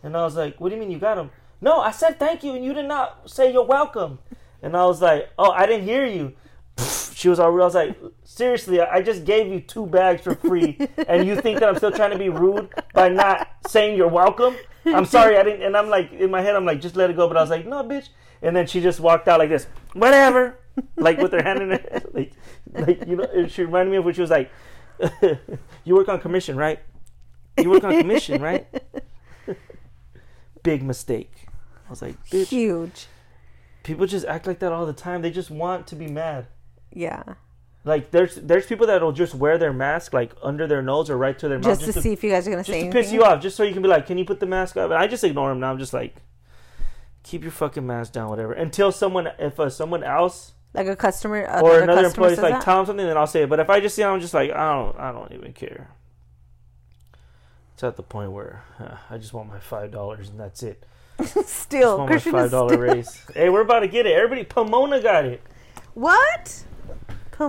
And 0.04 0.18
I 0.18 0.24
was 0.24 0.36
like, 0.36 0.60
what 0.60 0.70
do 0.70 0.76
you 0.76 0.82
mean 0.82 0.92
you 0.92 1.00
got 1.00 1.16
them? 1.16 1.32
No, 1.62 1.80
I 1.80 1.92
said 1.92 2.20
thank 2.20 2.44
you, 2.44 2.56
and 2.56 2.66
you 2.66 2.74
did 2.74 2.88
not 2.88 3.30
say 3.30 3.52
you're 3.52 3.64
welcome. 3.64 4.20
And 4.62 4.76
I 4.76 4.86
was 4.86 5.02
like, 5.02 5.30
oh, 5.38 5.52
I 5.52 5.66
didn't 5.66 5.86
hear 5.86 6.06
you. 6.06 6.34
She 7.22 7.30
was 7.30 7.40
all 7.40 7.52
real. 7.52 7.62
I 7.62 7.68
was 7.68 7.76
like, 7.76 7.96
seriously, 8.24 8.82
I 8.82 9.04
just 9.04 9.26
gave 9.26 9.46
you 9.46 9.60
two 9.60 9.86
bags 9.86 10.24
for 10.24 10.34
free, 10.34 10.76
and 11.08 11.28
you 11.28 11.40
think 11.40 11.60
that 11.60 11.70
I'm 11.70 11.76
still 11.76 11.92
trying 11.92 12.10
to 12.10 12.18
be 12.18 12.30
rude 12.30 12.70
by 12.96 13.10
not 13.10 13.48
saying 13.68 13.96
you're 13.96 14.08
welcome? 14.08 14.56
I'm 14.88 15.06
sorry, 15.06 15.38
I 15.38 15.44
didn't. 15.44 15.62
And 15.62 15.78
I'm 15.78 15.88
like, 15.88 16.12
in 16.14 16.32
my 16.32 16.42
head, 16.42 16.56
I'm 16.56 16.66
like, 16.66 16.82
just 16.82 16.96
let 16.96 17.12
it 17.12 17.16
go. 17.16 17.28
But 17.28 17.38
I 17.38 17.42
was 17.42 17.52
like, 17.52 17.68
no, 17.68 17.84
bitch. 17.84 18.10
And 18.42 18.56
then 18.56 18.66
she 18.66 18.82
just 18.82 19.00
walked 19.00 19.28
out 19.28 19.38
like 19.38 19.50
this, 19.50 19.68
whatever, 19.94 20.58
like 20.96 21.20
with 21.20 21.32
her 21.34 21.44
hand 21.44 21.62
in 21.62 21.70
her 21.70 21.78
head, 21.78 22.08
like, 22.14 22.34
like 22.74 23.06
you 23.06 23.18
know. 23.18 23.48
She 23.48 23.66
reminded 23.66 23.92
me 23.92 23.98
of 23.98 24.06
when 24.06 24.16
she 24.16 24.22
was 24.22 24.32
like, 24.32 24.52
"You 25.84 25.94
work 25.94 26.10
on 26.10 26.20
commission, 26.20 26.58
right? 26.58 26.80
You 27.56 27.70
work 27.70 27.84
on 27.84 28.00
commission, 28.00 28.42
right?" 28.42 28.66
Big 30.64 30.82
mistake. 30.82 31.46
I 31.86 31.90
was 31.92 32.02
like, 32.02 32.16
bitch. 32.32 32.48
huge. 32.48 33.06
People 33.84 34.08
just 34.08 34.26
act 34.26 34.48
like 34.48 34.58
that 34.58 34.72
all 34.72 34.88
the 34.88 34.94
time. 34.94 35.22
They 35.22 35.30
just 35.30 35.52
want 35.52 35.86
to 35.86 35.96
be 35.96 36.08
mad. 36.08 36.48
Yeah, 36.94 37.24
Like 37.84 38.12
there's 38.12 38.36
there's 38.36 38.66
people 38.66 38.88
that'll 38.88 39.12
just 39.12 39.34
wear 39.34 39.58
their 39.58 39.74
mask 39.74 40.14
like 40.14 40.34
under 40.44 40.68
their 40.68 40.82
nose 40.82 41.10
or 41.10 41.18
right 41.18 41.38
to 41.40 41.48
their 41.48 41.60
mouth 41.60 41.80
just 41.80 41.94
to 41.94 42.02
see 42.02 42.14
if 42.14 42.24
you 42.24 42.30
guys 42.30 42.48
are 42.48 42.52
gonna 42.52 42.62
just 42.62 42.68
say 42.68 42.82
to 42.82 42.86
anything. 42.88 43.04
piss 43.04 43.12
you 43.12 43.24
off, 43.24 43.42
just 43.42 43.56
so 43.56 43.64
you 43.64 43.74
can 43.74 43.82
be 43.82 43.88
like, 43.90 44.06
"Can 44.06 44.18
you 44.18 44.26
put 44.26 44.40
the 44.40 44.46
mask 44.46 44.78
up?" 44.78 44.92
And 44.92 45.00
I 45.00 45.08
just 45.08 45.24
ignore 45.24 45.50
them 45.50 45.60
now. 45.60 45.72
I'm 45.72 45.80
just 45.80 45.94
like, 45.94 46.16
keep 47.24 47.42
your 47.44 47.52
fucking 47.52 47.86
mask 47.86 48.14
down, 48.14 48.30
whatever. 48.30 48.54
Until 48.54 48.92
someone, 48.92 49.30
if 49.40 49.60
uh, 49.60 49.70
someone 49.70 50.04
else 50.04 50.54
Like 50.74 50.88
a 50.88 50.96
customer 50.96 51.40
or 51.62 51.80
another 51.82 52.04
customer 52.04 52.28
employee's 52.28 52.40
like, 52.42 52.54
that? 52.54 52.62
tell 52.64 52.78
them 52.78 52.86
something, 52.88 53.06
then 53.06 53.18
I'll 53.18 53.28
say 53.28 53.44
it. 53.44 53.50
But 53.50 53.60
if 53.60 53.70
I 53.70 53.80
just 53.80 53.96
see 53.96 54.02
them, 54.02 54.14
I'm 54.14 54.20
just 54.22 54.34
like, 54.34 54.52
I 54.52 54.74
don't, 54.74 55.00
I 55.00 55.12
don't 55.12 55.32
even 55.32 55.54
care. 55.54 55.90
It's 57.74 57.84
at 57.84 57.96
the 57.96 58.04
point 58.04 58.32
where 58.32 58.64
uh, 58.80 58.98
I 59.10 59.18
just 59.18 59.34
want 59.34 59.50
my 59.50 59.60
five 59.60 59.92
dollars 59.92 60.30
and 60.30 60.40
that's 60.40 60.62
it. 60.64 60.86
Just 61.22 61.50
still, 61.50 62.00
want 62.00 62.12
my 62.12 62.18
five 62.20 62.50
dollar 62.52 62.76
dollar 62.76 62.96
raise. 62.96 63.22
Hey, 63.36 63.50
we're 63.50 63.62
about 63.62 63.82
to 63.82 63.88
get 63.88 64.06
it. 64.08 64.14
Everybody, 64.14 64.44
Pomona 64.44 65.00
got 65.02 65.26
it. 65.26 65.42
What? 65.94 66.64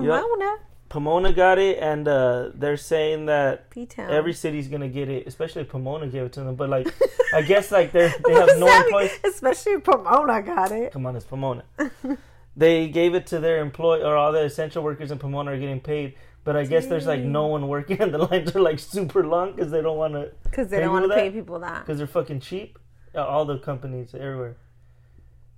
Pomona, 0.00 0.56
Pomona 0.88 1.32
got 1.32 1.58
it, 1.58 1.78
and 1.78 2.06
uh, 2.06 2.50
they're 2.54 2.76
saying 2.76 3.26
that 3.26 3.70
P 3.70 3.86
Town. 3.86 4.10
every 4.10 4.32
city's 4.32 4.68
gonna 4.68 4.88
get 4.88 5.08
it. 5.08 5.26
Especially 5.26 5.64
Pomona 5.64 6.06
gave 6.08 6.22
it 6.24 6.32
to 6.34 6.40
them, 6.40 6.54
but 6.54 6.68
like, 6.68 6.86
I 7.34 7.42
guess 7.42 7.70
like 7.72 7.92
they 7.92 8.12
they 8.26 8.32
have 8.34 8.58
no 8.58 8.68
employees. 8.68 9.12
Especially 9.24 9.80
Pomona 9.80 10.42
got 10.42 10.72
it. 10.72 10.92
Come 10.92 11.06
on, 11.06 11.16
it's 11.16 11.24
Pomona. 11.24 11.64
they 12.56 12.88
gave 12.88 13.14
it 13.14 13.26
to 13.28 13.40
their 13.40 13.60
employee 13.60 14.02
or 14.02 14.16
all 14.16 14.32
the 14.32 14.42
essential 14.44 14.82
workers 14.82 15.10
in 15.10 15.18
Pomona 15.18 15.52
are 15.52 15.58
getting 15.58 15.80
paid. 15.80 16.14
But 16.44 16.56
I 16.56 16.64
guess 16.64 16.86
there's 16.86 17.06
like 17.06 17.20
no 17.20 17.46
one 17.46 17.68
working, 17.68 18.00
and 18.00 18.12
the 18.12 18.18
lines 18.18 18.54
are 18.56 18.60
like 18.60 18.78
super 18.80 19.24
long 19.24 19.54
because 19.54 19.70
they 19.70 19.80
don't 19.80 19.96
want 19.96 20.14
to 20.14 20.32
Because 20.42 20.68
they 20.68 20.78
Pay 20.78 20.82
don't 20.84 20.92
want 20.92 21.04
to 21.04 21.08
people 21.08 21.16
pay 21.22 21.28
that? 21.28 21.34
people 21.34 21.58
that. 21.60 21.80
because 21.86 21.98
they're 21.98 22.06
fucking 22.08 22.40
cheap. 22.40 22.78
Uh, 23.14 23.24
all 23.24 23.44
the 23.44 23.58
companies 23.58 24.12
everywhere. 24.14 24.56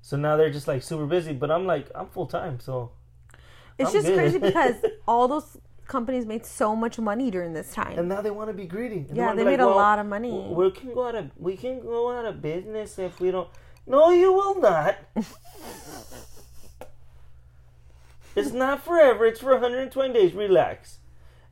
So 0.02 0.16
now 0.18 0.36
they're 0.36 0.50
just 0.50 0.68
like 0.68 0.82
super 0.82 1.06
busy. 1.06 1.32
But 1.32 1.50
I'm 1.50 1.64
like, 1.66 1.86
I'm 1.94 2.08
full 2.08 2.26
time, 2.26 2.60
so 2.60 2.90
It's 3.78 3.88
I'm 3.88 3.94
just 3.94 4.06
good. 4.06 4.16
crazy 4.16 4.38
because 4.38 4.76
all 5.08 5.26
those 5.28 5.56
companies 5.86 6.24
made 6.26 6.46
so 6.46 6.74
much 6.74 6.98
money 6.98 7.30
during 7.30 7.52
this 7.52 7.72
time. 7.72 7.98
and 7.98 8.08
now 8.08 8.20
they 8.22 8.30
want 8.30 8.48
to 8.48 8.54
be 8.54 8.66
greedy. 8.66 9.06
And 9.08 9.16
Yeah, 9.16 9.32
they 9.34 9.42
be 9.42 9.50
made 9.50 9.60
a 9.60 9.66
lot 9.66 9.98
of 9.98 10.06
money. 10.06 10.30
We 10.30 10.70
can 10.70 10.94
go 10.94 11.08
out 11.08 11.14
of 11.14 11.30
we 11.36 11.56
can 11.56 11.80
go 11.80 12.10
out 12.10 12.24
of 12.24 12.40
business 12.40 12.98
if 12.98 13.20
we 13.20 13.30
don't. 13.30 13.48
No, 13.86 14.10
you 14.10 14.32
will 14.32 14.60
not. 14.60 14.96
it's 18.36 18.52
not 18.52 18.82
forever. 18.84 19.26
It's 19.26 19.40
for 19.40 19.52
120 19.52 20.12
days. 20.14 20.32
Relax. 20.32 20.98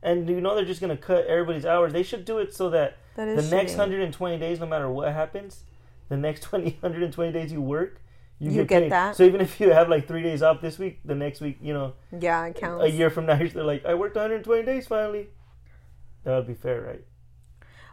And 0.01 0.27
you 0.29 0.41
know 0.41 0.55
they're 0.55 0.65
just 0.65 0.81
gonna 0.81 0.97
cut 0.97 1.27
everybody's 1.27 1.65
hours. 1.65 1.93
They 1.93 2.03
should 2.03 2.25
do 2.25 2.39
it 2.39 2.53
so 2.53 2.69
that 2.71 2.97
That 3.15 3.35
the 3.35 3.55
next 3.55 3.77
120 3.77 4.37
days, 4.37 4.59
no 4.59 4.65
matter 4.65 4.89
what 4.89 5.13
happens, 5.13 5.63
the 6.09 6.17
next 6.17 6.41
20, 6.41 6.63
120 6.81 7.31
days 7.31 7.51
you 7.51 7.61
work, 7.61 8.01
you, 8.43 8.51
You 8.51 8.65
get, 8.65 8.81
get 8.81 8.89
that. 8.89 9.15
So 9.15 9.23
even 9.23 9.41
if 9.41 9.59
you 9.59 9.71
have 9.71 9.89
like 9.89 10.07
three 10.07 10.21
days 10.23 10.41
off 10.43 10.61
this 10.61 10.77
week, 10.79 10.99
the 11.05 11.15
next 11.15 11.41
week, 11.41 11.57
you 11.61 11.73
know, 11.73 11.93
Yeah, 12.17 12.45
it 12.45 12.55
counts. 12.55 12.83
a 12.83 12.89
year 12.89 13.09
from 13.09 13.25
now, 13.25 13.39
you're 13.41 13.63
like, 13.63 13.85
I 13.85 13.93
worked 13.93 14.15
120 14.15 14.63
days 14.63 14.87
finally. 14.87 15.29
That 16.23 16.35
would 16.35 16.47
be 16.47 16.53
fair, 16.53 16.81
right? 16.81 17.03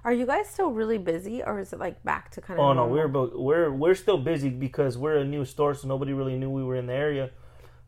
Are 0.02 0.12
you 0.12 0.24
guys 0.24 0.48
still 0.48 0.70
really 0.72 0.96
busy, 0.98 1.42
or 1.42 1.60
is 1.60 1.72
it 1.74 1.78
like 1.78 2.02
back 2.04 2.30
to 2.32 2.40
kind 2.40 2.58
of? 2.58 2.64
Oh 2.64 2.72
no, 2.72 2.86
we're 2.86 3.06
bo- 3.08 3.32
we're 3.34 3.70
we're 3.70 3.94
still 3.94 4.16
busy 4.16 4.48
because 4.48 4.96
we're 4.96 5.16
a 5.18 5.24
new 5.24 5.44
store, 5.44 5.74
so 5.74 5.86
nobody 5.88 6.14
really 6.14 6.36
knew 6.36 6.48
we 6.48 6.64
were 6.64 6.76
in 6.76 6.86
the 6.86 6.94
area. 6.94 7.30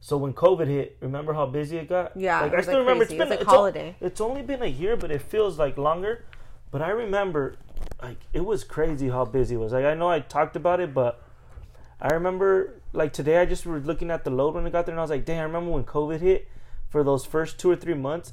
So 0.00 0.18
when 0.18 0.34
COVID 0.34 0.66
hit, 0.66 0.98
remember 1.00 1.32
how 1.32 1.46
busy 1.46 1.78
it 1.78 1.88
got? 1.88 2.14
Yeah, 2.16 2.42
like 2.42 2.52
it 2.52 2.58
I 2.58 2.62
still 2.62 2.74
like, 2.74 2.80
remember. 2.80 3.06
crazy. 3.06 3.14
It's 3.14 3.14
It 3.14 3.18
been 3.18 3.28
was, 3.28 3.30
like, 3.30 3.40
it's 3.40 3.52
o- 3.52 3.56
holiday. 3.56 3.96
it's 4.00 4.20
only 4.20 4.42
been 4.42 4.62
a 4.62 4.66
year, 4.66 4.96
but 4.96 5.10
it 5.10 5.22
feels 5.22 5.58
like 5.58 5.78
longer. 5.78 6.24
But 6.70 6.82
I 6.82 6.90
remember, 6.90 7.56
like 8.02 8.18
it 8.34 8.44
was 8.44 8.62
crazy 8.62 9.08
how 9.08 9.24
busy 9.24 9.54
it 9.54 9.58
was. 9.58 9.72
Like 9.72 9.86
I 9.86 9.94
know 9.94 10.10
I 10.10 10.20
talked 10.20 10.54
about 10.56 10.80
it, 10.80 10.92
but 10.92 11.22
I 12.02 12.14
remember 12.14 12.74
like 12.92 13.12
today 13.12 13.38
I 13.38 13.46
just 13.46 13.64
was 13.64 13.84
looking 13.86 14.10
at 14.10 14.24
the 14.24 14.30
load 14.30 14.54
when 14.54 14.66
I 14.66 14.70
got 14.70 14.86
there, 14.86 14.92
and 14.92 15.00
I 15.00 15.04
was 15.04 15.10
like, 15.10 15.24
dang, 15.24 15.38
I 15.38 15.44
remember 15.44 15.70
when 15.70 15.84
COVID 15.84 16.20
hit 16.20 16.48
for 16.90 17.04
those 17.04 17.24
first 17.24 17.58
two 17.60 17.70
or 17.70 17.76
three 17.76 17.94
months. 17.94 18.32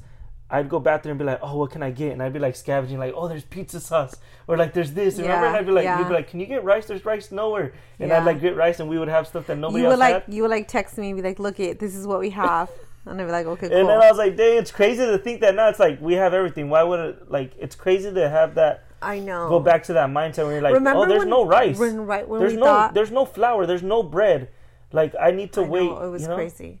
I'd 0.52 0.68
go 0.68 0.80
back 0.80 1.04
there 1.04 1.12
and 1.12 1.18
be 1.18 1.24
like, 1.24 1.38
"Oh, 1.42 1.58
what 1.58 1.70
can 1.70 1.80
I 1.80 1.92
get?" 1.92 2.10
And 2.10 2.20
I'd 2.20 2.32
be 2.32 2.40
like 2.40 2.56
scavenging, 2.56 2.98
like, 2.98 3.14
"Oh, 3.16 3.28
there's 3.28 3.44
pizza 3.44 3.78
sauce," 3.78 4.16
or 4.48 4.56
like, 4.56 4.74
"There's 4.74 4.90
this." 4.90 5.16
Remember? 5.16 5.44
Yeah, 5.44 5.46
And 5.46 5.56
I'd 5.56 5.64
be 5.66 5.70
like, 5.70 5.84
yeah. 5.84 5.98
"You'd 6.00 6.08
be 6.08 6.14
like, 6.14 6.28
can 6.28 6.40
you 6.40 6.46
get 6.46 6.64
rice? 6.64 6.86
There's 6.86 7.04
rice 7.04 7.30
nowhere." 7.30 7.72
And 8.00 8.08
Yeah. 8.08 8.18
I'd 8.18 8.26
like 8.26 8.40
get 8.40 8.56
rice, 8.56 8.80
and 8.80 8.88
we 8.90 8.98
would 8.98 9.06
have 9.06 9.28
stuff 9.28 9.46
that 9.46 9.58
nobody 9.58 9.82
You 9.82 9.86
would 9.86 9.92
else 9.92 10.00
like 10.00 10.24
had. 10.24 10.34
you 10.34 10.42
would 10.42 10.50
like 10.50 10.66
text 10.66 10.98
me 10.98 11.10
and 11.10 11.16
be 11.16 11.22
like, 11.22 11.38
"Look 11.38 11.60
it, 11.60 11.78
this 11.78 11.94
is 11.94 12.04
what 12.04 12.18
we 12.18 12.30
have," 12.30 12.68
and 13.06 13.20
I'd 13.20 13.26
be 13.26 13.30
like, 13.30 13.46
"Okay, 13.46 13.68
cool." 13.68 13.78
And 13.78 13.88
then 13.88 14.02
I 14.02 14.08
was 14.10 14.18
like, 14.18 14.36
"Dang, 14.36 14.58
it's 14.58 14.72
crazy 14.72 15.06
to 15.06 15.18
think 15.18 15.40
that 15.42 15.54
now 15.54 15.68
it's 15.68 15.78
like 15.78 16.00
we 16.00 16.14
have 16.14 16.34
everything. 16.34 16.68
Why 16.68 16.82
would 16.82 16.98
it 16.98 17.30
like? 17.30 17.52
It's 17.56 17.76
crazy 17.76 18.12
to 18.12 18.28
have 18.28 18.56
that 18.56 18.86
I 19.02 19.18
know. 19.18 19.48
go 19.48 19.60
back 19.60 19.82
to 19.84 19.92
that 19.94 20.08
mindset 20.10 20.44
where 20.44 20.52
you're 20.52 20.62
like, 20.62 20.74
Remember 20.74 21.00
oh, 21.04 21.06
there's 21.06 21.20
when- 21.20 21.30
no 21.30 21.44
rice, 21.46 21.78
when- 21.78 22.06
right 22.06 22.28
when 22.28 22.40
there's 22.40 22.52
we 22.54 22.58
no, 22.58 22.64
thought- 22.66 22.94
there's 22.94 23.10
no 23.10 23.24
flour, 23.24 23.66
there's 23.66 23.82
no 23.82 24.02
bread. 24.02 24.48
Like 24.92 25.14
I 25.20 25.30
need 25.30 25.52
to 25.54 25.60
I 25.62 25.64
know, 25.64 25.70
wait. 25.70 25.90
it 26.06 26.10
was 26.10 26.22
you 26.22 26.28
know? 26.28 26.34
crazy. 26.34 26.80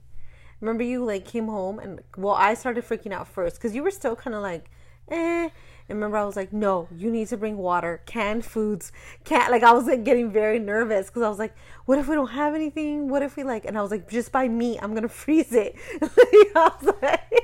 Remember 0.60 0.82
you 0.82 1.04
like 1.04 1.24
came 1.24 1.46
home 1.46 1.78
and 1.78 2.00
well, 2.16 2.34
I 2.34 2.54
started 2.54 2.84
freaking 2.84 3.12
out 3.12 3.26
first 3.28 3.56
because 3.56 3.74
you 3.74 3.82
were 3.82 3.90
still 3.90 4.14
kind 4.16 4.34
of 4.34 4.42
like, 4.42 4.70
eh. 5.10 5.48
And 5.88 5.96
remember, 5.98 6.18
I 6.18 6.24
was 6.24 6.36
like, 6.36 6.52
no, 6.52 6.86
you 6.94 7.10
need 7.10 7.26
to 7.28 7.36
bring 7.36 7.56
water, 7.56 8.00
canned 8.06 8.44
foods, 8.44 8.92
can't 9.24 9.50
like 9.50 9.62
I 9.64 9.72
was 9.72 9.86
like 9.86 10.04
getting 10.04 10.30
very 10.30 10.58
nervous 10.60 11.06
because 11.06 11.22
I 11.22 11.28
was 11.28 11.38
like, 11.38 11.54
what 11.86 11.98
if 11.98 12.06
we 12.06 12.14
don't 12.14 12.30
have 12.30 12.54
anything? 12.54 13.08
What 13.08 13.22
if 13.22 13.36
we 13.36 13.42
like? 13.42 13.64
And 13.64 13.76
I 13.78 13.82
was 13.82 13.90
like, 13.90 14.08
just 14.08 14.30
buy 14.30 14.46
meat, 14.46 14.78
I'm 14.82 14.94
gonna 14.94 15.08
freeze 15.24 15.52
it. 15.52 15.74
I 16.02 16.70
was 16.80 16.94
like, 17.02 17.42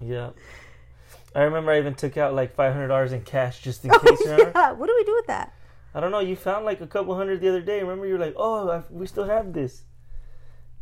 Yeah. 0.00 0.30
I 1.34 1.42
remember 1.42 1.72
I 1.72 1.78
even 1.78 1.94
took 1.94 2.16
out 2.16 2.34
like 2.34 2.54
five 2.54 2.72
hundred 2.72 2.88
dollars 2.88 3.12
in 3.12 3.22
cash 3.22 3.60
just 3.60 3.84
in 3.84 3.90
case. 4.00 4.20
Remember? 4.24 4.52
yeah, 4.54 4.72
what 4.72 4.86
do 4.86 4.94
we 4.96 5.04
do 5.04 5.14
with 5.14 5.26
that? 5.26 5.54
I 5.94 6.00
don't 6.00 6.10
know. 6.10 6.20
You 6.20 6.36
found 6.36 6.64
like 6.64 6.80
a 6.80 6.86
couple 6.86 7.14
hundred 7.14 7.40
the 7.40 7.48
other 7.48 7.60
day. 7.60 7.80
Remember, 7.80 8.06
you're 8.06 8.18
like, 8.18 8.34
oh, 8.36 8.68
I, 8.68 8.82
we 8.90 9.06
still 9.06 9.24
have 9.24 9.52
this. 9.52 9.82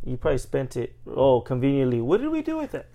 You 0.03 0.17
probably 0.17 0.39
spent 0.39 0.75
it. 0.77 0.95
Oh, 1.05 1.41
conveniently. 1.41 2.01
What 2.01 2.21
did 2.21 2.29
we 2.29 2.41
do 2.41 2.57
with 2.57 2.73
it? 2.73 2.87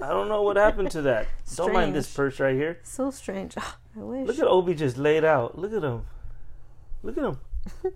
I 0.00 0.08
don't 0.08 0.28
know 0.28 0.42
what 0.42 0.56
happened 0.56 0.90
to 0.90 1.02
that. 1.02 1.28
Don't 1.56 1.72
mind 1.72 1.94
this 1.94 2.12
purse 2.12 2.38
right 2.40 2.54
here. 2.54 2.78
So 2.82 3.10
strange. 3.10 3.54
Ah, 3.56 3.78
I 3.96 4.00
wish. 4.00 4.26
Look 4.26 4.38
at 4.38 4.46
Obi 4.46 4.74
just 4.74 4.98
laid 4.98 5.24
out. 5.24 5.56
Look 5.58 5.72
at 5.72 5.82
him. 5.82 6.02
Look 7.02 7.16
at 7.16 7.24
him. 7.24 7.38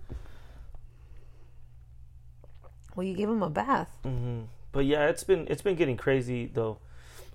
well, 2.95 3.05
you 3.05 3.15
gave 3.15 3.29
him 3.29 3.43
a 3.43 3.49
bath. 3.49 3.95
hmm 4.03 4.41
But 4.71 4.85
yeah, 4.85 5.07
it's 5.07 5.23
been 5.23 5.45
it's 5.47 5.61
been 5.61 5.75
getting 5.75 5.97
crazy 5.97 6.49
though. 6.51 6.79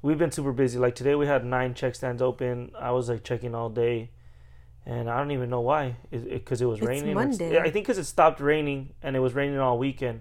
We've 0.04 0.18
been 0.18 0.32
super 0.32 0.52
busy. 0.52 0.78
Like 0.78 0.94
today, 0.94 1.14
we 1.14 1.26
had 1.26 1.46
nine 1.46 1.72
check 1.72 1.94
stands 1.94 2.20
open. 2.20 2.72
I 2.78 2.90
was 2.90 3.08
like 3.08 3.24
checking 3.24 3.54
all 3.54 3.70
day, 3.70 4.10
and 4.84 5.08
I 5.08 5.16
don't 5.16 5.30
even 5.30 5.48
know 5.48 5.62
why. 5.62 5.96
Because 6.10 6.60
it, 6.60 6.66
was 6.66 6.78
It's 6.78 6.86
raining. 6.86 7.14
Monday. 7.14 7.58
I 7.58 7.70
think 7.70 7.86
because 7.86 7.96
it 7.96 8.04
stopped 8.04 8.38
raining 8.38 8.92
and 9.02 9.16
it 9.16 9.20
was 9.20 9.32
raining 9.32 9.58
all 9.58 9.78
weekend, 9.78 10.20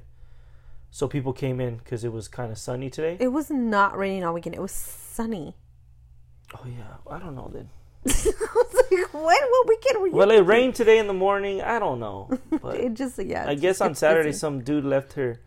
so 0.90 1.10
people 1.10 1.34
came 1.34 1.60
in 1.60 1.76
because 1.76 2.06
it 2.06 2.14
was 2.14 2.30
kind 2.30 2.50
of 2.50 2.58
sunny 2.58 2.90
today. 2.90 3.18
It 3.20 3.28
was 3.28 3.50
not 3.50 3.98
raining 3.98 4.24
all 4.24 4.34
weekend. 4.34 4.56
It 4.56 4.62
was 4.62 4.72
sunny. 4.72 5.54
oh 6.54 6.66
yeah, 6.66 7.14
I 7.14 7.20
don't 7.20 7.36
know 7.36 7.52
then. 7.54 7.70
I 8.08 8.48
was 8.56 8.86
like, 8.90 9.14
when? 9.14 9.24
What 9.24 9.68
weekend 9.68 10.00
were 10.00 10.08
you? 10.08 10.14
Well, 10.14 10.32
it 10.32 10.46
rained 10.46 10.76
today 10.76 10.98
in 10.98 11.08
the 11.08 11.14
morning. 11.14 11.62
I 11.62 11.80
don't 11.80 12.00
know, 12.00 12.30
but 12.62 12.78
it 12.78 12.94
just 12.94 13.22
yeah. 13.22 13.50
I 13.50 13.56
guess 13.56 13.82
on 13.82 13.96
Saturday 13.96 14.30
busy. 14.30 14.40
some 14.40 14.62
dude 14.62 14.86
left 14.86 15.12
her 15.14 15.42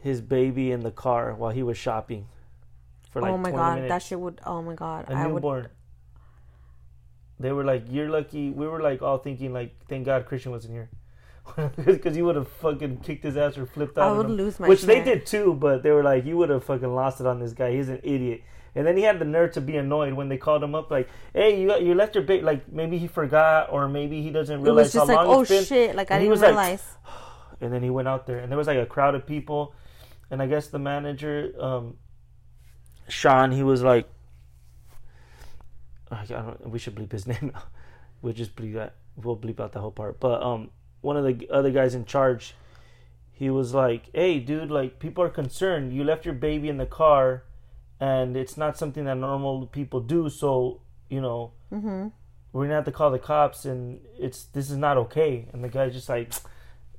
his 0.00 0.20
baby 0.20 0.70
in 0.70 0.80
the 0.80 0.90
car 0.90 1.32
while 1.32 1.50
he 1.50 1.62
was 1.62 1.78
shopping 1.78 2.26
for 3.14 3.22
like 3.22 3.32
oh 3.32 3.38
my 3.38 3.50
20 3.50 3.56
god, 3.56 3.74
minutes. 3.76 3.90
that 3.92 4.02
shit 4.02 4.20
would. 4.20 4.40
Oh 4.44 4.60
my 4.62 4.74
god, 4.74 5.06
a 5.08 5.14
I 5.14 5.26
would. 5.26 5.42
They 7.40 7.52
were 7.52 7.64
like, 7.64 7.84
"You're 7.90 8.08
lucky." 8.10 8.50
We 8.50 8.66
were 8.66 8.80
like 8.80 9.02
all 9.02 9.18
thinking 9.18 9.52
like, 9.52 9.74
"Thank 9.88 10.06
God 10.06 10.26
Christian 10.26 10.52
wasn't 10.52 10.74
here," 10.74 10.90
because 11.86 12.14
he 12.16 12.22
would 12.22 12.36
have 12.36 12.48
fucking 12.48 12.98
kicked 12.98 13.24
his 13.24 13.36
ass 13.36 13.58
or 13.58 13.66
flipped 13.66 13.98
out. 13.98 14.08
I 14.14 14.18
would 14.18 14.30
lose 14.30 14.60
my 14.60 14.68
Which 14.68 14.82
they 14.82 15.02
did 15.02 15.26
too, 15.26 15.54
but 15.54 15.82
they 15.82 15.90
were 15.90 16.02
like, 16.02 16.24
"You 16.24 16.36
would 16.38 16.50
have 16.50 16.64
fucking 16.64 16.94
lost 16.94 17.20
it 17.20 17.26
on 17.26 17.40
this 17.40 17.52
guy. 17.52 17.72
He's 17.72 17.88
an 17.88 18.00
idiot." 18.02 18.42
And 18.76 18.84
then 18.86 18.96
he 18.96 19.04
had 19.04 19.20
the 19.20 19.24
nerve 19.24 19.52
to 19.52 19.60
be 19.60 19.76
annoyed 19.76 20.14
when 20.14 20.28
they 20.28 20.36
called 20.36 20.62
him 20.62 20.74
up, 20.74 20.90
like, 20.90 21.08
"Hey, 21.32 21.60
you 21.60 21.74
you 21.78 21.94
left 21.94 22.14
your 22.14 22.24
baby." 22.24 22.42
Like 22.42 22.70
maybe 22.72 22.98
he 22.98 23.06
forgot, 23.06 23.72
or 23.72 23.88
maybe 23.88 24.22
he 24.22 24.30
doesn't 24.30 24.60
It 24.60 24.62
realize 24.62 24.86
was 24.86 24.92
just 24.92 25.06
how 25.08 25.16
like, 25.16 25.26
long 25.26 25.36
oh 25.36 25.40
it's 25.42 25.50
been. 25.50 25.64
shit! 25.64 25.94
Like 25.96 26.10
I 26.10 26.16
And 26.16 26.22
didn't 26.22 26.30
was 26.30 26.40
like, 26.40 26.50
realize. 26.50 26.84
and 27.60 27.72
then 27.72 27.82
he 27.82 27.90
went 27.90 28.08
out 28.08 28.26
there 28.26 28.38
and 28.38 28.50
there 28.50 28.58
was 28.58 28.66
like 28.66 28.78
a 28.78 28.86
crowd 28.86 29.14
of 29.14 29.24
people 29.26 29.72
and 30.30 30.42
i 30.42 30.46
guess 30.46 30.68
the 30.68 30.78
manager 30.78 31.52
um 31.60 31.96
sean 33.08 33.52
he 33.52 33.62
was 33.62 33.82
like 33.82 34.06
I 36.10 36.24
don't, 36.26 36.68
we 36.70 36.78
should 36.78 36.94
bleep 36.94 37.12
his 37.12 37.26
name 37.32 37.52
we'll 38.22 38.32
just 38.32 38.54
bleep 38.56 38.74
that 38.74 38.94
we'll 39.16 39.36
bleep 39.36 39.60
out 39.60 39.72
the 39.72 39.80
whole 39.80 39.90
part. 39.90 40.20
But 40.20 40.42
um 40.42 40.70
one 41.00 41.16
of 41.16 41.24
the 41.24 41.48
other 41.50 41.70
guys 41.70 41.94
in 41.94 42.04
charge 42.04 42.54
he 43.32 43.50
was 43.50 43.74
like 43.74 44.04
hey 44.14 44.38
dude 44.38 44.70
like 44.70 44.98
people 44.98 45.24
are 45.24 45.28
concerned. 45.30 45.92
You 45.92 46.04
left 46.04 46.24
your 46.24 46.34
baby 46.34 46.68
in 46.68 46.78
the 46.78 46.86
car 46.86 47.44
and 48.00 48.36
it's 48.36 48.56
not 48.56 48.76
something 48.76 49.04
that 49.04 49.16
normal 49.16 49.66
people 49.66 50.00
do 50.00 50.28
so 50.28 50.80
you 51.08 51.20
know 51.20 51.52
Mm-hmm. 51.72 52.06
we're 52.52 52.64
gonna 52.64 52.74
have 52.76 52.84
to 52.84 52.92
call 52.92 53.10
the 53.10 53.18
cops 53.18 53.64
and 53.64 53.98
it's 54.16 54.44
this 54.44 54.70
is 54.70 54.76
not 54.76 54.96
okay. 54.96 55.48
And 55.52 55.64
the 55.64 55.68
guy's 55.68 55.92
just 55.92 56.08
like 56.08 56.32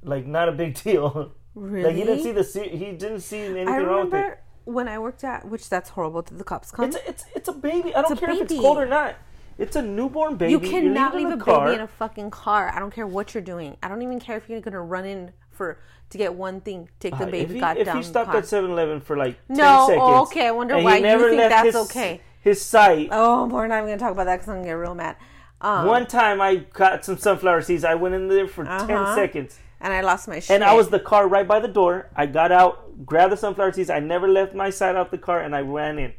like 0.03 0.25
not 0.25 0.49
a 0.49 0.51
big 0.51 0.73
deal. 0.83 1.31
Really? 1.53 1.83
like 1.85 1.95
he 1.95 2.03
didn't 2.03 2.23
see 2.23 2.31
the 2.33 2.43
he 2.77 2.91
didn't 2.91 3.21
see 3.21 3.39
anything 3.39 3.69
I 3.69 3.77
wrong 3.79 4.05
with 4.05 4.13
it. 4.13 4.17
remember 4.17 4.39
when 4.65 4.87
I 4.87 4.99
worked 4.99 5.23
at, 5.23 5.47
which 5.47 5.69
that's 5.69 5.89
horrible. 5.91 6.21
Did 6.23 6.37
the 6.39 6.43
cops 6.43 6.71
come? 6.71 6.85
it's 6.85 6.95
a, 6.97 7.09
it's 7.09 7.25
it's 7.35 7.47
a 7.49 7.53
baby 7.53 7.93
i 7.95 8.01
don't 8.01 8.11
a 8.11 8.15
care 8.17 8.31
if 8.31 8.41
it's 8.41 8.53
cold 8.59 8.77
or 8.77 8.85
not 8.85 9.15
it's 9.57 9.75
a 9.77 9.81
newborn 9.81 10.35
baby 10.35 10.51
you 10.51 10.59
cannot 10.59 11.15
leave 11.15 11.29
a 11.29 11.37
car. 11.37 11.65
baby 11.67 11.75
in 11.75 11.81
a 11.81 11.87
fucking 11.87 12.29
car. 12.31 12.71
I 12.75 12.79
don't 12.79 12.93
care 12.93 13.07
what 13.07 13.33
you're 13.33 13.43
doing. 13.43 13.77
I 13.81 13.87
don't 13.87 14.01
even 14.01 14.19
care 14.19 14.35
if 14.37 14.49
you're 14.49 14.59
gonna 14.59 14.81
run 14.81 15.05
in 15.05 15.31
for 15.49 15.79
to 16.09 16.17
get 16.17 16.33
one 16.33 16.59
thing. 16.59 16.89
Take 16.99 17.17
the 17.17 17.23
Uh, 17.25 17.29
baby. 17.31 17.57
if 17.59 17.63
he, 17.77 17.79
if 17.81 17.93
he 17.93 18.03
stopped 18.03 18.31
car. 18.31 18.37
at 18.39 18.43
7-Eleven 18.43 18.99
for 19.01 19.15
like 19.15 19.37
10 19.47 19.57
No, 19.57 19.85
seconds 19.87 20.03
oh, 20.05 20.23
okay, 20.23 20.47
I 20.47 20.51
wonder 20.51 20.77
why 20.77 20.97
you 20.97 21.03
never 21.03 21.29
think 21.29 21.37
left 21.39 21.49
that's 21.51 21.65
his, 21.67 21.75
okay. 21.89 22.21
his 22.41 22.61
site 22.61 23.09
Oh, 23.11 23.45
we're 23.45 23.67
not 23.67 23.77
even 23.77 23.87
gonna 23.91 23.97
talk 23.97 24.11
about 24.11 24.25
that 24.25 24.35
because 24.35 24.49
I'm 24.49 24.55
gonna 24.55 24.67
get 24.67 24.73
real 24.73 24.93
mad. 24.93 25.15
Um, 25.61 25.85
one 25.87 26.05
time 26.05 26.41
i 26.41 26.55
got 26.57 27.05
some 27.05 27.17
sunflower 27.17 27.61
seeds 27.61 27.85
i 27.85 27.95
went 27.95 28.13
in 28.13 28.27
there 28.27 28.45
for 28.47 28.65
10 28.65 28.71
Uh-huh. 28.91 29.15
seconds 29.15 29.57
and 29.79 29.93
I 29.93 30.01
lost 30.01 30.27
my 30.27 30.39
shit. 30.39 30.53
and 30.53 30.63
i 30.65 30.73
was 30.73 30.89
the 30.89 30.99
car 30.99 31.27
right 31.29 31.47
by 31.47 31.59
the 31.61 31.69
door 31.69 32.09
i 32.15 32.25
got 32.25 32.51
out 32.51 32.84
grabbed 33.05 33.31
the 33.33 33.37
sunflower 33.37 33.71
seeds 33.73 33.89
i 33.89 33.99
never 33.99 34.27
left 34.27 34.53
my 34.53 34.69
side 34.69 34.95
out 34.95 35.11
the 35.11 35.17
car 35.17 35.39
and 35.41 35.55
i 35.55 35.59
ran 35.61 35.97
in 35.99 36.13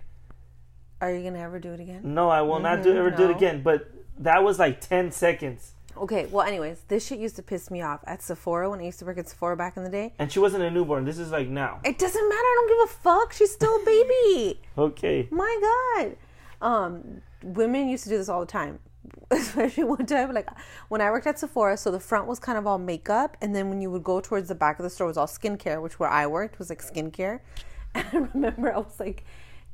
Are 1.00 1.12
you 1.14 1.22
gonna 1.22 1.38
ever 1.40 1.58
do 1.58 1.72
it 1.72 1.80
again? 1.80 2.00
No, 2.02 2.28
I 2.30 2.40
will 2.42 2.58
not 2.60 2.82
do 2.82 2.92
Mhm, 2.92 2.96
ever 2.96 3.10
do 3.10 3.24
it 3.24 3.36
again. 3.36 3.62
But 3.62 3.90
that 4.18 4.42
was 4.42 4.58
like 4.58 4.80
ten 4.80 5.10
seconds, 5.12 5.72
Okay. 5.98 6.27
Well, 6.27 6.44
anyways, 6.46 6.83
this 6.88 7.06
shit 7.06 7.18
used 7.18 7.37
to 7.37 7.42
piss 7.42 7.70
me 7.70 7.81
off 7.83 8.00
at 8.06 8.20
Sephora 8.22 8.68
when 8.70 8.81
I 8.81 8.85
used 8.85 8.98
to 9.00 9.04
work 9.06 9.16
at 9.18 9.29
Sephora 9.29 9.56
back 9.56 9.77
in 9.79 9.85
the 9.85 9.90
day. 9.90 10.12
and 10.18 10.31
she 10.33 10.38
wasn't 10.38 10.62
a 10.62 10.70
newborn. 10.70 11.04
This 11.06 11.18
is 11.18 11.31
like 11.31 11.48
now. 11.48 11.81
It 11.85 11.98
doesn't 11.98 12.29
matter. 12.29 12.48
I 12.52 12.54
don't 12.58 12.68
give 12.72 12.83
a 12.90 12.92
fuck. 13.02 13.33
She's 13.33 13.52
still 13.52 13.74
a 13.81 13.85
baby. 13.85 14.60
Okay. 14.79 15.29
My 15.31 15.52
God. 15.68 16.16
Um, 16.60 17.22
women 17.42 17.88
used 17.88 18.04
to 18.04 18.10
do 18.10 18.18
this 18.18 18.29
all 18.29 18.40
the 18.40 18.46
time. 18.60 18.79
Especially 19.31 19.85
one 19.85 20.07
time, 20.07 20.33
like 20.33 20.48
when 20.88 21.00
I 21.00 21.11
worked 21.11 21.27
at 21.27 21.38
Sephora, 21.38 21.77
so 21.77 21.90
the 21.90 22.00
front 22.00 22.27
was 22.27 22.38
kind 22.38 22.57
of 22.59 22.67
all 22.67 22.79
makeup, 22.79 23.37
and 23.40 23.54
then 23.54 23.69
when 23.69 23.81
you 23.81 23.90
would 23.90 24.04
go 24.04 24.21
towards 24.21 24.48
the 24.48 24.54
back 24.54 24.79
of 24.79 24.83
the 24.85 24.90
store 24.90 25.07
was 25.09 25.17
all 25.17 25.27
skincare, 25.27 25.83
which 25.83 25.98
where 25.98 26.11
I 26.11 26.27
worked 26.27 26.59
was 26.59 26.71
like 26.71 26.83
skincare. 26.83 27.40
And 27.94 28.07
I 28.13 28.17
remember 28.35 28.75
I 28.75 28.79
was 28.79 29.00
like 29.00 29.25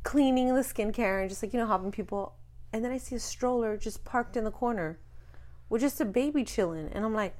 cleaning 0.04 0.54
the 0.54 0.60
skincare 0.62 1.20
and 1.20 1.28
just 1.28 1.42
like, 1.42 1.52
you 1.52 1.58
know, 1.58 1.66
helping 1.66 1.90
people. 1.90 2.34
And 2.72 2.84
then 2.84 2.92
I 2.92 2.98
see 2.98 3.16
a 3.16 3.20
stroller 3.20 3.76
just 3.76 4.04
parked 4.04 4.36
in 4.36 4.44
the 4.44 4.50
corner 4.52 4.98
with 5.68 5.80
just 5.82 6.00
a 6.00 6.04
baby 6.04 6.44
chilling. 6.44 6.88
And 6.92 7.04
I'm 7.04 7.14
like, 7.14 7.34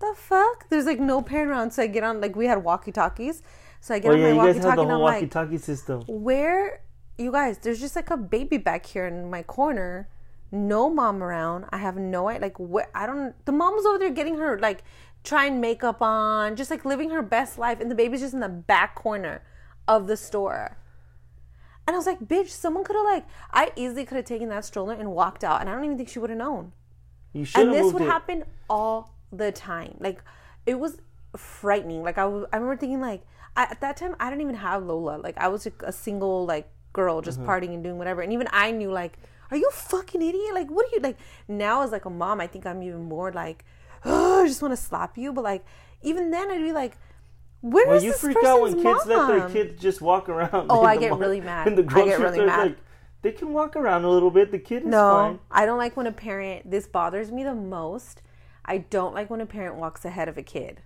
the 0.00 0.14
fuck? 0.16 0.68
There's 0.68 0.86
like 0.86 1.00
no 1.00 1.20
parent 1.20 1.50
around. 1.50 1.72
So 1.72 1.82
I 1.82 1.86
get 1.88 2.04
on, 2.04 2.20
like, 2.20 2.36
we 2.36 2.46
had 2.46 2.62
walkie 2.64 2.92
talkies. 2.92 3.42
So 3.80 3.94
I 3.94 3.98
get 3.98 4.12
Oh 4.12 4.14
on 4.14 4.20
yeah, 4.20 4.32
my 4.32 4.32
walkie 4.32 4.60
talkie 4.60 4.82
and 4.82 4.92
I'm 4.92 5.00
like, 5.00 5.30
walkie-talkie 5.30 5.58
system. 5.58 6.04
where, 6.06 6.82
you 7.18 7.32
guys, 7.32 7.58
there's 7.58 7.80
just 7.80 7.96
like 7.96 8.10
a 8.10 8.16
baby 8.16 8.56
back 8.58 8.86
here 8.86 9.06
in 9.06 9.30
my 9.30 9.42
corner. 9.42 10.08
No 10.52 10.90
mom 10.90 11.22
around. 11.22 11.66
I 11.70 11.78
have 11.78 11.96
no 11.96 12.28
idea. 12.28 12.42
Like, 12.42 12.58
what? 12.58 12.90
I 12.94 13.06
don't, 13.06 13.34
the 13.46 13.52
mom's 13.52 13.86
over 13.86 13.98
there 13.98 14.10
getting 14.10 14.36
her, 14.38 14.58
like, 14.58 14.82
trying 15.22 15.60
makeup 15.60 16.00
on, 16.02 16.56
just 16.56 16.70
like 16.70 16.84
living 16.84 17.10
her 17.10 17.22
best 17.22 17.58
life. 17.58 17.80
And 17.80 17.90
the 17.90 17.94
baby's 17.94 18.20
just 18.20 18.34
in 18.34 18.40
the 18.40 18.48
back 18.48 18.94
corner 18.94 19.42
of 19.86 20.06
the 20.06 20.16
store. 20.16 20.76
And 21.86 21.94
I 21.94 21.98
was 21.98 22.06
like, 22.06 22.20
bitch, 22.20 22.48
someone 22.48 22.84
could 22.84 22.96
have, 22.96 23.04
like, 23.04 23.26
I 23.52 23.72
easily 23.76 24.04
could 24.04 24.16
have 24.16 24.24
taken 24.24 24.48
that 24.50 24.64
stroller 24.64 24.94
and 24.94 25.12
walked 25.12 25.44
out. 25.44 25.60
And 25.60 25.68
I 25.68 25.74
don't 25.74 25.84
even 25.84 25.96
think 25.96 26.08
she 26.08 26.18
would 26.18 26.30
have 26.30 26.38
known 26.38 26.72
You 27.32 27.44
should 27.44 27.62
and 27.68 27.72
this 27.74 27.92
would 27.92 28.02
it. 28.02 28.06
happen 28.08 28.44
all 28.68 29.14
the 29.32 29.52
time 29.52 29.96
like 30.00 30.20
it 30.66 30.74
was 30.80 30.98
frightening 31.36 32.02
like 32.02 32.18
i, 32.18 32.24
was, 32.24 32.44
I 32.52 32.56
remember 32.56 32.76
thinking 32.76 33.00
like 33.00 33.22
I, 33.56 33.62
at 33.70 33.80
that 33.80 33.96
time 33.96 34.16
i 34.18 34.28
didn't 34.28 34.42
even 34.42 34.56
have 34.56 34.82
lola 34.84 35.18
like 35.18 35.38
i 35.38 35.46
was 35.46 35.66
a, 35.68 35.72
a 35.84 35.92
single 35.92 36.44
like 36.46 36.68
girl 36.92 37.20
just 37.22 37.38
Mm-hmm. 37.38 37.48
partying 37.48 37.74
and 37.74 37.84
doing 37.84 37.96
whatever 37.96 38.22
and 38.22 38.32
even 38.32 38.48
i 38.52 38.72
knew 38.72 38.90
like 38.90 39.18
are 39.50 39.56
you 39.56 39.68
a 39.68 39.72
fucking 39.72 40.22
idiot 40.22 40.54
like 40.54 40.70
what 40.70 40.86
are 40.86 40.94
you 40.96 41.00
like 41.00 41.18
now 41.48 41.82
as 41.82 41.90
like 41.92 42.04
a 42.04 42.10
mom 42.10 42.40
i 42.40 42.46
think 42.46 42.66
i'm 42.66 42.82
even 42.82 43.02
more 43.02 43.32
like 43.32 43.64
oh, 44.04 44.42
i 44.44 44.46
just 44.46 44.62
want 44.62 44.72
to 44.72 44.76
slap 44.76 45.16
you 45.18 45.32
but 45.32 45.44
like 45.44 45.64
even 46.02 46.30
then 46.30 46.50
i'd 46.50 46.58
be 46.62 46.72
like 46.72 46.96
where 47.62 47.92
is 47.92 48.02
Well, 48.02 48.02
you 48.02 48.12
freak 48.14 48.42
out 48.44 48.62
when 48.62 48.74
kids 48.76 49.04
let 49.06 49.26
their 49.26 49.40
mom? 49.40 49.52
kids 49.52 49.80
just 49.82 50.00
walk 50.00 50.30
around. 50.30 50.70
Oh, 50.70 50.82
I 50.82 50.96
get 50.96 51.18
really 51.18 51.40
mad. 51.52 51.76
The 51.76 51.84
I 51.94 52.02
get 52.04 52.18
really 52.18 52.40
store, 52.40 52.46
it's 52.48 52.56
mad. 52.56 52.68
like 52.68 52.78
they 53.22 53.32
can 53.32 53.52
walk 53.52 53.76
around 53.76 54.04
a 54.04 54.10
little 54.10 54.30
bit. 54.30 54.50
The 54.50 54.58
kid 54.58 54.84
is 54.86 54.88
No, 54.88 55.10
fine. 55.10 55.40
I 55.50 55.66
don't 55.66 55.76
like 55.76 55.94
when 55.96 56.06
a 56.06 56.12
parent. 56.12 56.70
This 56.70 56.86
bothers 56.88 57.30
me 57.30 57.44
the 57.44 57.54
most. 57.54 58.22
I 58.64 58.78
don't 58.78 59.14
like 59.14 59.28
when 59.28 59.42
a 59.42 59.46
parent 59.46 59.76
walks 59.76 60.04
ahead 60.06 60.28
of 60.28 60.38
a 60.38 60.42
kid. 60.42 60.80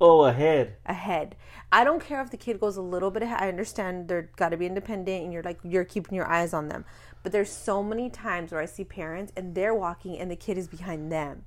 Oh, 0.00 0.24
ahead. 0.24 0.76
Ahead. 0.86 1.36
I 1.70 1.84
don't 1.84 2.02
care 2.02 2.22
if 2.22 2.30
the 2.30 2.36
kid 2.36 2.58
goes 2.58 2.76
a 2.76 2.82
little 2.82 3.10
bit 3.10 3.22
ahead. 3.22 3.38
I 3.40 3.48
understand 3.48 4.08
they're 4.08 4.30
got 4.36 4.48
to 4.50 4.56
be 4.56 4.66
independent, 4.66 5.24
and 5.24 5.32
you're 5.32 5.42
like 5.42 5.58
you're 5.62 5.84
keeping 5.84 6.14
your 6.14 6.26
eyes 6.28 6.52
on 6.54 6.68
them. 6.68 6.84
But 7.22 7.32
there's 7.32 7.50
so 7.50 7.82
many 7.82 8.08
times 8.08 8.50
where 8.50 8.60
I 8.62 8.64
see 8.66 8.84
parents 8.84 9.30
and 9.36 9.54
they're 9.54 9.74
walking 9.74 10.18
and 10.18 10.30
the 10.30 10.36
kid 10.36 10.56
is 10.56 10.68
behind 10.68 11.12
them, 11.12 11.44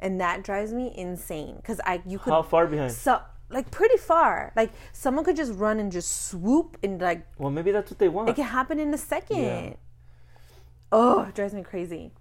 and 0.00 0.20
that 0.20 0.42
drives 0.42 0.72
me 0.74 0.92
insane. 0.96 1.56
Because 1.56 1.80
I 1.84 2.02
you 2.04 2.18
could 2.18 2.32
How 2.32 2.42
far 2.42 2.66
behind? 2.66 2.92
so 2.92 3.20
like 3.48 3.70
pretty 3.70 3.96
far. 3.96 4.52
Like 4.56 4.72
someone 4.92 5.24
could 5.24 5.36
just 5.36 5.52
run 5.54 5.78
and 5.78 5.92
just 5.92 6.26
swoop 6.28 6.76
and 6.82 7.00
like 7.00 7.26
Well, 7.38 7.50
maybe 7.52 7.70
that's 7.70 7.90
what 7.92 7.98
they 8.00 8.08
want. 8.08 8.28
it 8.28 8.34
can 8.36 8.44
happen 8.44 8.78
in 8.80 8.92
a 8.92 8.98
second. 8.98 9.38
Yeah. 9.42 9.72
Oh, 10.90 11.22
it 11.22 11.34
drives 11.34 11.54
me 11.54 11.62
crazy. 11.62 12.12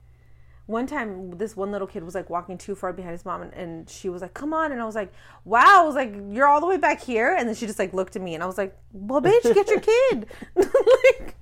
One 0.68 0.86
time, 0.86 1.32
this 1.38 1.56
one 1.56 1.72
little 1.72 1.88
kid 1.88 2.04
was 2.04 2.14
like 2.14 2.30
walking 2.30 2.58
too 2.58 2.76
far 2.76 2.92
behind 2.94 3.14
his 3.14 3.24
mom, 3.26 3.42
and, 3.42 3.54
and 3.54 3.90
she 3.90 4.10
was 4.10 4.22
like, 4.22 4.34
"Come 4.34 4.54
on!" 4.54 4.72
And 4.74 4.82
I 4.82 4.86
was 4.86 4.96
like, 4.96 5.14
"Wow!" 5.46 5.64
I 5.66 5.84
was 5.84 5.96
like, 5.96 6.14
"You're 6.30 6.48
all 6.48 6.60
the 6.60 6.68
way 6.68 6.78
back 6.78 7.02
here," 7.02 7.34
and 7.34 7.48
then 7.48 7.56
she 7.56 7.66
just 7.66 7.80
like 7.80 7.94
looked 7.94 8.16
at 8.18 8.22
me, 8.22 8.34
and 8.34 8.44
I 8.44 8.46
was 8.46 8.58
like, 8.58 8.78
"Well, 8.92 9.22
bitch, 9.22 9.44
get 9.54 9.70
your 9.70 9.80
kid." 9.80 10.28
like, 10.56 11.36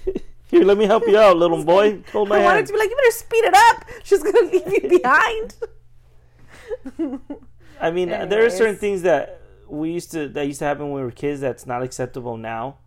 Here, 0.50 0.64
let 0.64 0.78
me 0.78 0.86
help 0.86 1.04
you 1.08 1.18
out, 1.18 1.38
little 1.38 1.64
boy. 1.64 2.02
Hold 2.12 2.28
my 2.30 2.40
I 2.40 2.44
wanted 2.44 2.56
hand. 2.58 2.68
to 2.68 2.74
be 2.74 2.80
like, 2.80 2.90
"You 2.90 2.96
better 2.96 3.12
speed 3.12 3.46
it 3.46 3.54
up." 3.56 3.86
She's 4.04 4.24
gonna 4.24 4.42
leave 4.52 4.84
you 4.84 5.00
behind. 5.02 5.56
I 7.80 7.92
mean, 7.92 8.10
there 8.10 8.46
are 8.46 8.50
certain 8.50 8.76
things 8.76 9.04
that 9.04 9.42
we 9.68 9.92
used 9.92 10.12
to 10.12 10.28
that 10.30 10.48
used 10.48 10.60
to 10.60 10.66
happen 10.66 10.86
when 10.86 10.96
we 10.96 11.02
were 11.02 11.12
kids 11.12 11.40
that's 11.40 11.66
not 11.66 11.84
acceptable 11.84 12.36
now. 12.36 12.78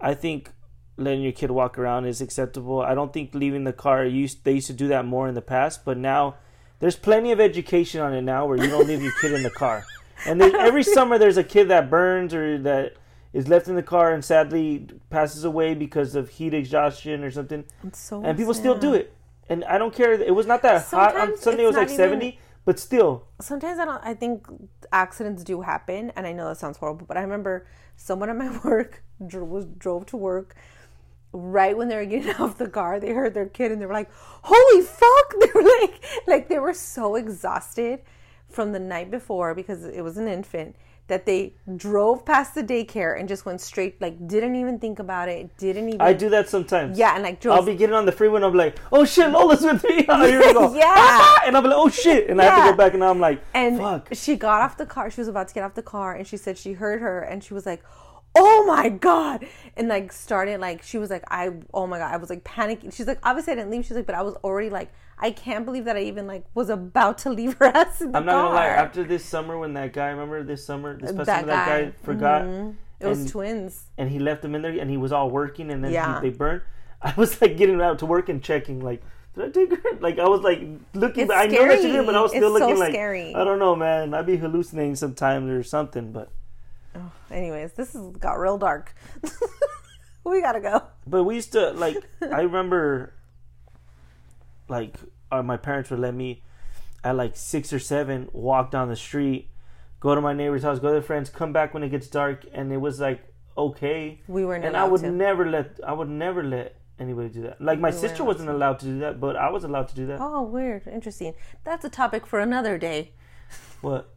I 0.00 0.14
think 0.14 0.52
letting 0.96 1.22
your 1.22 1.32
kid 1.32 1.50
walk 1.50 1.78
around 1.78 2.06
is 2.06 2.20
acceptable. 2.20 2.80
I 2.80 2.94
don't 2.94 3.12
think 3.12 3.34
leaving 3.34 3.64
the 3.64 3.72
car 3.72 4.04
used 4.04 4.44
they 4.44 4.52
used 4.52 4.66
to 4.68 4.72
do 4.72 4.88
that 4.88 5.04
more 5.04 5.28
in 5.28 5.34
the 5.34 5.42
past, 5.42 5.84
but 5.84 5.96
now 5.98 6.36
there's 6.78 6.96
plenty 6.96 7.32
of 7.32 7.40
education 7.40 8.00
on 8.00 8.12
it 8.14 8.22
now 8.22 8.46
where 8.46 8.56
you 8.58 8.68
don't 8.68 8.86
leave 8.86 9.02
your 9.02 9.12
kid 9.20 9.32
in 9.32 9.42
the 9.42 9.50
car. 9.50 9.84
And 10.26 10.40
then 10.40 10.54
every 10.56 10.82
summer 10.96 11.18
there's 11.18 11.36
a 11.36 11.44
kid 11.44 11.68
that 11.68 11.90
burns 11.90 12.34
or 12.34 12.58
that 12.58 12.94
is 13.32 13.48
left 13.48 13.68
in 13.68 13.74
the 13.74 13.82
car 13.82 14.12
and 14.14 14.24
sadly 14.24 14.88
passes 15.10 15.44
away 15.44 15.74
because 15.74 16.14
of 16.14 16.30
heat 16.30 16.54
exhaustion 16.54 17.22
or 17.22 17.30
something. 17.30 17.64
So 17.92 18.22
And 18.24 18.36
people 18.38 18.54
still 18.54 18.78
do 18.78 18.94
it. 18.94 19.12
And 19.48 19.62
I 19.64 19.78
don't 19.78 19.94
care. 19.94 20.12
It 20.12 20.34
was 20.34 20.46
not 20.46 20.62
that 20.62 20.86
hot 20.86 21.16
on 21.16 21.36
Sunday. 21.36 21.64
It 21.64 21.66
was 21.66 21.76
like 21.76 21.86
even- 21.88 21.96
70, 21.96 22.38
but 22.64 22.78
still. 22.80 23.26
sometimes 23.40 23.78
I 23.78 23.84
don't. 23.84 24.02
I 24.02 24.12
think 24.14 24.46
accidents 24.90 25.44
do 25.44 25.60
happen, 25.60 26.10
and 26.16 26.26
I 26.26 26.32
know 26.32 26.48
that 26.48 26.56
sounds 26.58 26.78
horrible, 26.78 27.06
but 27.06 27.16
I 27.16 27.20
remember 27.20 27.66
someone 27.94 28.28
at 28.28 28.36
my 28.36 28.58
work 28.64 29.04
dro- 29.24 29.44
was 29.44 29.66
drove 29.66 30.06
to 30.06 30.16
work. 30.16 30.56
Right 31.38 31.76
when 31.76 31.88
they 31.88 31.96
were 31.96 32.06
getting 32.06 32.34
off 32.40 32.56
the 32.56 32.68
car, 32.68 32.98
they 32.98 33.10
heard 33.12 33.34
their 33.34 33.46
kid, 33.46 33.70
and 33.72 33.80
they 33.80 33.86
were 33.86 33.92
like, 33.92 34.10
"Holy 34.42 34.82
fuck!" 34.82 35.34
They 35.40 35.50
were 35.54 35.68
like, 35.80 36.02
like 36.26 36.48
they 36.48 36.58
were 36.58 36.72
so 36.74 37.14
exhausted 37.16 38.00
from 38.48 38.72
the 38.72 38.78
night 38.78 39.10
before 39.10 39.54
because 39.54 39.84
it 39.84 40.02
was 40.02 40.16
an 40.16 40.28
infant 40.28 40.76
that 41.08 41.24
they 41.24 41.54
drove 41.76 42.24
past 42.24 42.54
the 42.54 42.62
daycare 42.62 43.18
and 43.18 43.28
just 43.28 43.46
went 43.46 43.60
straight, 43.60 44.00
like 44.00 44.26
didn't 44.26 44.56
even 44.56 44.78
think 44.78 44.98
about 44.98 45.28
it, 45.28 45.56
didn't 45.56 45.88
even. 45.88 46.00
I 46.00 46.12
do 46.12 46.28
that 46.30 46.48
sometimes. 46.48 46.98
Yeah, 46.98 47.14
and 47.14 47.22
like 47.22 47.38
drove 47.40 47.56
I'll 47.58 47.64
be 47.64 47.76
getting 47.76 47.94
on 47.94 48.06
the 48.06 48.12
freeway 48.12 48.36
and 48.36 48.44
I'm 48.46 48.54
like, 48.54 48.76
oh 48.90 49.04
shit, 49.04 49.30
Lola's 49.30 49.62
with 49.62 49.84
me. 49.84 50.04
Oh, 50.08 50.26
here 50.26 50.40
we 50.40 50.52
go. 50.52 50.74
Yeah. 50.74 50.94
Ah, 50.96 51.36
ah, 51.38 51.46
and 51.46 51.56
I'm 51.56 51.62
like, 51.64 51.74
oh 51.76 51.88
shit. 51.88 52.28
And 52.30 52.40
I 52.40 52.44
have 52.46 52.64
to 52.66 52.72
go 52.72 52.76
back 52.76 52.94
and 52.94 53.04
I'm 53.04 53.20
like, 53.20 53.40
And 53.54 53.78
fuck. 53.78 54.08
she 54.12 54.36
got 54.36 54.62
off 54.62 54.78
the 54.78 54.86
car. 54.86 55.10
She 55.10 55.20
was 55.20 55.28
about 55.28 55.48
to 55.48 55.54
get 55.54 55.62
off 55.62 55.74
the 55.74 55.82
car, 55.82 56.14
and 56.14 56.26
she 56.26 56.36
said 56.36 56.58
she 56.58 56.72
heard 56.72 57.00
her, 57.00 57.20
and 57.20 57.44
she 57.44 57.54
was 57.54 57.66
like, 57.66 57.84
"Oh 58.36 58.64
my 58.66 58.88
god!" 58.90 59.46
And 59.76 59.88
like 59.88 60.12
started 60.12 60.60
like 60.60 60.82
she 60.82 60.98
was 60.98 61.10
like, 61.10 61.24
"I 61.30 61.50
oh 61.74 61.86
my 61.86 61.98
god!" 61.98 62.12
I 62.12 62.16
was 62.18 62.30
like 62.30 62.44
panicking. 62.44 62.92
She's 62.94 63.06
like, 63.06 63.18
"Obviously, 63.22 63.52
I 63.52 63.56
didn't 63.56 63.70
leave." 63.70 63.84
She's 63.84 63.96
like, 63.96 64.06
"But 64.06 64.14
I 64.14 64.22
was 64.22 64.34
already 64.44 64.70
like, 64.70 64.92
I 65.18 65.30
can't 65.30 65.64
believe 65.64 65.84
that 65.86 65.96
I 65.96 66.02
even 66.02 66.26
like 66.26 66.44
was 66.54 66.68
about 66.70 67.18
to 67.18 67.30
leave 67.30 67.54
her 67.58 67.66
ass 67.74 68.00
I'm 68.00 68.12
not 68.12 68.24
car." 68.24 68.24
gonna 68.24 68.54
lie. 68.54 68.66
After 68.66 69.02
this 69.04 69.24
summer, 69.24 69.58
when 69.58 69.74
that 69.74 69.92
guy, 69.92 70.08
remember 70.08 70.42
this 70.42 70.64
summer, 70.64 70.96
this 70.98 71.12
past 71.12 71.26
That 71.26 71.40
summer, 71.40 71.46
that 71.48 71.66
guy. 71.66 71.84
guy 71.86 71.92
forgot, 72.02 72.42
mm-hmm. 72.42 72.70
it 73.00 73.06
was 73.06 73.30
twins. 73.30 73.84
and 73.98 74.10
he 74.10 74.18
left 74.18 74.44
him 74.44 74.54
in 74.54 74.62
there, 74.62 74.72
and 74.78 74.90
he 74.90 74.96
was 74.96 75.12
all 75.12 75.30
working, 75.30 75.70
and 75.70 75.82
then 75.84 75.92
Yeah. 75.92 76.20
he, 76.20 76.30
they 76.30 76.36
burned. 76.36 76.62
I 77.02 77.12
was 77.16 77.40
like 77.42 77.56
getting 77.56 77.80
out 77.80 77.98
to 78.00 78.06
work 78.06 78.28
and 78.28 78.42
checking, 78.42 78.80
like, 78.80 79.02
did 79.34 79.44
I 79.44 79.48
take 79.50 79.70
her? 79.82 79.98
Like 80.00 80.18
I 80.18 80.26
was 80.28 80.40
like 80.40 80.60
looking. 80.94 81.24
It's 81.24 81.32
I 81.32 81.46
know 81.46 81.68
that 81.68 81.82
she 81.82 81.92
did, 81.92 82.06
but 82.06 82.14
I 82.14 82.22
was 82.22 82.30
scary. 82.30 82.40
still 82.42 82.56
It's 82.56 82.62
so 82.62 82.66
looking 82.68 82.78
like, 82.80 82.92
scary. 82.92 83.34
I 83.34 83.44
don't 83.44 83.58
know, 83.58 83.76
man. 83.76 84.14
I'd 84.14 84.24
be 84.26 84.36
hallucinating 84.38 84.96
sometimes 84.96 85.50
or 85.50 85.62
something, 85.62 86.10
but. 86.12 86.30
Anyways, 87.30 87.72
this 87.72 87.92
has 87.92 88.10
got 88.18 88.38
real 88.38 88.58
dark. 88.58 88.94
we 90.24 90.40
gotta 90.40 90.60
go. 90.60 90.82
But 91.06 91.24
we 91.24 91.34
used 91.36 91.52
to 91.52 91.70
like. 91.72 91.96
I 92.20 92.42
remember, 92.42 93.12
like, 94.68 94.96
uh, 95.30 95.42
my 95.42 95.56
parents 95.56 95.90
would 95.90 96.00
let 96.00 96.14
me, 96.14 96.42
at 97.04 97.16
like 97.16 97.36
six 97.36 97.72
or 97.72 97.78
seven, 97.78 98.28
walk 98.32 98.70
down 98.70 98.88
the 98.88 98.96
street, 98.96 99.48
go 100.00 100.14
to 100.14 100.20
my 100.20 100.32
neighbor's 100.32 100.62
house, 100.62 100.78
go 100.78 100.88
to 100.88 100.92
their 100.94 101.02
friends, 101.02 101.30
come 101.30 101.52
back 101.52 101.74
when 101.74 101.82
it 101.82 101.90
gets 101.90 102.08
dark, 102.08 102.44
and 102.52 102.72
it 102.72 102.78
was 102.78 103.00
like 103.00 103.22
okay. 103.56 104.20
We 104.28 104.44
weren't 104.44 104.64
And 104.64 104.76
I 104.76 104.84
would 104.84 105.00
to. 105.00 105.10
never 105.10 105.48
let. 105.48 105.80
I 105.86 105.92
would 105.92 106.08
never 106.10 106.42
let 106.42 106.76
anybody 106.98 107.28
do 107.28 107.42
that. 107.42 107.60
Like 107.60 107.78
my 107.78 107.90
We 107.90 107.96
sister 107.96 108.24
wasn't 108.24 108.50
allowed 108.50 108.78
to 108.80 108.86
do 108.86 108.98
that, 109.00 109.20
but 109.20 109.36
I 109.36 109.50
was 109.50 109.64
allowed 109.64 109.88
to 109.88 109.94
do 109.94 110.06
that. 110.06 110.18
Oh, 110.20 110.42
weird, 110.42 110.86
interesting. 110.86 111.34
That's 111.64 111.84
a 111.84 111.88
topic 111.90 112.26
for 112.26 112.40
another 112.40 112.78
day. 112.78 113.12
What? 113.80 114.08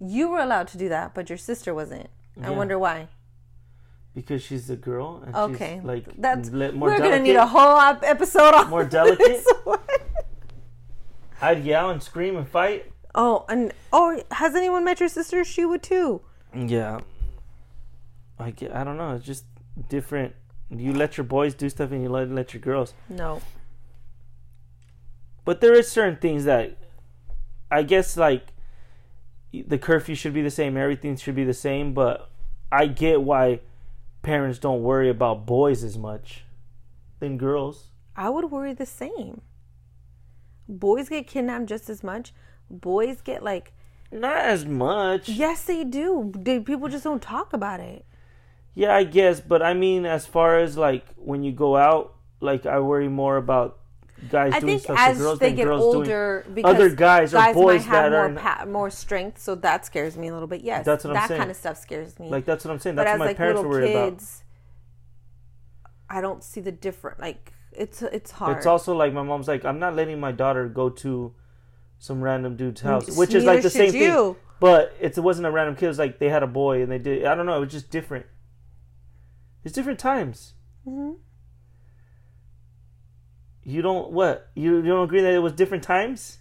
You 0.00 0.28
were 0.28 0.38
allowed 0.40 0.68
to 0.68 0.78
do 0.78 0.88
that, 0.88 1.14
but 1.14 1.28
your 1.30 1.38
sister 1.38 1.74
wasn't. 1.74 2.08
I 2.40 2.50
Yeah. 2.50 2.56
wonder 2.56 2.78
why. 2.78 3.08
Because 4.14 4.42
she's 4.42 4.68
a 4.70 4.76
girl 4.76 5.22
and 5.26 5.34
Okay, 5.36 5.76
she's 5.76 5.84
like 5.84 6.04
that's 6.16 6.50
le- 6.50 6.72
more 6.72 6.88
we're 6.88 6.96
delicate. 6.96 7.10
gonna 7.18 7.22
need 7.22 7.36
a 7.36 7.46
whole 7.46 7.78
ep- 7.80 8.02
episode 8.02 8.54
on 8.54 8.70
More 8.70 8.84
delicate? 8.84 9.44
I'd 11.40 11.64
yell 11.64 11.90
and 11.90 12.02
scream 12.02 12.36
and 12.36 12.48
fight. 12.48 12.90
Oh, 13.14 13.44
and 13.48 13.72
oh, 13.92 14.22
has 14.30 14.54
anyone 14.54 14.84
met 14.84 15.00
your 15.00 15.08
sister? 15.08 15.44
She 15.44 15.64
would 15.64 15.82
too. 15.82 16.22
Yeah. 16.54 17.00
I 18.38 18.50
get, 18.50 18.74
I 18.74 18.84
don't 18.84 18.96
know. 18.96 19.14
It's 19.14 19.24
just 19.24 19.44
different. 19.88 20.34
You 20.70 20.92
let 20.94 21.16
your 21.16 21.24
boys 21.24 21.54
do 21.54 21.68
stuff 21.68 21.90
and 21.92 22.02
you 22.02 22.08
let 22.08 22.30
let 22.30 22.52
your 22.54 22.60
girls. 22.60 22.94
No, 23.08 23.40
But 25.44 25.60
there 25.60 25.74
is 25.74 25.90
certain 25.90 26.16
things 26.16 26.44
that 26.44 26.76
I 27.70 27.82
guess 27.82 28.16
like 28.16 28.48
the 29.62 29.78
curfew 29.78 30.14
should 30.14 30.34
be 30.34 30.42
the 30.42 30.50
same. 30.50 30.76
Everything 30.76 31.16
should 31.16 31.34
be 31.34 31.44
the 31.44 31.54
same. 31.54 31.94
But 31.94 32.30
I 32.72 32.86
get 32.86 33.22
why 33.22 33.60
parents 34.22 34.58
don't 34.58 34.82
worry 34.82 35.08
about 35.08 35.46
boys 35.46 35.84
as 35.84 35.96
much 35.96 36.44
than 37.20 37.38
girls. 37.38 37.88
I 38.16 38.28
would 38.30 38.50
worry 38.50 38.72
the 38.72 38.86
same. 38.86 39.42
Boys 40.68 41.08
get 41.08 41.26
kidnapped 41.26 41.66
just 41.66 41.88
as 41.88 42.02
much. 42.02 42.32
Boys 42.70 43.20
get 43.20 43.42
like, 43.42 43.72
Not 44.10 44.38
as 44.38 44.64
much. 44.64 45.28
yes, 45.28 45.64
they 45.64 45.84
do. 45.84 46.32
They, 46.36 46.58
people 46.60 46.88
just 46.88 47.04
don't 47.04 47.22
talk 47.22 47.52
about 47.52 47.80
it. 47.80 48.04
Yeah, 48.74 48.94
I 48.94 49.04
guess, 49.04 49.40
but 49.40 49.62
I 49.62 49.72
mean, 49.74 50.04
as 50.04 50.26
far 50.26 50.58
as 50.58 50.76
like 50.76 51.06
when 51.16 51.42
you 51.42 51.52
go 51.52 51.76
out, 51.76 52.14
like 52.40 52.66
I 52.66 52.80
worry 52.80 53.08
more 53.08 53.36
about 53.36 53.78
guys 54.30 54.52
I 54.54 54.60
doing 54.60 54.72
think 54.72 54.82
stuff 54.82 54.98
as 54.98 55.16
to 55.16 55.22
girls 55.22 55.38
they 55.38 55.48
than 55.48 55.56
get 55.56 55.64
girls 55.64 55.82
older, 55.82 56.42
doing 56.44 56.54
because 56.54 56.74
other 56.74 56.90
guys 56.94 57.34
or 57.34 57.52
boys 57.52 57.86
might 57.86 57.94
have 57.94 58.12
that 58.12 58.12
more 58.12 58.20
are 58.20 58.34
pa- 58.34 58.64
more 58.66 58.90
strength, 58.90 59.38
so 59.40 59.54
that 59.56 59.84
scares 59.86 60.16
me 60.16 60.28
a 60.28 60.32
little 60.32 60.48
bit. 60.48 60.62
Yes, 60.62 60.84
That's 60.84 61.04
what 61.04 61.10
I'm 61.10 61.14
that 61.14 61.28
saying. 61.28 61.38
kind 61.38 61.50
of 61.50 61.56
stuff 61.56 61.76
scares 61.78 62.18
me. 62.18 62.28
like 62.28 62.44
that's 62.44 62.64
what 62.64 62.72
I'm 62.72 62.78
saying. 62.78 62.96
but 62.96 63.04
That's 63.04 63.14
as 63.14 63.18
what 63.18 63.24
my 63.24 63.30
like 63.30 63.36
parents 63.36 63.62
were 63.62 63.68
worried 63.68 63.90
about. 63.90 64.22
I 66.08 66.20
don't 66.20 66.42
see 66.42 66.60
the 66.60 66.72
different. 66.72 67.20
Like 67.20 67.52
it's 67.72 68.02
it's 68.02 68.30
hard. 68.30 68.56
It's 68.56 68.66
also 68.66 68.94
like 68.96 69.12
my 69.12 69.22
mom's 69.22 69.48
like, 69.48 69.64
I'm 69.64 69.78
not 69.78 69.94
letting 69.94 70.20
my 70.20 70.32
daughter 70.32 70.68
go 70.68 70.88
to 70.90 71.34
some 71.98 72.22
random 72.22 72.56
dude's 72.56 72.80
house, 72.80 73.16
which 73.16 73.34
is 73.34 73.44
like 73.44 73.62
the 73.62 73.70
same 73.70 73.90
should 73.92 74.12
thing. 74.12 74.36
But 74.58 74.94
it's, 75.00 75.18
it 75.18 75.20
wasn't 75.20 75.46
a 75.46 75.50
random 75.50 75.76
kid. 75.76 75.86
It 75.86 75.88
was 75.88 75.98
like 75.98 76.18
they 76.18 76.28
had 76.30 76.42
a 76.42 76.46
boy 76.46 76.82
and 76.82 76.90
they 76.90 76.98
did. 76.98 77.24
I 77.26 77.34
don't 77.34 77.44
know. 77.46 77.56
It 77.56 77.60
was 77.60 77.72
just 77.72 77.90
different. 77.90 78.26
It's 79.64 79.74
different 79.74 79.98
times. 79.98 80.54
Mm-hmm. 80.86 81.14
You 83.68 83.82
don't 83.82 84.12
what? 84.12 84.48
You, 84.54 84.76
you 84.76 84.82
don't 84.82 85.02
agree 85.02 85.22
that 85.22 85.34
it 85.34 85.40
was 85.40 85.52
different 85.52 85.82
times? 85.82 86.38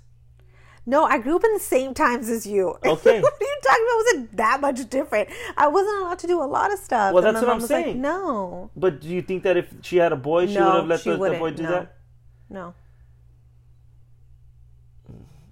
No, 0.85 1.05
I 1.05 1.17
grew 1.17 1.35
up 1.37 1.43
in 1.43 1.53
the 1.53 1.59
same 1.59 1.95
times 1.95 2.29
as 2.29 2.45
you. 2.45 2.77
Okay. 2.85 3.19
what 3.19 3.33
are 3.33 3.43
you 3.43 3.57
talking 3.63 3.83
about? 3.83 3.97
Was 3.97 4.13
it 4.13 4.37
that 4.37 4.61
much 4.61 4.87
different? 4.91 5.29
I 5.57 5.67
wasn't 5.67 5.97
allowed 6.03 6.19
to 6.19 6.27
do 6.27 6.39
a 6.39 6.45
lot 6.45 6.71
of 6.71 6.77
stuff. 6.77 7.13
Well, 7.15 7.23
that's 7.23 7.41
what 7.41 7.49
I'm 7.49 7.55
was 7.59 7.71
like, 7.71 7.85
saying. 7.85 7.99
no, 8.01 8.69
But 8.75 9.01
do 9.01 9.07
you 9.09 9.23
think 9.23 9.41
that 9.41 9.57
if 9.57 9.73
she 9.81 9.97
had 9.97 10.11
a 10.11 10.15
boy, 10.15 10.45
she 10.45 10.53
No, 10.53 10.65
would 10.65 10.75
have 10.75 10.87
let 10.87 11.03
the, 11.03 11.17
the 11.17 11.39
boy 11.39 11.49
do 11.49 11.63
No. 11.63 11.69
that? 11.71 11.95
no. 12.47 12.73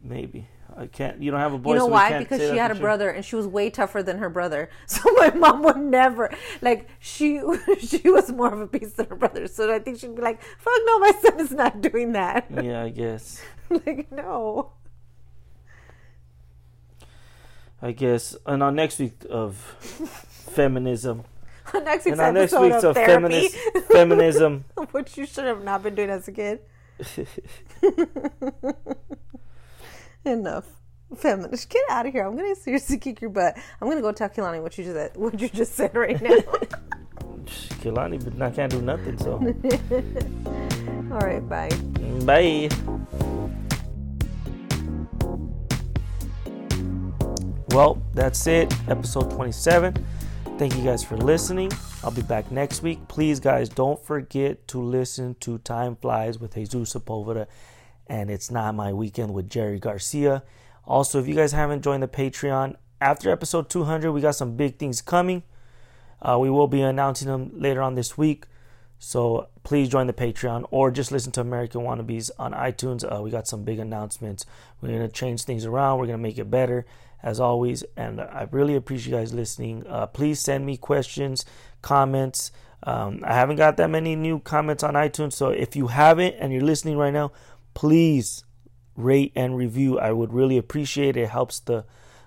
Maybe. 0.04 0.48
I 0.76 0.88
can't. 0.88 1.22
You 1.22 1.30
don't 1.32 1.40
have 1.40 1.54
a 1.54 1.58
boy. 1.58 1.74
You 1.74 1.80
know 1.80 1.86
so 1.86 1.92
why? 1.92 2.18
Because 2.18 2.42
she 2.42 2.58
had 2.58 2.72
a 2.72 2.76
brother, 2.76 3.10
and 3.10 3.24
she 3.24 3.36
was 3.36 3.46
way 3.46 3.70
tougher 3.70 4.02
than 4.02 4.18
her 4.18 4.30
brother. 4.30 4.70
So 4.88 5.02
my 5.16 5.32
mom 5.32 5.64
would 5.64 5.78
never 5.78 6.34
like 6.62 6.88
she 7.00 7.42
she 7.80 8.10
was 8.10 8.32
more 8.32 8.54
of 8.54 8.60
a 8.60 8.68
beast 8.68 8.98
than 8.98 9.08
her 9.08 9.16
brother. 9.16 9.48
So 9.48 9.74
I 9.74 9.80
think 9.80 10.00
she'd 10.00 10.16
be 10.16 10.22
like, 10.22 10.42
"Fuck 10.42 10.74
no, 10.86 11.00
my 11.00 11.12
son 11.22 11.40
is 11.40 11.52
not 11.52 11.82
doing 11.82 12.14
that." 12.14 12.48
Yeah, 12.64 12.84
I 12.84 12.90
guess. 12.90 13.42
like 13.70 14.12
no. 14.12 14.72
I 17.82 17.92
guess. 17.92 18.36
And 18.46 18.64
on 18.64 18.76
next 18.76 19.00
week 19.00 19.26
of 19.30 19.58
feminism, 20.56 21.24
Next 21.74 22.06
week's 22.06 22.20
and 22.20 22.22
on 22.22 22.34
next 22.36 22.60
week's 22.60 22.78
of 22.78 22.86
of 22.86 22.96
therapy, 22.96 23.50
feminist 23.50 23.56
feminism, 23.92 24.66
which 24.92 25.18
you 25.18 25.26
should 25.26 25.46
have 25.46 25.64
not 25.64 25.82
been 25.82 25.96
doing 25.96 26.10
as 26.10 26.28
a 26.28 26.32
kid. 26.32 26.60
Enough. 30.26 30.66
Feminist, 31.16 31.70
get 31.70 31.84
out 31.90 32.08
of 32.08 32.14
here! 32.14 32.26
I'm 32.26 32.36
gonna 32.36 32.56
seriously 32.56 32.98
kick 32.98 33.22
your 33.22 33.30
butt. 33.30 33.56
I'm 33.80 33.88
gonna 33.88 34.02
go 34.02 34.12
tell 34.12 34.30
Kilani 34.30 34.62
what 34.62 34.78
you 34.78 34.84
just 34.86 35.16
what 35.18 35.40
you 35.40 35.50
just 35.50 35.74
said 35.76 35.96
right 35.96 36.20
now. 36.22 36.30
Kilani, 37.84 38.24
but 38.24 38.42
I 38.42 38.50
can't 38.50 38.72
do 38.72 38.82
nothing. 38.82 39.18
So, 39.18 39.34
All 41.14 41.20
right, 41.20 41.48
bye. 41.48 41.70
bye. 42.26 42.70
Well, 47.70 48.02
that's 48.14 48.48
it. 48.48 48.74
Episode 48.88 49.32
27. 49.32 49.94
Thank 50.58 50.78
you 50.78 50.84
guys 50.84 51.04
for 51.04 51.18
listening. 51.18 51.72
I'll 52.04 52.12
be 52.12 52.22
back 52.22 52.52
next 52.52 52.84
week. 52.84 53.08
Please, 53.08 53.40
guys, 53.40 53.68
don't 53.68 54.00
forget 54.04 54.68
to 54.70 54.82
listen 54.82 55.36
to 55.42 55.58
Time 55.60 55.96
Flies 55.96 56.40
with 56.40 56.54
Jesus 56.56 56.94
Sepulveda 56.94 57.48
and 58.08 58.30
It's 58.30 58.51
Not 58.51 58.76
My 58.76 58.93
Weekend 58.93 59.34
with 59.34 59.49
Jerry 59.49 59.80
Garcia. 59.80 60.43
Also, 60.86 61.20
if 61.20 61.28
you 61.28 61.36
guys 61.36 61.51
haven't 61.51 61.82
joined 61.84 62.04
the 62.04 62.08
Patreon, 62.08 62.76
after 62.99 63.30
episode 63.30 63.70
200, 63.70 64.12
we 64.12 64.22
got 64.22 64.36
some 64.36 64.56
big 64.56 64.78
things 64.78 65.01
coming. 65.01 65.43
Uh, 66.22 66.38
we 66.39 66.49
will 66.49 66.68
be 66.68 66.82
announcing 66.82 67.28
them 67.28 67.51
later 67.54 67.82
on 67.82 67.95
this 67.95 68.18
week. 68.18 68.45
So 68.97 69.49
please 69.64 69.89
join 69.89 70.08
the 70.08 70.14
Patreon 70.14 70.66
or 70.72 70.89
just 70.89 71.12
listen 71.12 71.34
to 71.34 71.41
American 71.41 71.82
Wannabes 71.82 72.32
on 72.39 72.54
iTunes. 72.54 73.04
Uh, 73.04 73.22
we 73.22 73.30
got 73.30 73.47
some 73.47 73.66
big 73.66 73.80
announcements. 73.80 74.45
We're 74.80 74.89
going 74.89 75.01
to 75.01 75.10
change 75.10 75.43
things 75.43 75.66
around. 75.66 75.99
We're 75.99 76.06
going 76.06 76.20
to 76.20 76.24
make 76.24 76.38
it 76.38 76.49
better 76.49 76.86
as 77.22 77.39
always. 77.39 77.84
And 77.97 78.22
I 78.22 78.47
really 78.51 78.76
appreciate 78.76 79.12
you 79.12 79.18
guys 79.18 79.34
listening. 79.34 79.86
Uh, 79.88 80.08
please 80.08 80.39
send 80.39 80.66
me 80.66 80.78
questions, 80.78 81.43
comments. 81.82 82.54
Um, 82.84 83.22
I 83.26 83.34
haven't 83.34 83.58
got 83.58 83.76
that 83.78 83.89
many 83.89 84.16
new 84.16 84.39
comments 84.39 84.84
on 84.84 84.93
iTunes. 84.93 85.34
So 85.34 85.49
if 85.49 85.76
you 85.76 85.88
haven't 85.88 86.36
and 86.39 86.54
you're 86.54 86.62
listening 86.62 86.97
right 86.97 87.14
now, 87.14 87.34
please 87.74 88.44
rate 88.96 89.32
and 89.36 89.58
review. 89.58 90.00
I 90.00 90.12
would 90.12 90.34
really 90.34 90.58
appreciate 90.58 91.18
it. 91.18 91.22
It 91.22 91.30
helps 91.30 91.60
the 91.60 91.86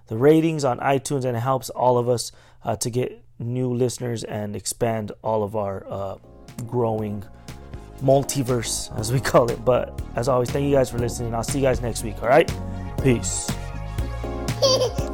the 0.08 0.16
ratings 0.16 0.64
on 0.64 0.78
iTunes 0.78 1.24
and 1.24 1.36
it 1.36 1.40
helps 1.40 1.68
all 1.70 1.98
of 1.98 2.08
us 2.08 2.30
uh, 2.64 2.76
to 2.76 2.90
get 2.90 3.24
new 3.40 3.74
listeners 3.74 4.22
and 4.22 4.54
expand 4.54 5.10
all 5.22 5.42
of 5.42 5.56
our 5.56 5.84
uh, 5.88 6.16
growing 6.66 7.24
multiverse, 8.02 8.96
as 8.98 9.12
we 9.12 9.20
call 9.32 9.50
it. 9.50 9.64
But 9.64 10.00
as 10.14 10.28
always, 10.28 10.50
thank 10.50 10.64
you 10.64 10.72
guys 10.72 10.90
for 10.90 10.98
listening. 10.98 11.34
I'll 11.34 11.42
see 11.42 11.58
you 11.58 11.64
guys 11.64 11.80
next 11.80 12.04
week. 12.04 12.22
All 12.22 12.28
right, 12.28 12.50
peace. 13.02 13.50